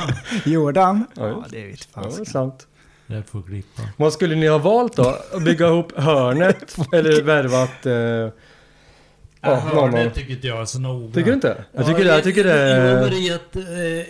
Jordan? 0.46 1.06
Ja, 1.16 1.26
Ja, 1.28 1.36
just. 1.38 1.50
det 1.50 1.66
vet 1.66 1.88
Ja, 1.94 2.00
det 2.02 2.06
är 2.08 2.10
fan. 2.16 2.26
sant. 2.26 2.66
Det 3.12 3.22
får 3.22 3.42
klippa. 3.42 3.82
Vad 3.96 4.12
skulle 4.12 4.34
ni 4.34 4.46
ha 4.46 4.58
valt 4.58 4.96
då? 4.96 5.16
Att 5.32 5.44
bygga 5.44 5.66
ihop 5.68 5.92
hörnet 5.98 6.76
eller 6.92 7.22
värvat 7.22 7.86
eh, 7.86 7.92
Ja, 9.44 9.62
Ja, 9.74 9.86
gång. 9.86 10.10
tycker 10.14 10.32
inte 10.32 10.46
jag 10.46 10.60
är 10.60 10.64
så 10.64 10.78
noga. 10.80 11.14
Tycker 11.14 11.30
du 11.30 11.34
inte? 11.34 11.64
Jag 11.72 11.82
Ja, 11.82 11.86
tycker 11.88 12.04
det, 12.04 12.10
jag 12.14 12.24
tycker 12.24 12.44
det 12.44 12.76
Jo, 12.76 12.82
men 12.94 13.04
är... 13.04 13.10
rent 13.30 13.56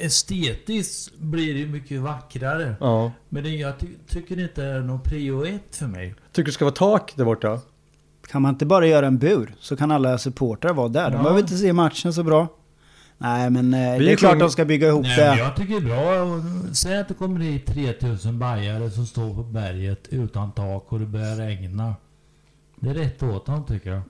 eh, 0.00 0.06
estetiskt 0.06 1.14
blir 1.18 1.54
det 1.54 1.66
mycket 1.72 2.00
vackrare. 2.00 2.74
Ja. 2.80 3.12
Men 3.28 3.42
det, 3.44 3.48
jag 3.50 3.78
ty 3.78 3.86
tycker 4.08 4.36
det 4.36 4.42
inte 4.42 4.64
är 4.64 4.80
någon 4.80 5.00
prio 5.02 5.44
ett 5.46 5.76
för 5.76 5.86
mig. 5.86 6.14
Tycker 6.32 6.46
du 6.46 6.52
ska 6.52 6.64
vara 6.64 6.74
tak 6.74 7.12
där 7.16 7.24
borta? 7.24 7.60
Kan 8.30 8.42
man 8.42 8.48
inte 8.54 8.66
bara 8.66 8.86
göra 8.86 9.06
en 9.06 9.18
bur 9.18 9.54
så 9.60 9.76
kan 9.76 9.90
alla 9.90 10.18
supportrar 10.18 10.72
vara 10.72 10.88
där. 10.88 11.04
De 11.10 11.16
Ja. 11.16 11.22
behöver 11.22 11.40
inte 11.40 11.56
se 11.56 11.72
matchen 11.72 12.12
så 12.14 12.22
bra. 12.22 12.48
Nej 13.22 13.50
men 13.50 13.74
eh, 13.74 13.98
Vi 13.98 14.04
det 14.04 14.12
är 14.12 14.16
klart 14.16 14.38
de 14.38 14.50
ska 14.50 14.64
bygga 14.64 14.88
ihop 14.88 15.02
Nej, 15.06 15.16
det. 15.16 15.38
jag 15.38 15.56
tycker 15.56 15.80
det 15.80 15.92
är 15.92 16.24
bra. 16.24 16.42
Säg 16.74 16.98
att 16.98 17.08
det 17.08 17.14
kommer 17.14 17.40
hit 17.40 17.66
3000 17.66 18.38
bajare 18.38 18.90
som 18.90 19.06
står 19.06 19.34
på 19.34 19.42
berget 19.42 20.08
utan 20.10 20.52
tak 20.52 20.92
och 20.92 20.98
det 21.00 21.06
börjar 21.06 21.36
regna. 21.36 21.94
Det 22.80 22.90
är 22.90 22.94
rätt 22.94 23.22
åt 23.22 23.46
dem 23.46 23.64
tycker 23.68 23.90
jag. 23.90 24.02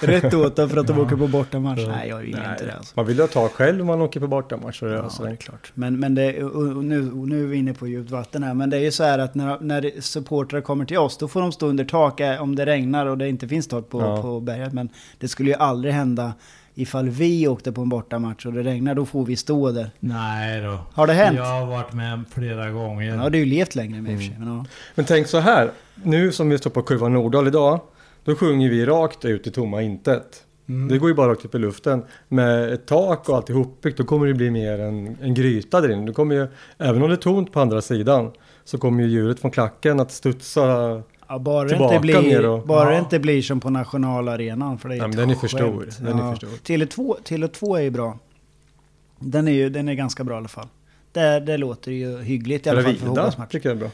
Rätt 0.00 0.34
åt 0.34 0.56
dem 0.56 0.68
för 0.68 0.76
att 0.76 0.86
de 0.86 0.96
Ja. 0.96 1.02
åker 1.04 1.16
på 1.16 1.26
bortamatch. 1.28 1.80
Nej 1.88 2.08
jag 2.08 2.26
gillar 2.26 2.52
inte 2.52 2.66
det 2.66 2.72
alltså. 2.76 2.92
Man 2.96 3.06
vill 3.06 3.16
ju 3.16 3.22
ha 3.22 3.28
tak 3.28 3.52
själv 3.52 3.80
om 3.80 3.86
man 3.86 4.00
åker 4.02 4.20
på 4.20 4.26
bortamatch. 4.28 4.78
så 4.78 4.84
det 4.84 4.90
är 4.92 4.96
Ja, 4.96 5.02
alltså- 5.02 5.22
det 5.24 5.30
är 5.30 5.36
klart. 5.36 5.72
Men, 5.74 6.00
men 6.00 6.14
det, 6.14 6.44
och- 6.44 6.76
och 6.76 6.84
nu, 6.84 7.12
och 7.12 7.28
nu 7.28 7.42
är 7.42 7.46
vi 7.46 7.56
inne 7.56 7.74
på 7.74 7.86
djupt 7.88 8.10
vatten 8.10 8.42
här. 8.42 8.54
Men 8.54 8.70
det 8.70 8.76
är 8.76 8.80
ju 8.80 8.90
så 8.92 9.04
här 9.04 9.18
att 9.18 9.34
när, 9.34 9.60
när 9.60 10.00
supportrar 10.00 10.60
kommer 10.60 10.84
till 10.84 10.98
oss, 10.98 11.18
då 11.18 11.28
får 11.28 11.40
de 11.40 11.52
stå 11.52 11.66
under 11.66 11.84
tak 11.84 12.20
eh, 12.20 12.42
om 12.42 12.56
det 12.56 12.66
regnar 12.66 13.06
och 13.06 13.18
det 13.18 13.28
inte 13.28 13.48
finns 13.48 13.68
tak 13.68 13.90
på, 13.90 14.00
Ja. 14.00 14.22
på 14.22 14.40
berget. 14.40 14.72
Men 14.72 14.88
det 15.18 15.28
skulle 15.28 15.50
ju 15.50 15.56
aldrig 15.56 15.94
hända 15.94 16.32
ifall 16.78 17.08
vi 17.08 17.48
åkte 17.48 17.72
på 17.72 17.80
en 17.80 17.88
bortamatch 17.88 18.46
och 18.46 18.52
det 18.52 18.62
regnar, 18.62 18.94
då 18.94 19.06
får 19.06 19.24
vi 19.24 19.36
stå 19.36 19.70
där. 19.70 19.90
Nej 20.00 20.62
då. 20.62 20.78
Har 20.92 21.06
det 21.06 21.12
hänt? 21.12 21.36
Jag 21.36 21.44
har 21.44 21.66
varit 21.66 21.92
med 21.92 22.24
flera 22.34 22.70
gånger. 22.70 23.08
Ja, 23.08 23.14
du 23.14 23.20
har 23.20 23.30
ju 23.30 23.44
levt 23.44 23.74
längre 23.74 24.02
med 24.02 24.12
i 24.12 24.16
och 24.16 24.18
för 24.18 24.26
sig. 24.26 24.36
Men, 24.38 24.48
ja. 24.48 24.64
Men 24.94 25.04
tänk 25.04 25.26
så 25.26 25.38
här. 25.38 25.70
Nu 25.94 26.32
som 26.32 26.48
vi 26.48 26.58
står 26.58 26.70
på 26.70 26.82
kurvan 26.82 27.12
Nordahl 27.12 27.46
idag. 27.46 27.80
Då 28.24 28.34
sjunger 28.34 28.70
vi 28.70 28.86
rakt 28.86 29.24
ut 29.24 29.46
i 29.46 29.50
tomma 29.50 29.82
intet. 29.82 30.42
Mm. 30.68 30.88
Det 30.88 30.98
går 30.98 31.08
ju 31.08 31.14
bara 31.14 31.30
rakt 31.30 31.44
upp 31.44 31.54
i 31.54 31.58
luften. 31.58 32.02
Med 32.28 32.72
ett 32.72 32.86
tak 32.86 33.28
och 33.28 33.36
allt 33.36 33.50
ihopbyggt. 33.50 33.98
Då 33.98 34.04
kommer 34.04 34.26
det 34.26 34.34
bli 34.34 34.50
mer 34.50 34.78
en, 34.78 35.16
en 35.22 35.34
gryta 35.34 35.80
där 35.80 35.92
inne. 35.92 36.12
Kommer 36.12 36.34
ju, 36.34 36.46
även 36.78 37.02
om 37.02 37.08
det 37.08 37.14
är 37.14 37.16
tomt 37.16 37.52
på 37.52 37.60
andra 37.60 37.80
sidan. 37.82 38.32
Så 38.64 38.78
kommer 38.78 39.02
ju 39.02 39.08
ljudet 39.08 39.40
från 39.40 39.50
klacken 39.50 40.00
att 40.00 40.12
studsa. 40.12 41.02
Ja, 41.28 41.38
bara 41.38 41.62
det 41.64 41.68
Tillbaka 41.70 41.94
inte 41.94 42.02
blir, 42.02 42.22
ner 42.22 42.46
och- 42.48 42.66
bara 42.66 42.88
det 42.88 42.94
Ja. 42.94 42.98
inte 43.00 43.18
blir 43.18 43.42
som 43.42 43.60
på 43.60 43.70
nationalarenan. 43.70 44.78
För 44.78 44.88
det 44.88 44.94
är 44.94 44.98
Ja, 44.98 45.06
men 45.08 45.16
den 45.16 45.30
är 45.30 45.34
för 45.34 45.48
stor. 45.48 45.80
skämt. 45.80 45.98
Den 46.00 46.18
är 46.18 46.30
för 46.30 46.36
stor. 46.36 46.48
Tele2, 46.76 47.16
Tele2 47.24 47.76
är 47.78 47.82
ju 47.82 47.90
bra. 47.90 48.18
Den 49.18 49.48
är 49.48 49.52
ju 49.52 49.68
den 49.70 49.88
är 49.88 49.94
ganska 49.94 50.24
bra 50.24 50.34
i 50.34 50.38
alla 50.38 50.48
fall. 50.48 50.68
Det, 51.12 51.40
det 51.40 51.56
låter 51.56 51.92
ju 51.92 52.22
hyggligt 52.22 52.66
i 52.66 52.70
alla 52.70 52.82
fall 52.82 52.94
för 52.94 53.00
Vida 53.00 53.06
fotbollsmatcher. 53.14 53.50
tycker 53.50 53.68
jag 53.68 53.76
är 53.76 53.80
bra. 53.80 53.90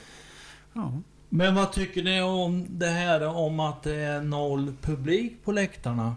Ja. 0.73 0.93
Men 1.29 1.55
vad 1.55 1.73
tycker 1.73 2.03
ni 2.03 2.23
om 2.23 2.67
det 2.69 2.87
här 2.89 3.27
om 3.27 3.61
att 3.61 3.83
det 3.83 3.95
är 3.97 4.21
noll 4.21 4.73
publik 4.81 5.33
på 5.45 5.53
läktarna? 5.53 6.17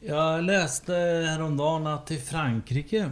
Jag 0.00 0.44
läste 0.44 0.92
häromdagen 1.30 1.86
att 1.86 2.10
i 2.10 2.16
Frankrike 2.16 3.10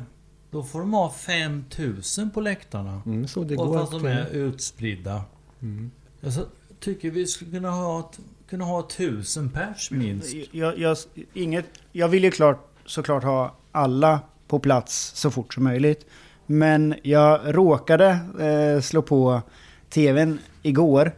då 0.51 0.63
får 0.63 0.79
de 0.79 0.93
ha 0.93 1.11
5000 1.11 2.31
på 2.31 2.41
läktarna. 2.41 3.03
Mm, 3.07 3.27
så 3.29 3.45
det 3.45 3.57
och 3.57 3.67
går. 3.67 3.79
fast 3.79 3.93
de 3.93 4.07
är 4.07 4.27
utspridda. 4.31 5.23
Mm. 5.63 5.91
Jag 6.21 6.33
så, 6.33 6.41
tycker 6.81 7.11
vi 7.11 7.27
skulle 7.27 7.51
kunna 7.51 7.71
ha, 7.71 8.11
kunna 8.51 8.65
ha 8.65 8.81
1000 8.81 9.51
pers 9.51 9.91
minst. 9.91 10.35
Jag, 10.51 10.79
jag, 10.79 10.97
inget, 11.35 11.67
jag 11.93 12.09
vill 12.09 12.25
ju 12.25 12.31
klart, 12.31 12.69
såklart 12.87 13.25
ha 13.25 13.57
alla 13.73 14.21
på 14.49 14.59
plats 14.59 15.13
så 15.15 15.31
fort 15.31 15.55
som 15.55 15.65
möjligt. 15.65 16.07
Men 16.47 16.95
jag 17.03 17.41
råkade 17.45 18.19
eh, 18.41 18.83
slå 18.83 19.03
på 19.03 19.43
tvn 19.91 20.39
igår. 20.63 21.13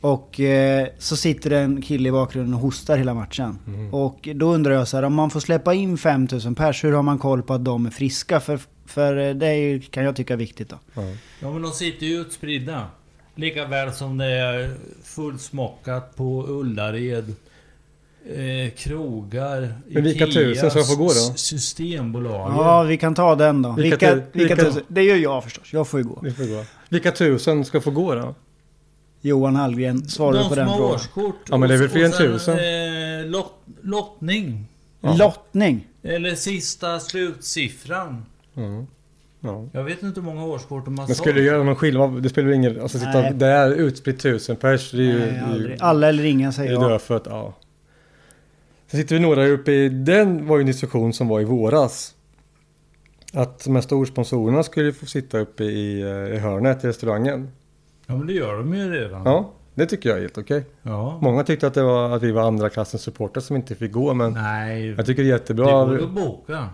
Och 0.00 0.40
eh, 0.40 0.88
så 0.98 1.16
sitter 1.16 1.50
det 1.50 1.58
en 1.58 1.82
kille 1.82 2.08
i 2.08 2.12
bakgrunden 2.12 2.54
och 2.54 2.60
hostar 2.60 2.96
hela 2.96 3.14
matchen. 3.14 3.58
Mm. 3.66 3.94
Och 3.94 4.28
då 4.34 4.54
undrar 4.54 4.74
jag 4.74 4.88
så 4.88 4.96
här, 4.96 5.04
om 5.04 5.14
man 5.14 5.30
får 5.30 5.40
släppa 5.40 5.74
in 5.74 5.98
5000 5.98 6.54
pers, 6.54 6.84
hur 6.84 6.92
har 6.92 7.02
man 7.02 7.18
koll 7.18 7.42
på 7.42 7.54
att 7.54 7.64
de 7.64 7.86
är 7.86 7.90
friska? 7.90 8.40
För, 8.40 8.60
för 8.86 9.34
det 9.34 9.46
är 9.46 9.54
ju, 9.54 9.80
kan 9.80 10.04
jag 10.04 10.16
tycka 10.16 10.32
är 10.32 10.38
viktigt 10.38 10.68
då. 10.68 10.78
Ja. 10.94 11.02
Ja 11.40 11.50
men 11.50 11.62
de 11.62 11.72
sitter 11.72 12.06
ju 12.06 12.20
utspridda. 12.20 12.86
Lika 13.38 13.66
väl 13.66 13.92
som 13.92 14.18
det 14.18 14.26
är 14.26 14.74
fullsmockat 15.04 16.16
på 16.16 16.46
Ullared. 16.48 17.34
Eh, 18.34 18.70
krogar, 18.76 19.74
Men 19.86 20.04
vilka 20.04 20.26
tusen 20.26 20.70
ska 20.70 20.82
få 20.84 20.96
gå 20.96 21.04
då? 21.06 21.34
Systembolaget. 21.36 22.56
Ja, 22.56 22.82
vi 22.82 22.96
kan 22.98 23.14
ta 23.14 23.34
den 23.34 23.62
då. 23.62 23.72
Vilka 23.72 24.14
Vilka, 24.14 24.14
tu- 24.14 24.38
vilka, 24.38 24.56
tusen? 24.56 24.82
Det 24.88 25.02
gör 25.02 25.16
jag 25.16 25.44
förstås, 25.44 25.72
jag 25.72 25.88
får 25.88 26.00
ju 26.00 26.06
gå. 26.06 26.18
Vi 26.22 26.30
får 26.30 26.44
gå. 26.44 26.64
Vilka 26.88 27.12
tusen 27.12 27.64
ska 27.64 27.80
få 27.80 27.90
gå 27.90 28.14
då? 28.14 28.34
Johan 29.20 29.56
Hallgren 29.56 30.08
svarar 30.08 30.32
de 30.38 30.42
på 30.42 30.48
som 30.48 30.56
den 30.56 30.68
har 30.68 30.76
frågan. 30.76 30.94
årskort. 30.94 31.36
Ja, 31.50 31.56
men 31.56 31.68
det 31.68 31.74
är 31.74 31.78
väl 31.78 31.88
fler 31.88 32.04
än 32.04 32.12
tusen. 32.12 32.58
Eh, 32.58 33.26
lott, 33.30 33.54
lottning. 33.82 34.66
Ja. 35.00 35.16
Lottning. 35.16 35.86
Eller 36.02 36.34
sista 36.34 37.00
slutsiffran. 37.00 38.26
Mm. 38.56 38.86
Ja. 39.40 39.64
Jag 39.72 39.84
vet 39.84 40.02
inte 40.02 40.20
hur 40.20 40.26
många 40.26 40.44
årskort 40.44 40.84
de 40.84 40.98
har 40.98 41.06
Men 41.06 41.14
sålt. 41.14 41.18
skulle 41.28 41.40
det 41.40 41.46
göra 41.46 41.62
någon 41.62 41.76
skillnad? 41.76 42.22
Det 42.22 42.28
spelar 42.28 42.50
ingen 42.50 42.80
Alltså 42.80 42.98
sitta 42.98 43.20
Nej. 43.20 43.32
där 43.34 43.70
utspritt 43.72 44.20
tusen 44.20 44.56
pers. 44.56 44.90
Det 44.90 44.96
är 44.98 45.02
ju... 45.02 45.18
Nej, 45.18 45.26
det 45.28 45.32
är 45.34 45.46
ju- 45.46 45.52
aldrig. 45.52 45.76
Alla 45.80 46.08
eller 46.08 46.24
ingen 46.24 46.50
Det 46.50 46.56
säger 46.56 46.70
är 46.70 46.74
jag. 46.74 46.90
dödfött, 46.90 47.22
ja. 47.26 47.54
Sen 48.86 49.00
sitter 49.00 49.14
vi 49.14 49.20
några 49.20 49.46
uppe 49.46 49.72
i... 49.72 49.88
Den 49.88 50.46
var 50.46 50.56
ju 50.56 50.60
en 50.60 50.66
diskussion 50.66 51.12
som 51.12 51.28
var 51.28 51.40
i 51.40 51.44
våras. 51.44 52.14
Att 53.32 53.64
de 53.64 53.74
här 53.74 53.82
storsponsorerna 53.82 54.62
skulle 54.62 54.92
få 54.92 55.06
sitta 55.06 55.38
uppe 55.38 55.64
i, 55.64 56.00
eh, 56.02 56.08
i 56.08 56.38
hörnet 56.38 56.84
i 56.84 56.88
restaurangen. 56.88 57.50
Ja 58.06 58.16
men 58.16 58.26
det 58.26 58.32
gör 58.32 58.56
de 58.58 58.74
ju 58.74 58.90
redan. 58.92 59.22
Ja, 59.24 59.52
det 59.74 59.86
tycker 59.86 60.08
jag 60.08 60.18
är 60.18 60.22
helt 60.22 60.38
okej. 60.38 60.64
ja. 60.82 61.18
Många 61.22 61.44
tyckte 61.44 61.66
att, 61.66 61.74
det 61.74 61.82
var, 61.82 62.10
att 62.16 62.22
vi 62.22 62.32
var 62.32 62.42
andra 62.42 62.68
klassens 62.68 63.02
supportrar 63.02 63.40
som 63.40 63.56
inte 63.56 63.74
fick 63.74 63.92
gå, 63.92 64.14
men 64.14 64.32
Nej. 64.32 64.86
jag 64.96 65.06
tycker 65.06 65.22
det 65.22 65.28
är 65.28 65.32
det 65.32 65.38
jättebra. 65.38 65.64
går 65.84 66.02
att 66.02 66.10
boka. 66.10 66.68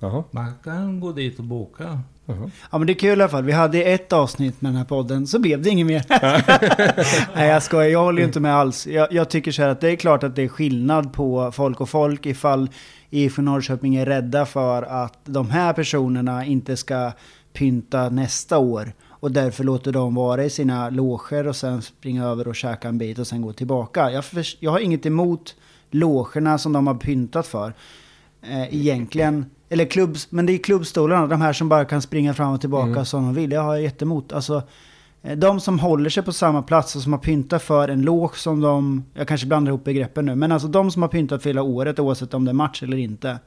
Jaha, 0.00 0.24
Man 0.30 0.52
kan 0.64 1.00
gå 1.00 1.12
dit 1.12 1.38
och 1.38 1.44
boka. 1.44 2.00
jaha. 2.26 2.50
Ja 2.70 2.78
men 2.78 2.86
det 2.86 2.92
är 2.92 2.94
kul 2.94 3.08
i 3.08 3.12
alla 3.22 3.28
fall. 3.28 3.44
Vi 3.44 3.52
hade 3.52 3.82
ett 3.82 4.12
avsnitt 4.12 4.60
med 4.60 4.72
den 4.72 4.76
här 4.76 4.84
podden, 4.84 5.26
så 5.26 5.38
blev 5.38 5.62
det 5.62 5.70
inget 5.70 5.86
mer. 5.86 6.04
Nej 7.36 7.48
jag 7.48 7.62
skojar, 7.62 7.88
jag 7.88 8.04
håller 8.04 8.18
ju 8.18 8.24
inte 8.26 8.40
med 8.40 8.54
alls. 8.54 8.86
Jag, 8.86 9.12
jag 9.12 9.30
tycker 9.30 9.52
så 9.52 9.62
här 9.62 9.68
att 9.68 9.80
det 9.80 9.90
är 9.90 9.96
klart 9.96 10.22
att 10.24 10.36
det 10.36 10.42
är 10.42 10.48
skillnad 10.48 11.12
på 11.12 11.52
folk 11.52 11.80
och 11.80 11.88
folk 11.88 12.26
ifall 12.26 12.70
IFK 13.10 13.42
Norrköping 13.42 13.96
är 13.96 14.06
rädda 14.06 14.46
för 14.46 14.82
att 14.82 15.18
de 15.24 15.50
här 15.50 15.72
personerna 15.72 16.44
inte 16.44 16.76
ska 16.76 17.12
pynta 17.52 18.08
nästa 18.08 18.58
år. 18.58 18.92
Och 19.08 19.32
därför 19.32 19.64
låter 19.64 19.92
de 19.92 20.14
vara 20.14 20.44
i 20.44 20.50
sina 20.50 20.90
loger 20.90 21.46
och 21.46 21.56
sen 21.56 21.82
springa 21.82 22.24
över 22.24 22.48
och 22.48 22.56
käka 22.56 22.88
en 22.88 22.98
bit 22.98 23.18
och 23.18 23.26
sen 23.26 23.42
gå 23.42 23.52
tillbaka. 23.52 24.10
Jag, 24.10 24.24
förs- 24.24 24.56
jag 24.60 24.70
har 24.70 24.78
inget 24.78 25.06
emot 25.06 25.54
logerna 25.90 26.58
som 26.58 26.72
de 26.72 26.86
har 26.86 26.94
pyntat 26.94 27.46
för. 27.46 27.72
Eh, 28.42 28.74
egentligen. 28.74 29.46
Eller 29.68 29.84
klubbs, 29.84 30.26
men 30.30 30.46
det 30.46 30.52
är 30.52 30.58
klubbstolarna, 30.58 31.26
de 31.26 31.40
här 31.40 31.52
som 31.52 31.68
bara 31.68 31.84
kan 31.84 32.02
springa 32.02 32.34
fram 32.34 32.52
och 32.52 32.60
tillbaka 32.60 32.86
Mm. 32.90 33.04
som 33.04 33.22
de 33.24 33.34
vill. 33.34 33.52
Jag 33.52 33.62
har 33.62 33.74
jag 33.74 33.82
jättemot. 33.82 34.32
Alltså, 34.32 34.62
eh, 35.22 35.36
de 35.38 35.60
som 35.60 35.78
håller 35.78 36.10
sig 36.10 36.22
på 36.22 36.32
samma 36.32 36.62
plats 36.62 36.96
och 36.96 37.02
som 37.02 37.12
har 37.12 37.20
pyntat 37.20 37.62
för 37.62 37.88
en 37.88 38.02
loge 38.02 38.36
som 38.36 38.60
de... 38.60 39.04
Jag 39.14 39.28
kanske 39.28 39.46
blandar 39.46 39.70
ihop 39.70 39.84
begreppen 39.84 40.26
nu. 40.26 40.34
Men 40.34 40.52
alltså 40.52 40.68
de 40.68 40.90
som 40.90 41.02
har 41.02 41.08
pyntat 41.08 41.42
för 41.42 41.50
hela 41.50 41.62
året 41.62 41.98
oavsett 41.98 42.34
om 42.34 42.44
det 42.44 42.50
är 42.50 42.54
match 42.54 42.82
eller 42.82 42.96
inte. 42.96 43.38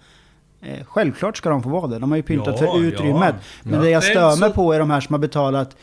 Eh, 0.61 0.85
självklart 0.85 1.37
ska 1.37 1.49
de 1.49 1.63
få 1.63 1.69
vara 1.69 1.87
det. 1.87 1.99
De 1.99 2.09
har 2.11 2.17
ju 2.17 2.23
pyntat 2.23 2.61
Ja, 2.61 2.71
för 2.73 2.79
utrymmet. 2.83 3.35
ja. 3.37 3.43
Men 3.63 3.73
Ja. 3.73 3.81
det 3.81 3.89
jag 3.89 4.03
stör 4.03 4.39
mig 4.39 4.53
på 4.53 4.73
är 4.73 4.79
de 4.79 4.89
här 4.89 5.01
som 5.01 5.13
har 5.13 5.19
betalat 5.19 5.75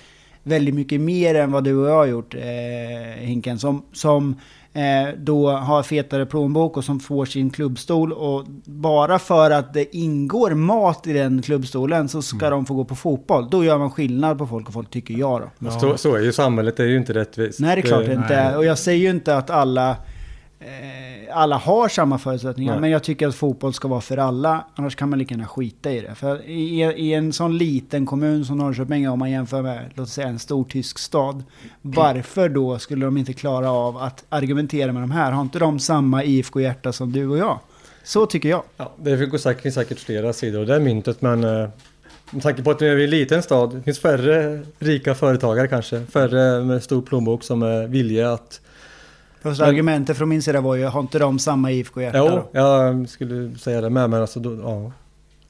väldigt 0.42 0.74
mycket 0.74 1.00
mer 1.00 1.34
än 1.34 1.52
vad 1.52 1.64
du 1.64 1.76
och 1.76 1.88
jag 1.88 1.94
har 1.94 2.06
gjort, 2.06 2.34
eh, 2.34 2.40
Hinken. 3.16 3.58
Som, 3.58 3.82
som 3.92 4.36
då 5.18 5.50
har 5.50 5.82
fetare 5.82 6.26
plånbok 6.26 6.76
och 6.76 6.84
som 6.84 7.00
får 7.00 7.24
sin 7.24 7.50
klubbstol. 7.50 8.12
Och 8.12 8.44
bara 8.64 9.18
för 9.18 9.50
att 9.50 9.74
det 9.74 9.96
ingår 9.96 10.50
mat 10.50 11.06
i 11.06 11.12
den 11.12 11.42
klubbstolen 11.42 12.08
så 12.08 12.22
ska 12.22 12.50
de 12.50 12.66
få 12.66 12.74
gå 12.74 12.84
på 12.84 12.94
fotboll. 12.94 13.50
Då 13.50 13.64
gör 13.64 13.78
man 13.78 13.90
skillnad 13.90 14.38
på 14.38 14.46
folk 14.46 14.68
och 14.68 14.74
folk, 14.74 14.90
tycker 14.90 15.14
jag 15.14 15.40
då. 15.40 15.50
Men 15.58 15.80
Så, 15.80 15.96
så 15.96 16.14
är 16.14 16.20
ju 16.20 16.32
samhället, 16.32 16.76
det 16.76 16.82
är 16.82 16.86
ju 16.86 16.96
inte 16.96 17.14
rättvist. 17.14 17.60
Nej, 17.60 17.76
det 17.76 17.80
är 17.80 17.82
klart 17.82 18.06
det 18.06 18.14
inte 18.14 18.34
är. 18.34 18.56
Och 18.56 18.64
jag 18.64 18.78
säger 18.78 18.98
ju 18.98 19.10
inte 19.10 19.36
att 19.36 19.50
alla, 19.50 19.90
eh, 19.90 19.96
alla 21.32 21.56
har 21.56 21.88
samma 21.88 22.18
förutsättningar. 22.18 22.72
Nej. 22.72 22.80
Men 22.80 22.90
jag 22.90 23.02
tycker 23.02 23.28
att 23.28 23.34
fotboll 23.34 23.74
ska 23.74 23.88
vara 23.88 24.00
för 24.00 24.16
alla. 24.16 24.64
Annars 24.74 24.96
kan 24.96 25.10
man 25.10 25.18
lika 25.18 25.34
gärna 25.34 25.46
skita 25.46 25.92
i 25.92 26.00
det. 26.00 26.14
För 26.14 26.48
i, 26.48 26.80
i 26.82 27.14
en 27.14 27.32
sån 27.32 27.58
liten 27.58 28.06
kommun 28.06 28.44
som 28.44 28.58
Norrköping 28.58 29.04
är, 29.04 29.10
om 29.10 29.18
man 29.18 29.30
jämför 29.30 29.62
med, 29.62 29.90
låt 29.94 30.08
säga 30.08 30.28
en 30.28 30.38
stor 30.38 30.64
tysk 30.64 30.98
stad. 30.98 31.44
Varför 31.82 32.48
då 32.48 32.78
skulle 32.78 33.04
de 33.04 33.16
inte 33.16 33.32
klara 33.32 33.70
av 33.70 33.96
att 33.96 34.24
argumentera 34.28 34.92
med 34.92 35.02
de 35.02 35.10
här? 35.10 35.32
Har 35.32 35.42
inte 35.42 35.58
de 35.58 35.78
samma 35.78 36.24
IFK-hjärta 36.24 36.92
som 36.92 37.12
du 37.12 37.28
och 37.28 37.38
jag? 37.38 37.60
Så 38.02 38.26
tycker 38.26 38.48
jag. 38.48 38.62
Ja, 38.76 38.92
det 38.96 39.18
finns 39.18 39.42
säkert, 39.42 39.62
finns 39.62 39.74
säkert 39.74 39.98
flera 39.98 40.32
sidor 40.32 40.60
av 40.60 40.66
det 40.66 40.80
myntet 40.80 41.22
men 41.22 41.44
eh, 41.44 41.68
med 42.30 42.42
tanke 42.42 42.62
på 42.62 42.70
att 42.70 42.80
nu 42.80 42.92
är 42.92 42.96
vi 42.96 43.04
en 43.04 43.10
liten 43.10 43.42
stad, 43.42 43.74
det 43.74 43.82
finns 43.82 43.98
färre 43.98 44.62
rika 44.78 45.14
företagare 45.14 45.68
kanske, 45.68 46.04
färre 46.04 46.64
med 46.64 46.82
stor 46.82 47.02
plånbok 47.02 47.42
som 47.42 47.62
är 47.62 47.86
villiga 47.86 48.32
att... 48.32 48.60
Fast 49.42 49.60
Men- 49.60 49.68
argumentet 49.68 50.16
från 50.18 50.28
min 50.28 50.42
sida 50.42 50.60
var 50.60 50.74
ju, 50.74 50.84
har 50.84 51.00
inte 51.00 51.18
de 51.18 51.38
samma 51.38 51.70
IFK-hjärta? 51.72 52.18
Jo, 52.18 52.28
då? 52.28 52.50
jag 52.52 53.08
skulle 53.08 53.58
säga 53.58 53.80
det 53.80 53.90
med 53.90 54.10
men 54.10 54.20
alltså 54.20 54.40
då, 54.40 54.54
ja. 54.62 54.92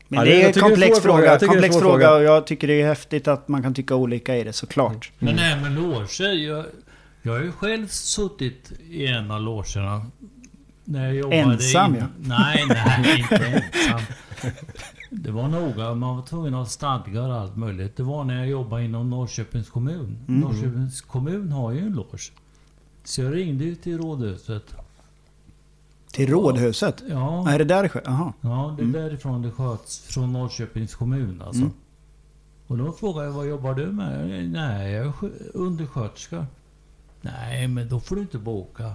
Men 0.08 0.18
Ja, 0.18 0.24
det 0.24 0.42
är 0.42 0.46
en 0.46 0.52
komplex 0.62 1.00
fråga. 1.00 1.38
komplex 1.38 1.76
fråga 1.76 1.90
fråga. 2.06 2.14
och 2.14 2.22
jag 2.22 2.46
tycker 2.46 2.66
det 2.68 2.80
är 2.82 2.86
häftigt 2.86 3.28
att 3.28 3.48
man 3.48 3.62
kan 3.62 3.74
tycka 3.74 3.94
olika 3.94 4.36
i 4.36 4.44
det 4.44 4.52
såklart. 4.52 5.12
Men 5.18 5.36
det 5.36 5.42
här 5.42 5.60
med 5.60 5.72
loger. 5.72 6.32
Jag, 6.32 6.64
jag 7.22 7.32
har 7.32 7.40
ju 7.40 7.52
själv 7.52 7.86
suttit 7.88 8.72
i 8.90 9.06
en 9.06 9.30
av 9.30 9.40
logerna. 9.40 10.06
När 10.84 11.04
jag 11.06 11.14
jobbade 11.14 11.40
Ensam, 11.42 11.94
in... 11.94 12.00
ja. 12.00 12.06
Nej, 12.18 12.64
nej, 12.68 13.18
inte 13.32 13.36
ensam. 13.46 14.00
Det 15.10 15.30
var 15.30 15.48
noga. 15.48 15.94
Man 15.94 16.16
var 16.16 16.22
tvungen 16.26 16.54
att 16.54 16.58
ha 16.60 16.66
stadgar 16.66 17.28
och 17.28 17.34
allt 17.34 17.56
möjligt. 17.56 17.96
Det 17.96 18.02
var 18.02 18.24
när 18.24 18.36
jag 18.38 18.48
jobbade 18.48 18.84
inom 18.84 19.10
Norrköpings 19.10 19.70
kommun. 19.70 20.18
Mm. 20.28 20.40
Norrköpings 20.40 21.00
kommun 21.00 21.52
har 21.52 21.72
ju 21.72 21.78
en 21.78 21.92
loge. 21.92 22.18
Så 23.08 23.20
jag 23.22 23.34
ringde 23.34 23.64
ju 23.64 23.74
till 23.74 23.98
rådhuset. 23.98 24.62
Till 26.12 26.30
rådhuset? 26.30 27.02
Ja, 27.08 27.50
Är 27.50 27.58
det 27.58 27.64
där? 27.64 27.90
Jaha. 28.04 28.32
ja 28.40 28.74
det 28.78 28.82
är 28.84 28.86
därifrån 29.08 29.42
det 29.42 29.50
sköts. 29.50 29.98
Från 29.98 30.32
Norrköpings 30.32 30.94
kommun 30.94 31.42
alltså. 31.46 31.60
Mm. 31.62 31.72
Och 32.66 32.78
då 32.78 32.92
frågade 32.92 33.26
jag 33.26 33.32
vad 33.32 33.46
jobbar 33.48 33.74
du 33.74 33.86
med? 33.86 34.48
Nej, 34.52 34.92
jag 34.92 35.06
är 35.06 35.10
sk- 35.10 35.50
undersköterska. 35.54 36.46
Nej, 37.20 37.68
men 37.68 37.88
då 37.88 38.00
får 38.00 38.16
du 38.16 38.22
inte 38.22 38.38
boka. 38.38 38.92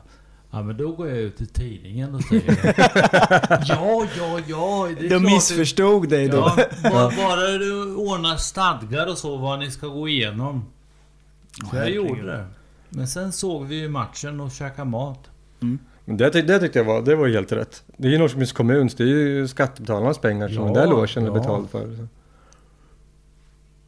Ja, 0.52 0.64
men 0.64 0.78
då 0.78 0.92
går 0.92 1.08
jag 1.10 1.18
ut 1.18 1.42
i 1.42 1.46
tidningen 1.46 2.16
och 2.16 2.24
säger 2.24 2.76
Ja, 3.70 4.08
ja, 4.18 4.40
ja. 4.48 4.90
Det 5.00 5.06
är 5.06 5.10
De 5.10 5.20
missförstod 5.24 6.10
dig 6.10 6.28
då. 6.28 6.38
Ja, 6.38 6.66
bara, 6.84 7.10
bara 7.18 7.58
du 7.58 7.96
ordnar 7.96 8.38
stadgar 8.38 9.08
och 9.08 9.18
så 9.18 9.38
vad 9.38 9.60
ni 9.60 9.72
ska 9.72 9.88
gå 9.88 10.08
igenom. 10.08 10.66
Så 11.70 11.76
jag 11.76 11.90
gjorde 11.90 12.26
det. 12.26 12.46
Men 12.96 13.08
sen 13.08 13.32
såg 13.32 13.66
vi 13.66 13.76
ju 13.80 13.90
matchen 13.90 14.40
och 14.40 14.52
käkade 14.52 14.90
mat. 14.90 15.30
Men 16.06 16.18
det, 16.18 16.30
det 16.30 16.60
tyckte 16.60 16.80
jag 16.80 16.86
var, 16.86 17.02
det 17.02 17.16
var 17.16 17.28
helt 17.28 17.52
rätt. 17.52 17.84
Det 17.98 18.08
är 18.08 18.12
ju 18.12 18.18
Norrköpings 18.18 18.52
kommun, 18.52 18.90
så 18.90 18.98
det 18.98 19.04
är 19.04 19.08
ju 19.08 19.48
skattebetalarnas 19.48 20.18
pengar 20.18 20.48
som 20.48 20.56
Ja, 20.58 20.64
den 20.64 20.74
där 20.74 20.88
logen 20.88 21.24
är 21.24 21.28
ja. 21.28 21.34
betald 21.34 21.70
för. 21.70 21.96
Så. 21.96 22.08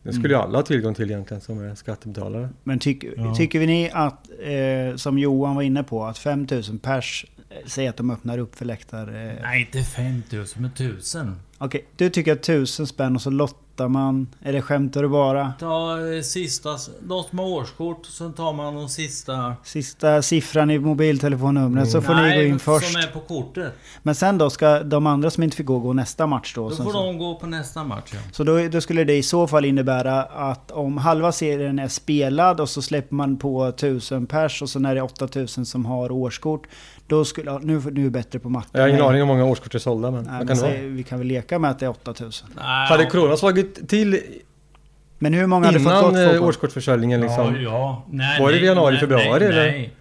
Det 0.03 0.13
skulle 0.13 0.33
ju 0.33 0.39
alla 0.39 0.57
ha 0.57 0.63
tillgång 0.63 0.93
till 0.93 1.11
egentligen 1.11 1.41
som 1.41 1.59
är 1.63 1.75
skattebetalare. 1.75 2.49
Men 2.63 2.79
tyck, 2.79 3.03
Ja. 3.17 3.35
tycker 3.35 3.59
vi 3.59 3.67
ni 3.67 3.89
att, 3.93 4.29
eh, 4.39 4.95
som 4.95 5.17
Johan 5.19 5.55
var 5.55 5.61
inne 5.61 5.83
på, 5.83 6.03
att 6.05 6.17
5000 6.17 6.79
pers 6.79 7.25
eh, 7.63 7.67
säger 7.67 7.89
att 7.89 7.97
de 7.97 8.09
öppnar 8.11 8.37
upp 8.37 8.55
för 8.55 8.65
läktar... 8.65 9.07
Eh, 9.07 9.41
Nej, 9.41 9.61
inte 9.61 9.83
5000 9.83 10.61
men 10.61 10.71
1000. 10.71 11.35
Okej, 11.57 11.85
du 11.95 12.09
tycker 12.09 12.31
att 12.33 12.39
1000 12.39 12.87
spänn 12.87 13.15
och 13.15 13.21
så 13.21 13.29
lottar 13.29 13.87
man. 13.87 14.27
Eller 14.41 14.61
skämtar 14.61 15.01
du 15.01 15.09
bara? 15.09 15.53
Ta 15.59 16.07
eh, 16.13 16.21
sista, 16.21 16.69
de 17.01 17.23
som 17.23 17.39
har 17.39 17.45
årskort, 17.45 18.05
sen 18.05 18.33
tar 18.33 18.53
man 18.53 18.75
de 18.75 18.89
sista... 18.89 19.55
Sista 19.63 20.21
siffran 20.21 20.71
i 20.71 20.79
mobiltelefonnumret 20.79 21.91
så 21.91 22.01
får 22.01 22.15
ni 22.15 22.35
gå 22.35 22.43
in 22.43 22.49
Nej, 22.49 22.59
först. 22.59 22.91
som 22.91 23.01
är 23.01 23.07
på 23.07 23.19
kortet. 23.19 23.73
Men 24.03 24.15
sen 24.15 24.37
då 24.37 24.49
ska 24.49 24.83
de 24.83 25.07
andra 25.07 25.29
som 25.29 25.43
inte 25.43 25.57
fick 25.57 25.65
gå, 25.65 25.79
gå 25.79 25.93
nästa 25.93 26.27
match 26.27 26.53
då? 26.55 26.69
Då 26.69 26.75
får 26.75 26.91
så. 26.91 27.03
de 27.03 27.17
gå 27.17 27.35
på 27.35 27.47
nästa 27.47 27.83
match 27.83 28.11
ja. 28.13 28.19
Så 28.31 28.43
då, 28.43 28.67
då 28.67 28.81
skulle 28.81 29.03
det 29.03 29.15
i 29.15 29.23
så 29.23 29.47
fall 29.47 29.65
innebära 29.65 30.23
att 30.23 30.71
om 30.71 30.97
halva 30.97 31.31
serien 31.31 31.79
är 31.79 31.87
spelad 31.87 32.59
och 32.59 32.69
så 32.69 32.81
släpper 32.81 33.15
man 33.15 33.37
på 33.37 33.65
1000 33.65 34.27
pers 34.27 34.61
och 34.61 34.69
sen 34.69 34.85
är 34.85 34.95
det 34.95 35.01
8000 35.01 35.65
som 35.65 35.85
har 35.85 36.11
årskort. 36.11 36.67
Då 37.07 37.25
skulle, 37.25 37.51
ja, 37.51 37.59
nu, 37.63 37.81
nu 37.91 38.01
är 38.01 38.03
det 38.03 38.09
bättre 38.09 38.39
på 38.39 38.49
matten. 38.49 38.69
Jag 38.73 38.81
har 38.81 38.87
ingen 38.87 39.01
aning 39.01 39.21
om 39.23 39.29
hur 39.29 39.35
många 39.35 39.45
årskort 39.51 39.75
är 39.75 39.79
sålda 39.79 40.11
men 40.11 40.23
Nej, 40.23 40.33
men 40.37 40.47
kan 40.47 40.57
säg, 40.57 40.87
vi 40.89 41.03
kan 41.03 41.17
väl 41.17 41.27
leka 41.27 41.59
med 41.59 41.71
att 41.71 41.79
det 41.79 41.85
är 41.85 41.89
8000. 41.89 42.49
Nej, 42.55 42.87
Hade. 42.87 43.05
Corona 43.05 43.37
slagit 43.37 43.89
till 43.89 44.19
Men 45.19 45.33
hur 45.33 45.47
många 45.47 45.65
hade 45.65 45.79
fått 45.79 45.91
innan 45.91 46.03
gått 46.03 46.35
eh, 46.35 46.43
årskortsförsäljningen 46.43 47.21
liksom? 47.21 47.55
Ja, 47.55 47.61
ja. 47.61 48.03
Nej, 48.09 48.41
Var 48.41 48.49
det 48.51 48.55
nej, 48.57 48.65
januari, 48.65 48.91
nej, 48.91 48.99
februari, 48.99 49.23
nej, 49.39 49.47
eller? 49.47 49.71
Nej, 49.71 49.93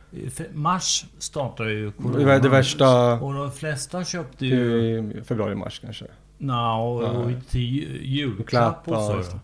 Mars 0.52 1.04
startar 1.18 1.64
ju 1.64 1.86
Det 1.86 1.92
corona. 2.02 2.38
det 2.38 2.48
värsta 2.48 3.12
Och 3.20 3.34
de 3.34 3.52
flesta 3.52 4.04
köpte 4.04 4.46
ju... 4.46 4.76
i 5.18 5.22
februari, 5.24 5.54
mars 5.54 5.80
kanske. 5.84 6.04
Nja, 6.38 6.74
och, 6.74 7.02
och 7.02 7.30
Ja. 7.30 7.36
till 7.50 7.60
ju- 7.60 8.00
julklapp 8.02 8.84
Klapp, 8.84 8.88
och 8.98 9.24
så. 9.24 9.38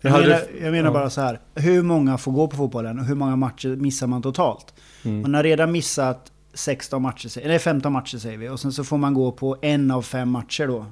Jag, 0.00 0.10
hade- 0.10 0.24
menar, 0.26 0.40
jag 0.62 0.72
menar 0.72 0.88
ja. 0.88 0.92
bara 0.92 1.10
så 1.10 1.20
här. 1.20 1.40
Hur 1.54 1.82
många 1.82 2.18
får 2.18 2.32
gå 2.32 2.48
på 2.48 2.56
fotbollen 2.56 2.98
och 2.98 3.04
hur 3.04 3.14
många 3.14 3.36
matcher 3.36 3.68
missar 3.68 4.06
man 4.06 4.22
totalt? 4.22 4.74
Mm. 5.04 5.22
Man 5.22 5.34
har 5.34 5.42
redan 5.42 5.72
missat 5.72 6.32
16 6.54 7.02
matcher, 7.02 7.38
eller 7.38 7.58
15 7.58 7.92
matcher 7.92 8.18
säger 8.18 8.38
vi. 8.38 8.48
Och 8.48 8.60
sen 8.60 8.72
så 8.72 8.84
får 8.84 8.96
man 8.98 9.14
gå 9.14 9.32
på 9.32 9.56
en 9.62 9.90
av 9.90 10.02
fem 10.02 10.28
matcher 10.30 10.66
då. 10.66 10.86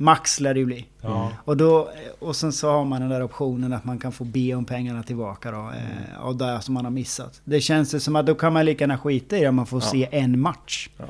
Max 0.00 0.40
lär 0.40 0.54
det 0.54 0.60
ju 0.60 0.66
bli. 0.66 0.86
Ja. 1.00 1.32
Och, 1.44 1.56
då, 1.56 1.90
och 2.18 2.36
sen 2.36 2.52
så 2.52 2.70
har 2.70 2.84
man 2.84 3.00
den 3.00 3.10
där 3.10 3.22
optionen 3.22 3.72
att 3.72 3.84
man 3.84 3.98
kan 3.98 4.12
få 4.12 4.24
be 4.24 4.54
om 4.54 4.64
pengarna 4.64 5.02
tillbaka 5.02 5.50
då. 5.50 5.58
Eh, 5.58 6.20
av 6.20 6.36
det 6.36 6.60
som 6.60 6.74
man 6.74 6.84
har 6.84 6.92
missat. 6.92 7.40
Det 7.44 7.60
känns 7.60 7.94
ju 7.94 8.00
som 8.00 8.16
att 8.16 8.26
då 8.26 8.34
kan 8.34 8.52
man 8.52 8.64
lika 8.64 8.82
gärna 8.84 8.98
skita 8.98 9.36
i 9.36 9.40
det 9.40 9.48
om 9.48 9.54
man 9.54 9.66
får 9.66 9.82
Ja. 9.82 9.86
se 9.90 10.08
en 10.12 10.40
match. 10.40 10.88
Ja. 10.98 11.04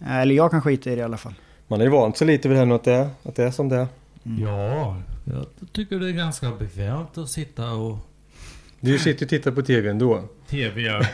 Eh, 0.00 0.16
Eller 0.16 0.34
jag 0.34 0.50
kan 0.50 0.62
skita 0.62 0.90
i 0.90 0.94
det 0.94 1.00
i 1.00 1.04
alla 1.04 1.16
fall. 1.16 1.34
Man 1.68 1.78
har 1.80 1.84
ju 1.86 1.90
vant 1.92 2.16
sig 2.16 2.26
lite 2.26 2.48
vid 2.48 2.56
det 2.56 2.58
här 2.58 2.66
nu 2.66 2.74
att 2.74 2.84
det 2.84 2.92
är, 2.92 3.08
att 3.22 3.34
det 3.34 3.44
är 3.44 3.50
som 3.50 3.68
det 3.68 3.76
är. 3.76 3.86
ja, 4.22 4.96
jag 5.24 5.46
tycker 5.72 5.98
det 5.98 6.08
är 6.08 6.12
ganska 6.12 6.50
bekvämt 6.50 7.18
att 7.18 7.28
sitta 7.30 7.70
och... 7.70 7.98
Du 8.84 8.98
sitter 8.98 9.24
och 9.26 9.30
tittar 9.30 9.50
på 9.50 9.62
TV 9.62 9.88
ändå. 9.90 10.22
TV, 10.50 10.80
ja. 10.82 11.02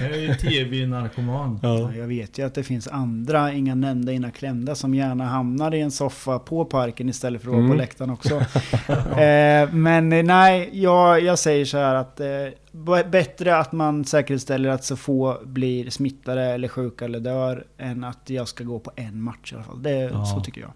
Jag 0.00 0.10
är 0.10 0.16
ju 0.16 0.34
TV-narkoman. 0.34 1.58
Ja, 1.62 1.92
Jag 1.94 2.06
vet 2.06 2.38
ju 2.38 2.46
att 2.46 2.54
det 2.54 2.62
finns 2.62 2.88
andra, 2.88 3.52
inga 3.52 3.74
nämnda, 3.74 4.12
inga 4.12 4.30
klämda, 4.30 4.74
som 4.74 4.94
gärna 4.94 5.24
hamnar 5.24 5.74
i 5.74 5.80
en 5.80 5.90
soffa 5.90 6.38
på 6.38 6.64
parken 6.64 7.08
istället 7.08 7.42
för 7.42 7.48
att 7.48 7.52
vara 7.52 7.60
Mm. 7.64 7.70
på 7.70 7.76
läktaren 7.76 8.10
också. 8.10 8.34
eh, 9.20 9.72
men 9.72 10.12
eh, 10.12 10.22
nej, 10.22 10.70
jag, 10.72 11.20
jag 11.22 11.38
säger 11.38 11.64
så 11.64 11.78
här 11.78 11.94
att 11.94 12.20
eh, 12.20 13.06
bättre 13.10 13.56
att 13.56 13.72
man 13.72 14.04
säkerställer 14.04 14.68
att 14.68 14.84
så 14.84 14.96
få 14.96 15.38
blir 15.44 15.90
smittade 15.90 16.42
eller 16.42 16.68
sjuka 16.68 17.04
eller 17.04 17.20
dör 17.20 17.64
än 17.78 18.04
att 18.04 18.30
jag 18.30 18.48
ska 18.48 18.64
gå 18.64 18.78
på 18.78 18.90
en 18.96 19.22
match 19.22 19.52
i 19.52 19.54
alla 19.56 19.64
fall. 19.64 19.82
Det, 19.82 19.90
Ja. 20.12 20.24
Så 20.24 20.40
tycker 20.40 20.60
jag. 20.60 20.70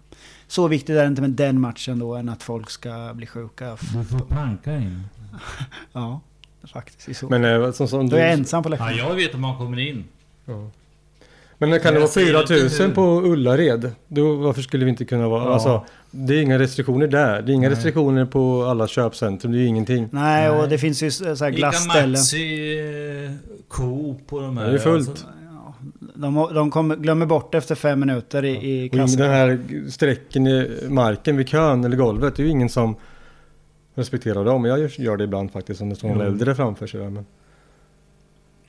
Så 0.47 0.67
viktigt 0.67 0.95
är 0.95 1.01
det 1.01 1.07
inte 1.07 1.21
med 1.21 1.29
den 1.31 1.61
matchen 1.61 1.99
då 1.99 2.15
än 2.15 2.29
att 2.29 2.43
folk 2.43 2.69
ska 2.69 3.11
bli 3.13 3.27
sjuka. 3.27 3.69
Du 3.93 4.03
får 4.03 4.19
planka 4.19 4.75
in. 4.75 5.03
Ja, 5.93 6.21
faktiskt. 6.73 7.09
i 7.09 7.13
Så. 7.13 7.29
Men 7.29 7.45
eh, 7.45 7.71
som, 7.71 7.87
som 7.87 8.09
då 8.09 8.15
du... 8.15 8.21
är 8.21 8.25
jag 8.25 8.33
ensam 8.33 8.63
på 8.63 8.67
Ja, 8.69 8.71
läktaren. 8.71 8.97
jag 8.97 9.15
vet 9.15 9.35
om 9.35 9.41
man 9.41 9.57
kommer 9.57 9.79
in. 9.79 10.03
Ja. 10.45 10.69
Men 11.57 11.79
kan 11.79 11.93
det 11.93 11.99
vara 11.99 12.09
säger 12.09 12.41
inte 12.41 12.53
4000 12.53 12.85
hur. 12.87 12.93
på 12.95 13.21
Ullared? 13.21 13.91
Då, 14.07 14.35
varför 14.35 14.61
skulle 14.61 14.85
vi 14.85 14.91
inte 14.91 15.05
kunna 15.05 15.27
vara... 15.27 15.43
Ja. 15.43 15.53
Alltså, 15.53 15.85
det 16.11 16.33
är 16.35 16.41
inga 16.41 16.59
restriktioner 16.59 17.07
där. 17.07 17.41
Det 17.41 17.51
är 17.51 17.53
inga 17.53 17.69
Nej. 17.69 17.75
restriktioner 17.75 18.25
på 18.25 18.63
alla 18.65 18.87
köpcentrum. 18.87 19.51
Det 19.51 19.57
är 19.57 19.61
ju 19.61 19.67
ingenting. 19.67 20.09
Nej, 20.11 20.49
och 20.49 20.57
Nej. 20.57 20.67
det 20.69 20.77
finns 20.77 21.03
ju 21.03 21.11
så 21.11 21.25
här 21.25 21.33
Ica 21.33 21.49
glassställen. 21.49 22.11
Maxi, 22.11 22.77
eh, 23.25 23.31
Coop 23.67 24.33
och 24.33 24.41
de 24.41 24.57
här. 24.57 24.67
Det 24.67 24.73
är 24.73 24.77
fullt. 24.77 25.09
Alltså, 25.09 25.25
Ja, 25.51 25.73
De, 26.15 26.53
de 26.53 26.71
kommer, 26.71 26.95
glömmer 26.95 27.25
bort 27.25 27.55
efter 27.55 27.75
fem 27.75 27.99
minuter 27.99 28.45
i, 28.45 28.49
i 28.49 28.89
Och 28.89 28.93
ingen- 28.93 29.05
kassan. 29.07 29.19
den 29.21 29.29
här 29.31 29.59
strecken 29.89 30.47
i 30.47 30.71
marken 30.89 31.37
vid 31.37 31.47
kön 31.49 31.83
eller 31.83 31.97
golvet. 31.97 32.35
Det 32.35 32.41
är 32.43 32.45
ju 32.45 32.51
ingen 32.51 32.69
som 32.69 32.95
respekterar 33.95 34.45
dem. 34.45 34.65
Jag 34.65 34.79
gör, 34.79 35.17
det 35.17 35.23
ibland 35.23 35.51
faktiskt 35.51 35.81
om 35.81 35.89
det 35.89 35.95
står 35.95 36.07
någon 36.07 36.17
Jo. 36.19 36.23
äldre 36.25 36.55
framför 36.55 36.87
sig. 36.87 36.99
Där, 36.99 37.09
men... 37.09 37.25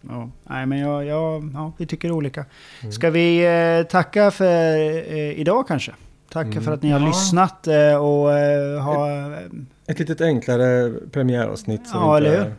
Ja, 0.08 0.30
nej, 0.44 0.66
men 0.66 0.78
jag, 0.78 1.04
jag, 1.04 1.50
ja, 1.54 1.72
vi 1.78 1.86
tycker 1.86 2.10
olika. 2.12 2.44
Mm. 2.82 2.92
Ska 2.92 3.10
vi 3.10 3.44
eh, 3.80 3.86
tacka 3.90 4.30
för 4.30 4.76
eh, 5.12 5.40
idag 5.40 5.68
kanske? 5.68 5.92
Tacka 6.32 6.50
Mm. 6.50 6.62
för 6.62 6.72
att 6.72 6.82
ni 6.82 6.90
har 6.90 7.00
Ja. 7.00 7.06
lyssnat 7.06 7.66
eh, 7.66 7.94
och 7.96 8.32
eh, 8.38 8.80
ha... 8.82 9.10
Ett 9.86 9.98
litet 9.98 10.20
enklare 10.20 10.92
premiäravsnitt. 11.12 11.86
så 11.88 11.96
Ja, 11.96 12.16
eller 12.16 12.32
är- 12.32 12.52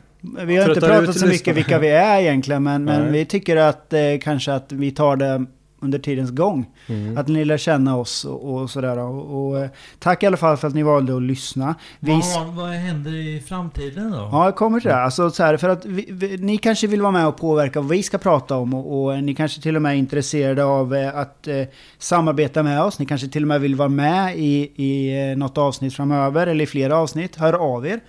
Vi 0.46 0.58
har 0.58 0.68
inte 0.70 0.82
pratat 0.88 1.18
så 1.20 1.28
mycket 1.28 1.56
vilka 1.58 1.80
vi 1.80 1.88
är 1.90 2.20
egentligen, 2.22 2.64
men, 2.64 2.84
men 2.84 3.12
vi 3.12 3.26
tycker 3.26 3.58
att 3.58 3.94
eh, 3.94 4.00
kanske 4.22 4.54
att 4.54 4.72
vi 4.72 4.92
tar 4.92 5.16
det 5.16 5.46
under 5.80 6.00
tidens 6.00 6.32
gång. 6.32 6.66
Mm. 6.88 7.18
Att 7.18 7.28
ni 7.28 7.46
lär 7.46 7.58
känna 7.58 7.98
oss 7.98 8.26
och, 8.26 8.54
och 8.54 8.70
sådär. 8.70 8.98
Och, 8.98 9.48
och, 9.48 9.60
eh, 9.60 9.70
tack 10.00 10.24
i 10.24 10.26
alla 10.26 10.38
fall 10.38 10.58
för 10.58 10.68
att 10.68 10.74
ni 10.74 10.84
valde 10.84 11.16
att 11.16 11.22
lyssna. 11.22 11.76
Vi, 12.00 12.22
vad, 12.36 12.48
vad 12.48 12.70
händer 12.70 13.14
i 13.14 13.42
framtiden 13.48 14.12
då? 14.12 14.30
Ja, 14.32 14.46
jag 14.46 14.56
kommer 14.56 14.80
till 14.80 14.90
det. 14.90 14.96
Alltså, 14.96 15.30
så 15.30 15.44
här, 15.44 15.58
för 15.58 15.70
att 15.70 15.86
vi, 15.86 16.06
vi, 16.10 16.38
ni 16.38 16.58
kanske 16.58 16.88
vill 16.88 17.02
vara 17.02 17.12
med 17.12 17.28
och 17.28 17.38
påverka 17.38 17.82
vad 17.82 17.90
vi 17.90 18.04
ska 18.04 18.18
prata 18.18 18.58
om 18.58 18.74
och, 18.74 19.04
och 19.04 19.24
ni 19.24 19.36
kanske 19.36 19.62
till 19.62 19.76
och 19.76 19.82
med 19.82 19.92
är 19.92 19.96
intresserade 19.96 20.64
av 20.64 20.96
eh, 20.96 21.18
att 21.18 21.48
eh, 21.48 21.64
samarbeta 21.98 22.64
med 22.64 22.82
oss. 22.82 23.00
Ni 23.00 23.06
kanske 23.06 23.28
till 23.28 23.44
och 23.44 23.48
med 23.48 23.62
vill 23.62 23.76
vara 23.76 23.90
med 23.90 24.38
i, 24.38 24.72
i 24.76 25.22
eh, 25.32 25.38
något 25.38 25.58
avsnitt 25.58 25.94
framöver 25.94 26.48
eller 26.48 26.64
i 26.64 26.68
flera 26.68 26.98
avsnitt. 26.98 27.36
Hör 27.36 27.54
av 27.54 27.88
er. 27.88 28.00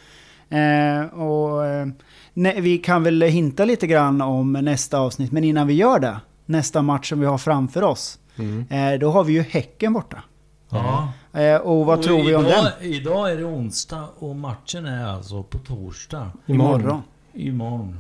Eh, 0.51 1.19
och, 1.19 1.67
eh, 1.67 1.87
ne, 2.35 2.61
vi 2.61 2.79
kan 2.79 3.03
väl 3.03 3.23
hinta 3.23 3.65
lite 3.65 3.87
grann 3.87 4.21
om 4.21 4.53
nästa 4.53 4.99
avsnitt, 4.99 5.33
men 5.33 5.45
innan 5.45 5.67
vi 5.67 5.75
gör 5.75 5.99
det, 5.99 6.21
nästa 6.49 6.83
match 6.83 7.09
som 7.09 7.21
vi 7.21 7.27
har 7.27 7.39
framför 7.39 7.83
oss, 7.83 8.19
Mm. 8.39 8.67
eh, 8.71 8.99
då 9.01 9.11
har 9.11 9.25
vi 9.25 9.33
ju 9.33 9.43
Häcken 9.43 9.93
borta. 9.93 10.23
Ja. 10.71 11.13
Eh, 11.41 11.57
och 11.57 11.87
vad 11.87 11.99
Och 11.99 12.05
tror 12.05 12.23
vi 12.25 12.35
om 12.35 12.47
idag, 12.47 12.65
den? 12.81 12.93
Idag 12.93 13.33
är 13.33 13.37
det 13.37 13.45
onsdag 13.45 14.05
och 14.19 14.37
matchen 14.37 14.87
är 14.87 15.07
alltså 15.07 15.43
på 15.43 15.59
torsdag. 15.59 16.31
Imorgon. 16.47 17.03
Imorgon. 17.35 17.99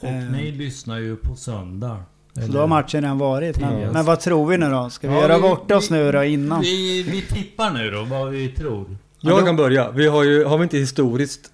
Och 0.00 0.08
Eh. 0.08 0.14
ni 0.32 0.50
lyssnar 0.52 0.98
ju 0.98 1.16
på 1.16 1.36
söndag. 1.36 1.96
Så 2.34 2.40
Eller- 2.40 2.52
då 2.52 2.60
har 2.60 2.66
matchen 2.66 3.00
redan 3.02 3.18
varit. 3.18 3.60
Men, 3.60 3.78
Yes. 3.80 3.92
men 3.92 4.04
vad 4.04 4.20
tror 4.20 4.46
vi 4.46 4.58
nu 4.58 4.70
då? 4.70 4.90
Ska 4.90 5.08
vi 5.08 5.14
Ja, 5.14 5.20
göra 5.20 5.36
vi- 5.36 5.42
bort 5.42 5.70
oss 5.70 5.90
vi- 5.90 5.94
nu 5.94 6.12
då 6.12 6.24
innan? 6.24 6.60
Vi, 6.60 7.02
vi 7.02 7.22
tippar 7.22 7.70
nu 7.70 7.90
då 7.90 8.04
vad 8.04 8.28
vi 8.28 8.48
tror. 8.48 8.96
Jag 9.20 9.46
kan 9.46 9.56
börja. 9.56 9.90
Vi 9.90 10.06
har 10.06 10.24
ju, 10.24 10.44
har 10.44 10.58
vi 10.58 10.62
inte 10.62 10.78
historiskt 10.78 11.50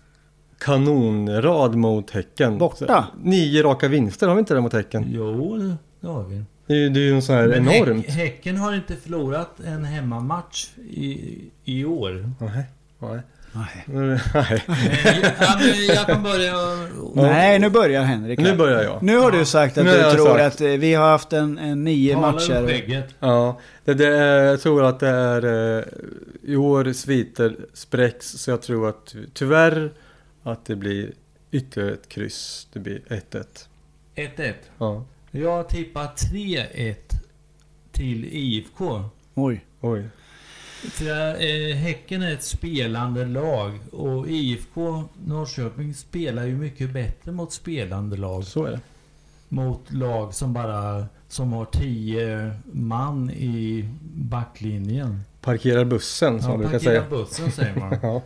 kanonrad 0.58 1.74
mot 1.74 2.10
Häcken? 2.10 2.58
Borta? 2.58 2.76
Så, 3.12 3.18
nio 3.28 3.62
raka 3.62 3.88
vinster 3.88 4.28
har 4.28 4.34
vi 4.34 4.38
inte 4.38 4.54
det 4.54 4.60
mot 4.60 4.72
Häcken? 4.72 5.04
Jo, 5.08 5.76
det 6.04 6.10
har 6.10 6.24
vi. 6.24 6.44
Det 6.66 6.72
är 6.74 6.78
ju 6.78 6.88
det 6.88 7.00
är 7.00 7.04
ju 7.04 7.14
en 7.14 7.22
sån 7.22 7.34
här 7.36 7.48
Men 7.48 7.68
enormt. 7.68 8.06
Häck, 8.06 8.14
häcken 8.16 8.56
har 8.56 8.74
inte 8.74 8.96
förlorat 8.96 9.60
en 9.66 9.84
hemmamatch 9.84 10.68
i, 10.90 11.40
i 11.64 11.84
år. 11.84 12.30
Nej, 12.40 12.64
nej. 12.98 13.20
Nej. 13.52 13.84
Nej. 14.34 15.86
Jag 15.88 16.06
kan 16.06 16.22
börja... 16.22 16.54
Nej, 17.14 17.58
nu 17.58 17.70
börjar 17.70 18.02
Henrik. 18.02 18.38
Nu 18.38 18.56
börjar 18.56 18.82
jag. 18.82 19.02
Nu 19.02 19.16
har 19.16 19.30
du 19.30 19.44
sagt 19.44 19.78
att 19.78 19.84
Nu 19.84 19.90
du 19.90 19.96
jag 19.96 20.12
tror 20.14 20.38
sagt. 20.38 20.54
att 20.54 20.60
eh, 20.60 20.68
vi 20.68 20.94
har 20.94 21.10
haft 21.10 21.32
en, 21.32 21.58
en 21.58 21.84
nio 21.84 22.14
Tala 22.14 22.32
matcher. 22.32 23.06
Ja, 23.20 23.60
det, 23.84 23.94
det 23.94 24.06
är, 24.06 24.44
jag 24.44 24.60
tror 24.60 24.84
att 24.84 25.00
det 25.00 25.08
är 25.08 25.76
eh, 25.78 25.84
i 26.42 26.56
år 26.56 26.92
sviter 26.92 27.56
spräcks 27.72 28.26
så 28.28 28.50
jag 28.50 28.62
tror 28.62 28.88
att 28.88 29.14
tyvärr 29.34 29.92
att 30.42 30.64
det 30.66 30.76
blir 30.76 31.12
ytterligare 31.50 31.92
ett 31.92 32.08
kryss. 32.08 32.68
Det 32.72 32.78
blir 32.78 33.00
1-1. 33.08 33.44
1-1. 34.16 34.52
Ja, 34.78 35.04
Jag 35.36 35.68
tippar 35.68 36.06
3-1 36.06 36.94
till 37.92 38.24
IFK. 38.24 39.02
Oj. 39.34 39.64
oj. 39.80 40.08
För 40.90 41.28
eh, 41.70 41.74
Häcken 41.76 42.22
är 42.22 42.32
ett 42.32 42.42
spelande 42.42 43.24
lag 43.26 43.78
och 43.92 44.28
IFK 44.28 45.04
Norrköping 45.26 45.94
spelar 45.94 46.44
ju 46.44 46.56
mycket 46.56 46.90
bättre 46.92 47.32
mot 47.32 47.52
spelande 47.52 48.16
lag. 48.16 48.44
Så 48.44 48.64
är 48.64 48.70
det. 48.70 48.80
Mot 49.48 49.92
lag 49.92 50.34
som 50.34 50.52
bara 50.52 51.06
som 51.28 51.52
har 51.52 51.64
10 51.64 52.52
man 52.72 53.30
i 53.30 53.88
backlinjen. 54.14 55.20
Parkerar 55.40 55.84
bussen 55.84 56.42
som 56.42 56.50
Ja, 56.50 56.56
man 56.56 56.60
brukar 56.60 56.78
säga. 56.78 57.04
bussen 57.10 57.52
säger 57.52 57.74
man. 57.80 57.98
Ja, 58.02 58.22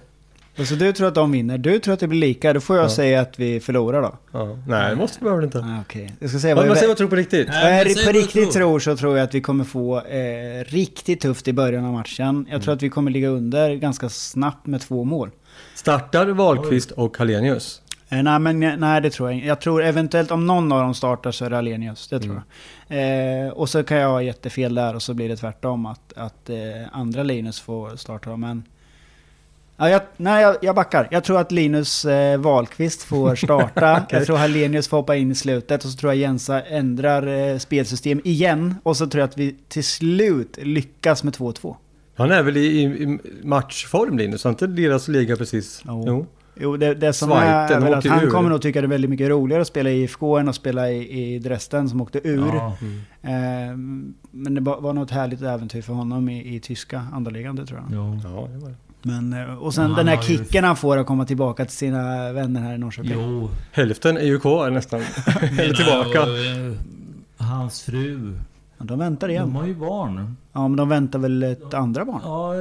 Och 0.59 0.67
så 0.67 0.75
du 0.75 0.93
tror 0.93 1.09
att 1.09 1.15
de 1.15 1.33
vinner. 1.33 1.59
Du 1.59 1.79
tror 1.79 1.95
att 1.95 2.01
det 2.01 2.07
blir 2.09 2.21
lika. 2.21 2.53
Då 2.53 2.61
får 2.61 2.77
jag 2.77 2.85
Ja. 2.85 2.89
säga 2.91 3.21
att 3.21 3.39
vi 3.39 3.61
förlorar 3.61 4.03
då. 4.03 4.19
ja. 4.33 4.59
Nej, 4.67 4.91
det 4.91 4.97
måste 4.97 5.21
behöver 5.25 5.43
inte. 5.45 5.59
Ah, 5.59 5.81
Okej. 5.81 6.13
Jag 6.21 6.31
ska 6.31 6.39
säga 6.39 6.55
Vad 6.55 6.65
säger 6.79 6.89
jag, 6.89 6.97
tror 6.97 7.09
på 7.09 7.17
riktigt. 7.17 7.49
Nej, 7.49 7.63
vad 7.63 7.71
men 7.73 7.79
jag 7.89 7.97
säg 7.97 8.07
på 8.07 8.13
riktigt 8.13 8.43
tror. 8.43 8.53
tror 8.53 8.79
så 8.81 8.97
tror 8.97 9.17
jag 9.19 9.25
att 9.25 9.35
vi 9.35 9.41
kommer 9.41 9.65
få 9.65 9.99
eh, 10.01 10.65
riktigt 10.67 11.21
tufft 11.21 11.49
i 11.49 11.53
början 11.53 11.85
av 11.85 11.93
matchen. 11.93 12.47
Jag 12.51 12.63
tror 12.63 12.75
att 12.75 12.83
vi 12.83 12.91
kommer 12.91 13.11
ligga 13.11 13.29
under 13.29 13.75
ganska 13.75 14.09
snabbt 14.09 14.67
med 14.67 14.81
två 14.81 15.05
mål. 15.05 15.31
Startar 15.75 16.27
Wahlqvist 16.27 16.91
och 16.91 17.19
Hallenius. 17.19 17.83
Eh, 18.09 18.23
nej, 18.23 18.39
men 18.39 18.63
eh, 18.63 18.77
nej, 18.77 19.01
det 19.01 19.11
tror 19.11 19.29
jag 19.29 19.37
inte. 19.37 19.49
Jag 19.49 19.61
tror 19.61 19.83
eventuellt 19.83 20.31
om 20.31 20.47
någon 20.47 20.73
av 20.73 20.81
dem 20.83 20.95
startar 20.95 21.31
så 21.31 21.45
är 21.45 21.51
det 21.51 21.59
Alenius. 21.59 22.09
Det 22.09 22.21
tror 22.21 22.33
Mm. 22.33 22.43
jag. 22.89 23.47
Eh, 23.47 23.53
och 23.53 23.69
så 23.69 23.83
kan 23.85 23.97
jag 23.99 24.09
ha 24.09 24.23
jättefel 24.23 24.75
där 24.75 24.95
och 24.95 25.03
så 25.03 25.15
blir 25.15 25.29
det 25.29 25.37
tvärtom. 25.37 25.87
Att, 25.87 26.13
att 26.17 26.51
eh, 26.51 26.57
andra 26.93 27.23
Linus 27.23 27.61
får 27.61 27.97
starta. 27.97 28.37
Men... 28.37 28.63
Ja, 29.81 29.89
jag, 29.89 30.03
nej, 30.17 30.43
jag, 30.43 30.57
jag 30.63 30.75
backar. 30.75 31.09
Jag 31.11 31.25
tror 31.25 31.39
att 31.41 31.53
Linus 31.53 32.05
eh, 32.05 32.39
Wahlqvist 32.41 33.03
får 33.03 33.35
starta. 33.45 34.07
Jag 34.11 34.27
tror 34.27 34.37
Hallenius 34.37 34.89
får 34.89 34.97
hoppa 34.97 35.17
in 35.17 35.31
i 35.31 35.35
slutet. 35.35 35.85
Och 35.85 35.91
så 35.91 35.99
tror 35.99 36.13
jag 36.13 36.21
Jensa 36.21 36.63
ändrar 36.63 37.27
eh, 37.53 37.59
spelsystem 37.59 38.21
igen. 38.25 38.75
Och 38.83 38.97
så 38.97 39.07
tror 39.07 39.21
jag 39.21 39.29
att 39.29 39.39
vi 39.39 39.57
till 39.69 39.85
slut 39.85 40.59
lyckas 40.63 41.25
med 41.25 41.35
2-2. 41.35 41.77
Han 42.17 42.31
är 42.31 42.43
väl 42.43 42.57
i, 42.57 42.61
i, 42.61 42.83
i 42.83 43.19
matchform 43.43 44.19
Linus? 44.19 44.45
Har 44.45 44.51
inte 44.51 44.67
deras 44.67 45.09
liga 45.09 45.37
precis? 45.37 45.83
Jo. 45.85 46.05
Jo. 46.07 46.27
Jo, 46.61 46.77
det, 46.77 46.95
det 46.95 47.13
som 47.13 47.29
Svajten 47.29 47.51
är, 47.51 47.77
är 47.77 47.81
väl 47.81 47.95
att 47.95 48.07
han 48.07 48.25
ur. 48.25 48.31
kommer 48.31 48.51
nog 48.51 48.63
tycka 48.63 48.81
det 48.81 48.87
är 48.87 48.89
väldigt 48.89 49.11
mycket 49.11 49.29
roligare 49.29 49.63
att 49.63 49.69
spela 49.69 49.91
i 49.91 50.03
IFK 50.03 50.37
än 50.39 50.49
att 50.49 50.55
spela 50.55 50.91
i, 50.91 51.35
i 51.35 51.39
Dresden 51.39 51.89
som 51.89 52.01
åkte 52.01 52.29
ur. 52.29 52.47
Ja. 52.55 52.77
Eh, 53.23 53.31
men 54.31 54.55
det 54.55 54.61
var 54.61 54.81
var 54.81 54.93
nog 54.93 55.05
ett 55.05 55.11
härligt 55.11 55.43
äventyr 55.43 55.83
för 55.83 55.93
honom 55.93 56.29
i, 56.29 56.55
i 56.55 56.61
tyska 56.61 57.07
andra 57.13 57.31
ligan, 57.31 57.57
det 57.57 57.67
tror 57.67 57.79
jag. 57.79 57.87
Jo. 57.93 58.21
Ja, 58.25 58.49
det 58.53 58.59
var 58.59 58.69
det. 58.69 58.75
Men, 59.09 59.33
eh, 59.33 59.55
och 59.55 59.75
sen 59.75 59.85
Han 59.85 59.95
den 59.95 60.09
här 60.09 60.23
kicken 60.23 60.65
han 60.65 60.77
får 60.77 60.97
att 60.99 61.07
komma 61.07 61.25
tillbaka 61.27 61.65
till 61.65 61.77
sina 61.77 62.33
vänner 62.33 62.61
här 62.61 62.75
i 62.75 62.79
Norrköping. 62.79 63.13
Jo. 63.15 63.51
Hälften 63.73 64.17
är 64.17 64.23
ju 64.25 64.41
kvar 64.41 64.71
nästan. 64.71 65.01
Eller 65.59 65.75
tillbaka. 65.75 66.23
Och, 66.23 66.29
eh, 66.39 66.73
hans 67.37 67.83
fru. 67.83 68.39
Ja, 68.79 68.85
de 68.85 68.99
väntar 68.99 69.29
De 69.29 69.33
igen. 69.35 69.53
har 69.53 69.67
ju 69.67 69.75
barn. 69.75 70.37
Ja, 70.53 70.69
men 70.69 70.77
de 70.77 70.89
väntar 70.89 71.19
väl 71.19 71.43
ett 71.43 71.75
andra 71.75 72.05
barn. 72.05 72.21
Ja, 72.25 72.53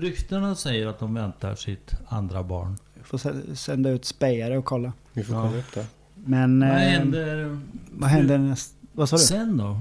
ryktena 0.00 0.54
säger 0.54 0.86
att 0.86 0.98
de 0.98 1.14
väntar 1.14 1.54
sitt 1.54 1.90
andra 2.08 2.42
barn. 2.42 2.76
Får 3.02 3.18
sä- 3.18 3.54
sända 3.54 3.90
ut 3.90 4.04
spejare 4.04 4.58
och 4.58 4.64
kolla. 4.64 4.92
Vi 5.12 5.24
får 5.24 5.36
Ja. 5.36 5.42
kolla 5.42 5.58
upp 5.58 5.74
det. 5.74 5.86
Men... 6.24 6.60
Vad 6.60 6.68
eh, 6.70 6.74
händer 6.76 7.58
Vad 7.92 8.10
händer 8.10 8.38
näst, 8.38 8.74
Vad 8.92 9.08
sa 9.08 9.16
du? 9.16 9.22
sen 9.22 9.56
då? 9.56 9.80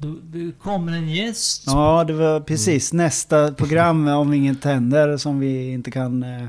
Du, 0.00 0.20
du 0.32 0.52
kommer 0.52 0.92
en 0.92 1.08
gäst. 1.08 1.62
Ja, 1.66 2.04
det 2.04 2.12
var 2.12 2.40
precis 2.40 2.92
nästa 2.92 3.52
program 3.52 4.08
om 4.22 4.32
inget 4.32 4.64
händer 4.64 5.16
som 5.16 5.40
vi 5.40 5.72
inte 5.72 5.90
kan 5.90 6.22
eh, 6.22 6.46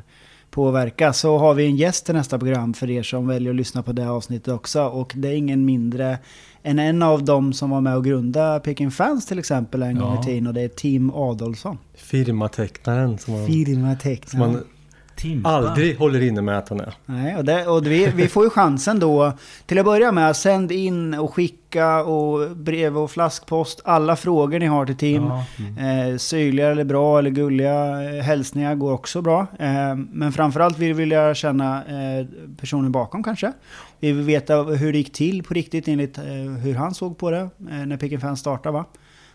påverka. 0.52 1.14
Så 1.14 1.38
har 1.38 1.54
vi 1.54 1.66
en 1.66 1.76
gäst 1.76 2.06
till 2.06 2.16
nästa 2.16 2.40
program 2.40 2.74
för 2.74 2.90
er 2.90 3.04
som 3.04 3.28
väljer 3.28 3.50
att 3.50 3.56
lyssna 3.56 3.84
på 3.84 3.92
det 3.92 4.10
avsnittet 4.10 4.48
också. 4.54 4.82
Och 4.84 5.14
det 5.16 5.28
är 5.28 5.34
ingen 5.34 5.66
mindre 5.66 6.18
än 6.64 6.80
en 6.80 7.04
av 7.04 7.26
dem 7.26 7.54
som 7.54 7.70
var 7.70 7.82
med 7.82 7.96
och 7.98 8.06
grundade 8.06 8.60
Peking 8.60 8.92
Fans 8.92 9.26
till 9.26 9.40
exempel 9.40 9.84
en 9.84 10.00
gång 10.00 10.14
Ja. 10.16 10.22
i 10.22 10.26
tiden. 10.26 10.48
Och 10.48 10.54
det 10.54 10.62
är 10.62 10.68
Tim 10.68 11.12
Adolfsson. 11.14 11.78
Firmatecknaren 11.96 13.18
som 13.18 13.34
man, 13.34 13.48
Firma 13.48 13.96
som 14.26 14.40
man 14.40 14.64
Timpa. 15.22 15.50
aldrig 15.50 15.98
håller 15.98 16.22
inne 16.22 16.42
med 16.42 16.58
att 16.58 16.70
han 16.70 16.80
är. 16.80 16.94
Nej, 17.06 17.36
och, 17.36 17.46
det, 17.46 17.68
och 17.68 17.86
vi, 17.86 18.12
vi 18.16 18.28
får 18.28 18.44
ju 18.44 18.50
chansen 18.50 19.00
då. 19.00 19.34
Till 19.66 19.80
att 19.80 19.86
börja 19.86 20.12
med, 20.12 20.36
sänd 20.36 20.72
in 20.72 21.14
och 21.14 21.34
skicka 21.34 22.04
och 22.04 22.58
brev 22.58 22.98
och 22.98 23.12
flaskpost. 23.12 23.82
Alla 23.86 24.16
frågor 24.16 24.60
ni 24.60 24.66
har 24.66 24.86
till 24.86 24.98
Tim. 24.98 25.24
Ja. 25.24 25.46
Eh, 25.80 26.18
syrliga 26.18 26.72
eller 26.72 26.84
bra 26.84 27.20
eller 27.20 27.30
gulliga 27.30 28.04
eh, 28.04 28.24
hälsningar 28.24 28.76
går 28.76 28.94
också 28.94 29.22
bra. 29.22 29.48
Eh, 29.60 29.96
men 29.96 30.32
framförallt 30.32 30.80
vill 30.80 30.94
vi 30.94 31.06
lära 31.06 31.36
känna 31.36 31.78
eh, 31.78 32.26
personen 32.60 32.92
bakom 32.92 33.24
kanske. 33.24 33.52
Vi 34.00 34.12
vill 34.12 34.26
veta 34.26 34.64
hur 34.64 34.92
det 34.92 34.98
gick 34.98 35.14
till 35.14 35.44
på 35.44 35.54
riktigt 35.54 35.88
enligt 35.88 36.18
eh, 36.18 36.24
hur 36.64 36.76
han 36.76 36.94
såg 36.94 37.18
på 37.18 37.32
det 37.32 37.40
eh, 37.40 37.50
när 37.86 37.98
Peking 37.98 38.20
Fans 38.20 38.40
startade 38.40 38.74
va? 38.74 38.86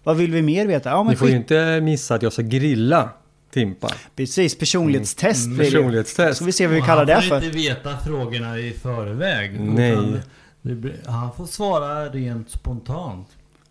Vad 0.02 0.16
vill 0.16 0.32
vi 0.32 0.42
mer 0.42 0.66
veta? 0.66 0.90
Ja 0.90 1.02
men 1.02 1.10
Ni 1.10 1.16
får 1.16 1.28
ju 1.28 1.36
inte 1.36 1.80
missa 1.80 2.14
att 2.14 2.22
jag 2.22 2.32
ska 2.32 2.42
grilla 2.42 3.08
Timpa. 3.50 3.88
precis, 4.16 4.58
personlighetstest 4.58 5.48
blir 5.48 5.58
det. 5.58 5.64
Personlighetstest. 5.64 6.38
Så 6.38 6.44
vi 6.44 6.52
ser 6.52 6.66
vad 6.66 6.74
vi 6.74 6.80
Och 6.80 6.86
kallar 6.86 7.04
det 7.04 7.12
Han 7.14 7.22
för. 7.22 7.28
får 7.28 7.44
inte 7.44 7.56
veta 7.56 7.96
frågorna 7.98 8.58
i 8.58 8.72
förväg. 8.72 9.60
Nej. 9.60 10.20
blir- 10.62 10.94
Han 11.06 11.32
får 11.36 11.46
svara 11.46 12.08
rent 12.08 12.50
spontant. 12.50 13.28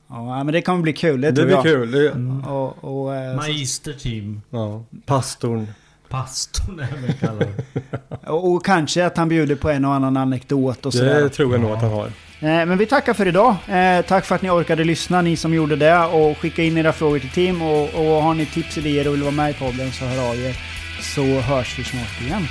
Ja 0.10 0.44
men 0.44 0.54
det 0.54 0.62
kommer 0.62 0.82
bli 0.82 0.94
kul, 0.94 1.22
det, 1.22 1.28
Det 1.32 1.36
tror 1.36 1.46
blir 1.46 1.56
jag. 1.56 1.64
kul. 1.64 1.92
Det, 1.92 2.10
Mm. 2.10 2.44
Och, 2.46 2.84
och, 3.06 3.16
eh, 3.16 3.36
Magister 3.36 3.94
Tim. 3.94 4.42
ja. 4.50 4.84
Pastorn. 5.06 5.68
Pastorn 6.10 6.80
även 6.80 7.14
kallar 7.14 7.40
det. 7.40 8.28
och, 8.30 8.52
och 8.54 8.66
kanske 8.66 9.06
att 9.06 9.18
han 9.18 9.30
bjuder 9.30 9.56
på 9.56 9.70
en 9.70 9.86
och 9.86 9.94
annan 9.94 10.18
anekdot 10.18 10.86
och 10.86 10.94
sådär. 10.94 11.22
Det 11.22 11.30
tror 11.30 11.52
jag 11.52 11.62
nog 11.62 11.72
att 11.72 11.82
han 11.82 11.92
har. 11.92 12.12
Eh, 12.40 12.66
Men 12.66 12.78
vi 12.78 12.86
tackar 12.86 13.14
för 13.14 13.28
idag. 13.28 13.56
Eh, 13.70 14.02
tack 14.02 14.26
för 14.26 14.36
att 14.36 14.42
ni 14.42 14.50
orkade 14.50 14.84
lyssna, 14.84 15.22
ni 15.22 15.38
som 15.38 15.54
gjorde 15.54 15.76
det. 15.76 15.98
Och 16.00 16.38
skicka 16.38 16.64
in 16.64 16.78
era 16.78 16.94
frågor 16.94 17.20
till 17.20 17.30
Tim. 17.30 17.62
Och, 17.62 17.94
och 17.94 18.24
har 18.24 18.34
ni 18.34 18.46
tips, 18.46 18.78
idéer 18.78 19.08
och 19.08 19.14
vill 19.14 19.22
vara 19.24 19.32
med 19.32 19.52
i 19.52 19.54
podden 19.54 19.92
så 19.92 20.06
hör 20.06 20.30
av 20.30 20.36
er. 20.40 20.56
Så 21.02 21.24
hörs 21.40 21.80
vi 21.80 21.84
snart 21.84 22.22
igen. 22.22 22.48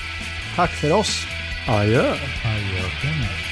Tack 0.57 0.71
för 0.71 0.93
oss. 0.93 1.27
Adjö. 1.69 2.01
Adjöken. 2.45 3.44